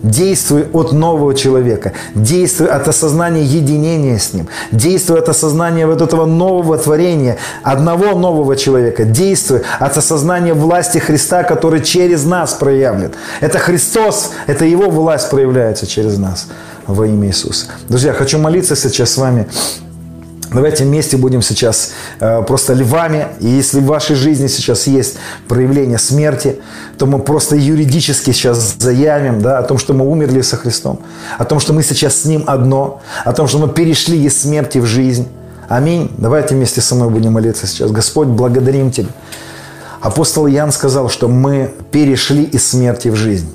[0.03, 1.93] Действуй от нового человека.
[2.13, 4.47] Действуй от осознания единения с Ним.
[4.71, 9.03] Действуй от осознания вот этого нового творения, одного нового человека.
[9.03, 13.11] Действуй от осознания власти Христа, который через нас проявлен.
[13.41, 16.47] Это Христос, это Его власть проявляется через нас
[16.87, 17.67] во имя Иисуса.
[17.89, 19.47] Друзья, хочу молиться сейчас с вами
[20.55, 21.91] Давайте вместе будем сейчас
[22.21, 23.27] э, просто львами.
[23.41, 25.17] И если в вашей жизни сейчас есть
[25.49, 26.61] проявление смерти,
[26.97, 31.01] то мы просто юридически сейчас заявим да, о том, что мы умерли со Христом,
[31.37, 34.77] о том, что мы сейчас с Ним одно, о том, что мы перешли из смерти
[34.77, 35.27] в жизнь.
[35.67, 36.09] Аминь.
[36.17, 37.91] Давайте вместе со мной будем молиться сейчас.
[37.91, 39.09] Господь, благодарим Тебя.
[39.99, 43.49] Апостол Ян сказал, что мы перешли из смерти в жизнь.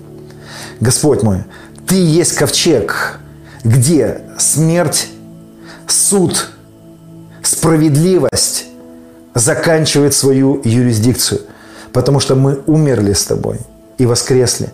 [0.80, 1.44] Господь мой,
[1.86, 3.20] Ты есть ковчег,
[3.64, 5.08] где смерть,
[5.86, 6.50] суд–
[7.42, 8.66] справедливость
[9.34, 11.40] заканчивает свою юрисдикцию,
[11.92, 13.58] потому что мы умерли с тобой
[13.98, 14.70] и воскресли.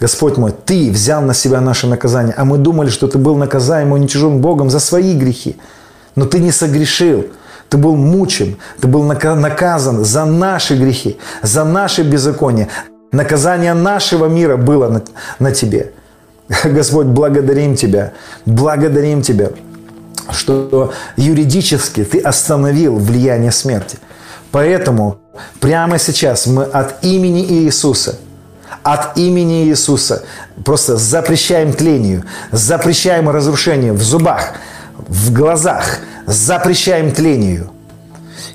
[0.00, 3.92] Господь мой, Ты взял на себя наше наказание, а мы думали, что Ты был наказаем
[3.92, 5.56] уничижен Богом за свои грехи.
[6.16, 7.26] Но Ты не согрешил.
[7.68, 12.68] Ты был мучен, ты был наказан за наши грехи, за наши беззакония.
[13.12, 15.02] Наказание нашего мира было на,
[15.38, 15.92] на тебе.
[16.64, 18.12] Господь, благодарим Тебя,
[18.44, 19.52] благодарим Тебя
[20.32, 23.98] что юридически ты остановил влияние смерти.
[24.50, 25.18] Поэтому
[25.60, 28.16] прямо сейчас мы от имени Иисуса–
[28.82, 30.24] от имени Иисуса
[30.64, 34.54] просто запрещаем тлению, запрещаем разрушению в зубах,
[34.96, 37.70] в глазах, запрещаем тлению.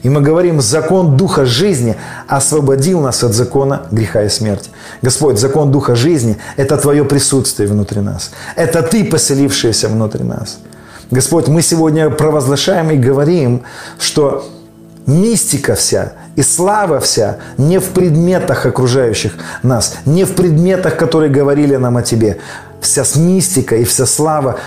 [0.04, 1.96] И мы говорим, закон Духа жизни
[2.28, 4.70] освободил нас от закона греха и смерти.
[5.02, 8.32] Господь, закон Духа жизни– это Твое присутствие внутри нас.
[8.56, 10.60] Это Ты, поселившийся внутри нас.
[11.10, 13.64] Господь, мы сегодня провозглашаем и говорим,
[13.98, 14.46] что
[15.06, 21.78] мистика вся и слава вся не в предметах окружающих нас, не в предметах, которые говорили
[21.78, 22.40] нам о Тебе.
[22.82, 24.60] Вся мистика и вся слава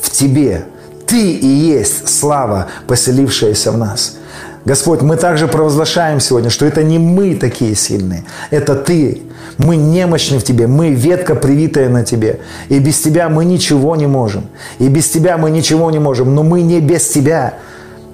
[0.00, 0.64] в Тебе.
[1.06, 4.16] Ты и есть слава, поселившаяся в нас.
[4.64, 9.22] Господь, мы также провозглашаем сегодня, что это не мы такие сильные, это Ты.
[9.58, 12.40] Мы немощны в Тебе, мы ветка, привитая на Тебе.
[12.68, 14.46] И без Тебя мы ничего не можем.
[14.78, 17.54] И без Тебя мы ничего не можем, но мы не без Тебя.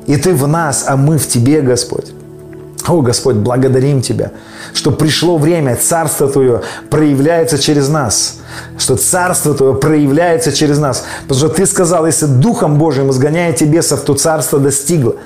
[0.06, 2.12] И Ты в нас, а мы в Тебе, Господь.
[2.88, 4.32] О, Господь, благодарим Тебя,
[4.72, 8.38] что пришло время, Царство Твое проявляется через нас,
[8.78, 11.04] что Царство Твое проявляется через нас.
[11.22, 15.16] Потому что Ты сказал, если Духом Божьим изгоняете бесов, то Царство достигло.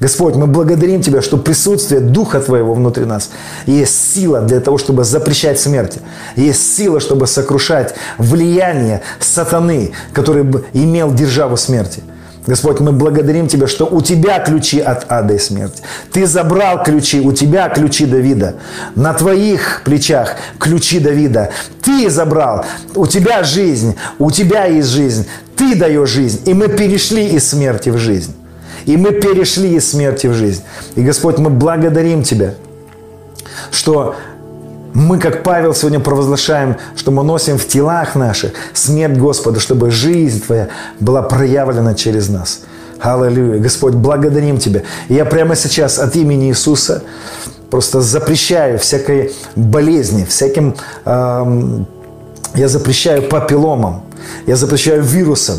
[0.00, 3.30] Господь, мы благодарим Тебя, что присутствие Духа Твоего внутри нас
[3.66, 6.00] есть сила для того, чтобы запрещать смерти.
[6.36, 12.02] Есть сила, чтобы сокрушать влияние сатаны, который имел державу смерти.
[12.46, 15.82] Господь, мы благодарим Тебя, что у Тебя ключи от ада и смерти.
[16.10, 18.54] Ты забрал ключи, у Тебя ключи Давида.
[18.94, 21.50] На Твоих плечах ключи Давида.
[21.82, 22.64] Ты забрал,
[22.94, 25.26] у Тебя жизнь, у Тебя есть жизнь.
[25.56, 26.40] Ты даешь жизнь.
[26.46, 28.34] И мы перешли из смерти в жизнь.
[28.86, 30.62] И мы перешли из смерти в жизнь.
[30.96, 32.54] И, Господь, мы благодарим Тебя,
[33.70, 34.16] что
[34.92, 40.42] мы, как Павел, сегодня провозглашаем, что мы носим в телах наших смерть Господа, чтобы жизнь
[40.44, 42.62] Твоя была проявлена через нас.
[42.98, 43.60] Аллилуйя.
[43.60, 44.82] Господь, благодарим Тебя.
[45.08, 47.02] И я прямо сейчас от имени Иисуса
[47.70, 50.74] просто запрещаю всякой болезни, всяким...
[51.04, 51.86] Эм,
[52.54, 54.02] я запрещаю папилломам,
[54.46, 55.58] я запрещаю вирусам,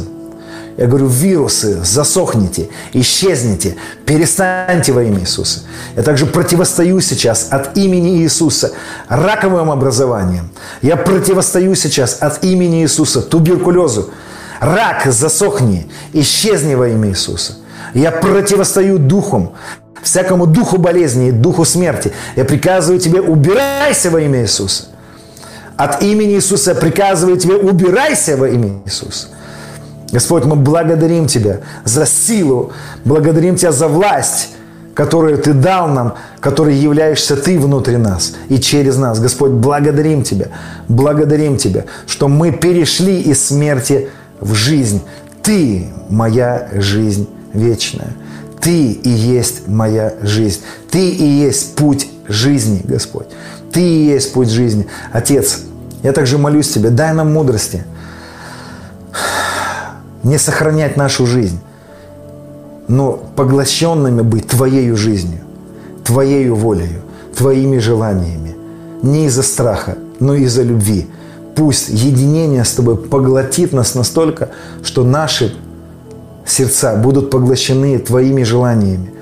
[0.81, 5.59] я говорю, вирусы, засохните, исчезните, перестаньте во имя Иисуса.
[5.95, 8.71] Я также противостою сейчас от имени Иисуса
[9.07, 10.49] раковым образованием.
[10.81, 14.09] Я противостою сейчас от имени Иисуса туберкулезу.
[14.59, 17.57] Рак, засохни, исчезни во имя Иисуса.
[17.93, 19.53] Я противостою духом,
[20.01, 22.11] всякому духу болезни, духу смерти.
[22.35, 24.85] Я приказываю тебе, убирайся во имя Иисуса.
[25.77, 29.27] От имени Иисуса я приказываю тебе, убирайся во имя Иисуса.
[30.11, 32.71] Господь, мы благодарим Тебя за силу,
[33.05, 34.49] благодарим Тебя за власть,
[34.93, 39.19] которую Ты дал нам, которой являешься Ты внутри нас и через нас.
[39.19, 40.47] Господь, благодарим Тебя,
[40.89, 44.09] благодарим Тебя, что мы перешли из смерти
[44.41, 45.01] в жизнь.
[45.41, 48.09] Ты моя жизнь вечная.
[48.59, 50.59] Ты и есть моя жизнь.
[50.89, 53.27] Ты и есть путь жизни, Господь.
[53.71, 54.87] Ты и есть путь жизни.
[55.13, 55.61] Отец,
[56.03, 57.85] я также молюсь Тебе, дай нам мудрости–
[60.23, 61.59] не сохранять нашу жизнь,
[62.87, 65.41] но поглощенными быть Твоею жизнью,
[66.03, 67.01] Твоею волею,
[67.35, 68.55] Твоими желаниями.
[69.01, 71.07] Не из-за страха, но из-за любви.
[71.55, 74.49] Пусть единение с Тобой поглотит нас настолько,
[74.83, 75.53] что наши
[76.45, 79.13] сердца будут поглощены Твоими желаниями,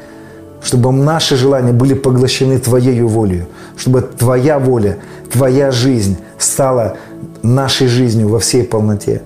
[0.62, 3.48] чтобы наши желания были поглощены Твоею волею,
[3.78, 4.98] чтобы Твоя воля,
[5.32, 6.98] Твоя жизнь стала
[7.42, 9.22] нашей жизнью во всей полноте.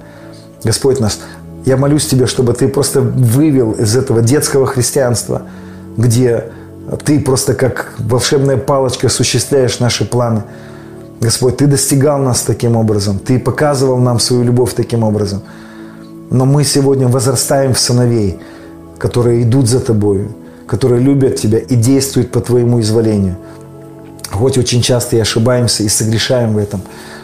[0.63, 1.19] Господь нас
[1.65, 5.43] я молюсь Тебе, чтобы Ты просто вывел из этого детского христианства,
[5.97, 6.45] где
[7.05, 10.43] Ты просто как волшебная палочка осуществляешь наши планы.
[11.21, 15.41] Господь, Ты достигал нас таким образом, Ты показывал нам свою любовь таким образом.
[16.29, 18.39] Но мы сегодня возрастаем в сыновей,
[18.97, 20.33] которые идут за Тобою,
[20.67, 23.37] которые любят Тебя и действуют по Твоему изволению.
[24.31, 26.81] Хоть очень часто и ошибаемся и согрешаем в этом,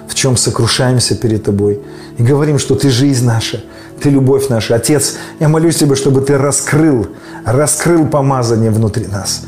[0.07, 1.81] в чем сокрушаемся перед Тобой.
[2.17, 3.61] И говорим, что Ты жизнь наша–
[3.99, 4.75] ты любовь наша.
[4.75, 7.07] Отец, я молюсь Тебе, чтобы Ты раскрыл,
[7.45, 9.43] раскрыл помазание внутри нас.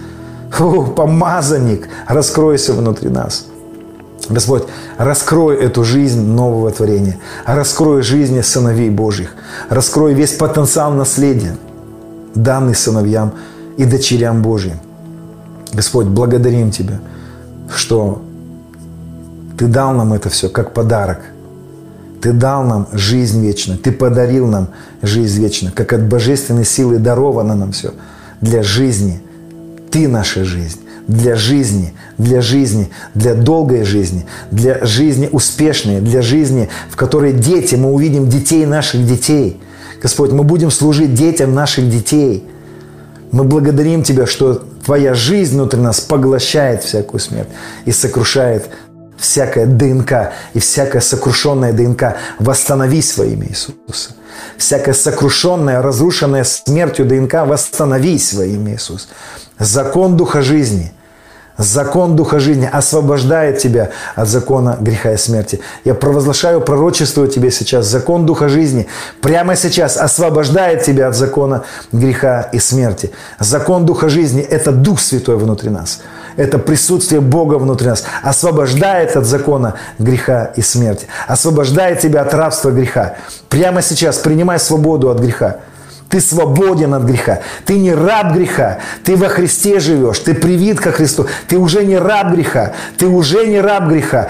[0.59, 3.47] О, помазанник, раскройся внутри нас.
[4.29, 4.63] Господь,
[4.97, 7.17] раскрой эту жизнь нового творения.
[7.45, 9.33] Раскрой жизни сыновей Божьих.
[9.69, 11.57] Раскрой весь потенциал наследия,
[12.35, 13.33] данный сыновьям
[13.77, 14.79] и дочерям Божьим.
[15.73, 16.99] Господь, благодарим Тебя,
[17.73, 18.21] что
[19.57, 21.19] Ты дал нам это все как подарок–
[22.21, 23.79] ты дал нам жизнь вечную.
[23.79, 24.69] Ты подарил нам
[25.01, 25.73] жизнь вечную.
[25.73, 27.93] Как от божественной силы даровано нам все.
[28.41, 29.21] Для жизни.
[29.89, 30.79] Ты наша жизнь.
[31.07, 37.75] Для жизни, для жизни, для долгой жизни, для жизни успешной, для жизни, в которой дети,
[37.75, 39.59] мы увидим детей наших детей.
[40.01, 42.47] Господь, мы будем служить детям наших детей.
[43.31, 47.49] Мы благодарим Тебя, что Твоя жизнь внутри нас поглощает всякую смерть
[47.85, 48.69] и сокрушает
[49.21, 52.15] всякая ДНК и всякая сокрушенная ДНК.
[52.39, 54.11] Восстановись во имя Иисуса.
[54.57, 59.07] Всякая сокрушенная, разрушенная смертью ДНК, восстановись во имя Иисуса.
[59.59, 60.91] Закон Духа жизни–
[61.57, 65.59] Закон Духа жизни освобождает тебя от закона греха и смерти.
[65.85, 67.85] Я провозглашаю, пророчествую тебе сейчас.
[67.85, 68.87] Закон Духа жизни
[69.21, 73.11] прямо сейчас освобождает тебя от закона греха и смерти.
[73.39, 76.01] Закон Духа жизни– это Дух Святой внутри нас.
[76.41, 78.03] Это присутствие Бога внутри нас.
[78.23, 81.05] Освобождает от закона греха и смерти.
[81.27, 83.13] Освобождает тебя от рабства греха.
[83.47, 85.57] Прямо сейчас принимай свободу от греха.
[86.09, 87.41] Ты свободен от греха.
[87.63, 88.79] Ты не раб греха.
[89.03, 90.17] Ты во Христе живешь.
[90.17, 91.27] Ты привит ко Христу.
[91.47, 92.73] Ты уже не раб греха.
[92.97, 94.29] Ты уже не раб греха.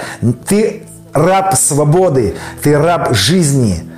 [0.50, 0.84] Ты
[1.14, 2.36] раб свободы.
[2.62, 3.90] Ты раб жизни.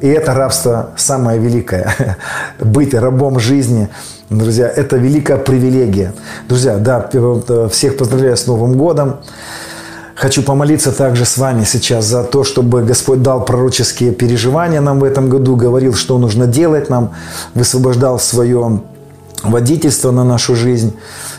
[0.00, 2.16] И это рабство самое великое.
[2.60, 3.88] Быть рабом жизни,
[4.28, 6.12] друзья, это великая привилегия.
[6.48, 7.08] Друзья, да,
[7.68, 9.16] всех поздравляю с Новым годом.
[10.14, 15.04] Хочу помолиться также с вами сейчас за то, чтобы Господь дал пророческие переживания нам в
[15.04, 17.12] этом году, говорил, что нужно делать нам,
[17.54, 18.80] высвобождал свое
[19.42, 20.96] водительство на нашу жизнь.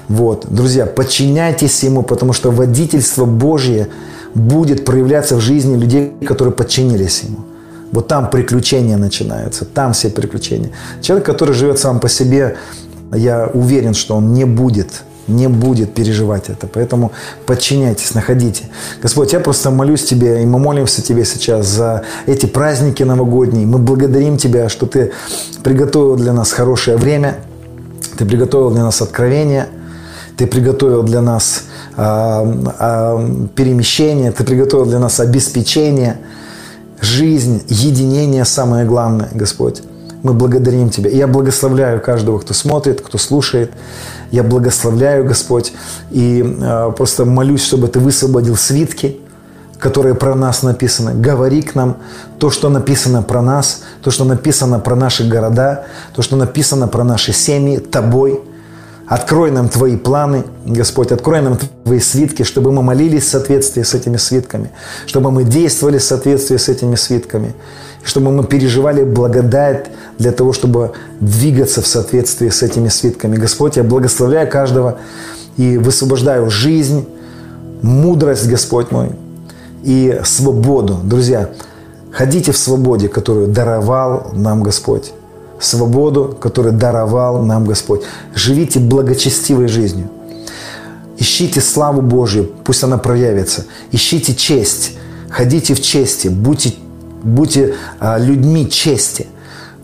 [0.08, 0.46] Вот.
[0.48, 3.88] Друзья, подчиняйтесь Ему, потому что водительство Божье
[4.36, 7.47] будет проявляться в жизни людей, которые подчинились Ему.
[7.92, 10.72] Вот там приключения начинаются, там все приключения.
[11.02, 12.58] Человек, который живет сам по себе,
[13.14, 16.68] я уверен, что он не будет не будет переживать это.
[16.68, 17.12] Поэтому
[17.46, 18.66] подчиняйтесь, находите.
[19.02, 23.66] Господь, я просто молюсь Тебе, и мы молимся Тебе сейчас за эти праздники новогодние.
[23.66, 25.12] Мы благодарим Тебя, что Ты
[25.64, 27.36] приготовил для нас хорошее время,
[28.18, 29.68] Ты приготовил для нас откровение,
[30.38, 31.64] Ты приготовил для нас
[31.98, 32.46] а,
[32.80, 36.18] а, перемещение, Ты приготовил для нас обеспечение,
[37.02, 39.82] жизнь, единение самое главное, Господь.
[40.24, 41.10] Мы благодарим Тебя.
[41.10, 43.72] Я благословляю каждого, кто смотрит, кто слушает.
[44.32, 45.72] Я благословляю, Господь,
[46.12, 49.22] и э, просто молюсь, чтобы Ты высвободил свитки,
[49.80, 51.14] которые про нас написаны.
[51.14, 51.98] Говори к нам
[52.40, 57.04] то, что написано про нас, то, что написано про наши города, то, что написано про
[57.04, 58.42] наши семьи Тобой.
[59.08, 63.94] Открой нам Твои планы, Господь, открой нам Твои свитки, чтобы мы молились в соответствии с
[63.94, 64.72] этими свитками,
[65.06, 67.54] чтобы мы действовали в соответствии с этими свитками,
[68.04, 69.86] чтобы мы переживали благодать
[70.20, 73.38] для того, чтобы двигаться в соответствии с этими свитками.
[73.38, 74.98] Господь, я благословляю каждого
[75.56, 77.08] и высвобождаю жизнь,
[77.82, 79.12] мудрость, Господь мой,
[79.84, 81.00] и свободу.
[81.02, 81.52] Друзья,
[82.12, 85.14] ходите в свободе, которую даровал нам Господь.
[85.60, 88.02] Свободу, которую даровал нам Господь.
[88.36, 90.10] Живите благочестивой жизнью.
[91.18, 93.66] Ищите славу Божью, пусть она проявится.
[93.92, 94.94] Ищите честь,
[95.30, 96.74] ходите в чести, будьте,
[97.24, 99.28] будьте а, людьми чести–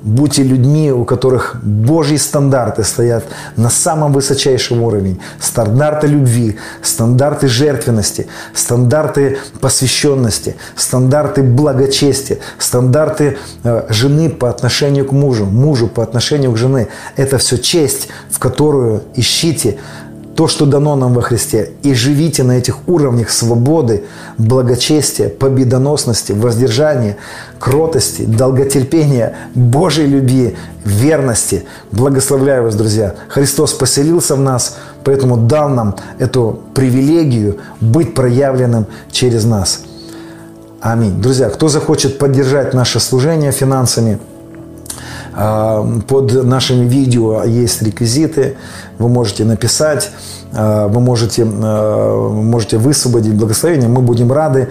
[0.03, 3.23] Будьте людьми, у которых Божьи стандарты стоят
[3.55, 5.17] на самом высочайшем уровне.
[5.39, 15.45] Стандарты любви, стандарты жертвенности, стандарты посвященности, стандарты благочестия, стандарты э, жены по отношению к мужу,
[15.45, 16.89] мужу по отношению к жене.
[17.15, 19.77] Это все честь, в которую ищите
[20.35, 24.03] то, что дано нам во Христе, и живите на этих уровнях свободы,
[24.37, 27.17] благочестия, победоносности, воздержания,
[27.59, 30.55] кротости, долготерпения, Божьей любви,
[30.85, 31.65] верности.
[31.91, 33.13] Благословляю вас, друзья.
[33.27, 39.81] Христос поселился в нас, поэтому дал нам эту привилегию быть проявленным через нас.
[40.81, 41.21] Аминь.
[41.21, 44.19] Друзья, кто захочет поддержать наше служение финансами–
[45.33, 48.55] под нашими видео есть реквизиты,
[48.99, 50.11] вы можете написать,
[50.53, 54.69] а, вы можете, а, можете высвободить благословение, мы будем рады.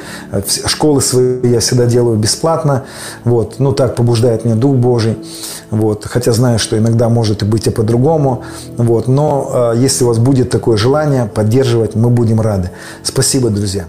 [0.66, 2.84] Школы свои я всегда делаю бесплатно,
[3.24, 5.18] вот, ну так побуждает меня Дух Божий,
[5.70, 8.42] вот, хотя знаю, что иногда может и быть и по-другому,
[8.76, 12.70] вот, но если у вас будет такое желание поддерживать, мы будем рады.
[13.02, 13.86] Спасибо, друзья.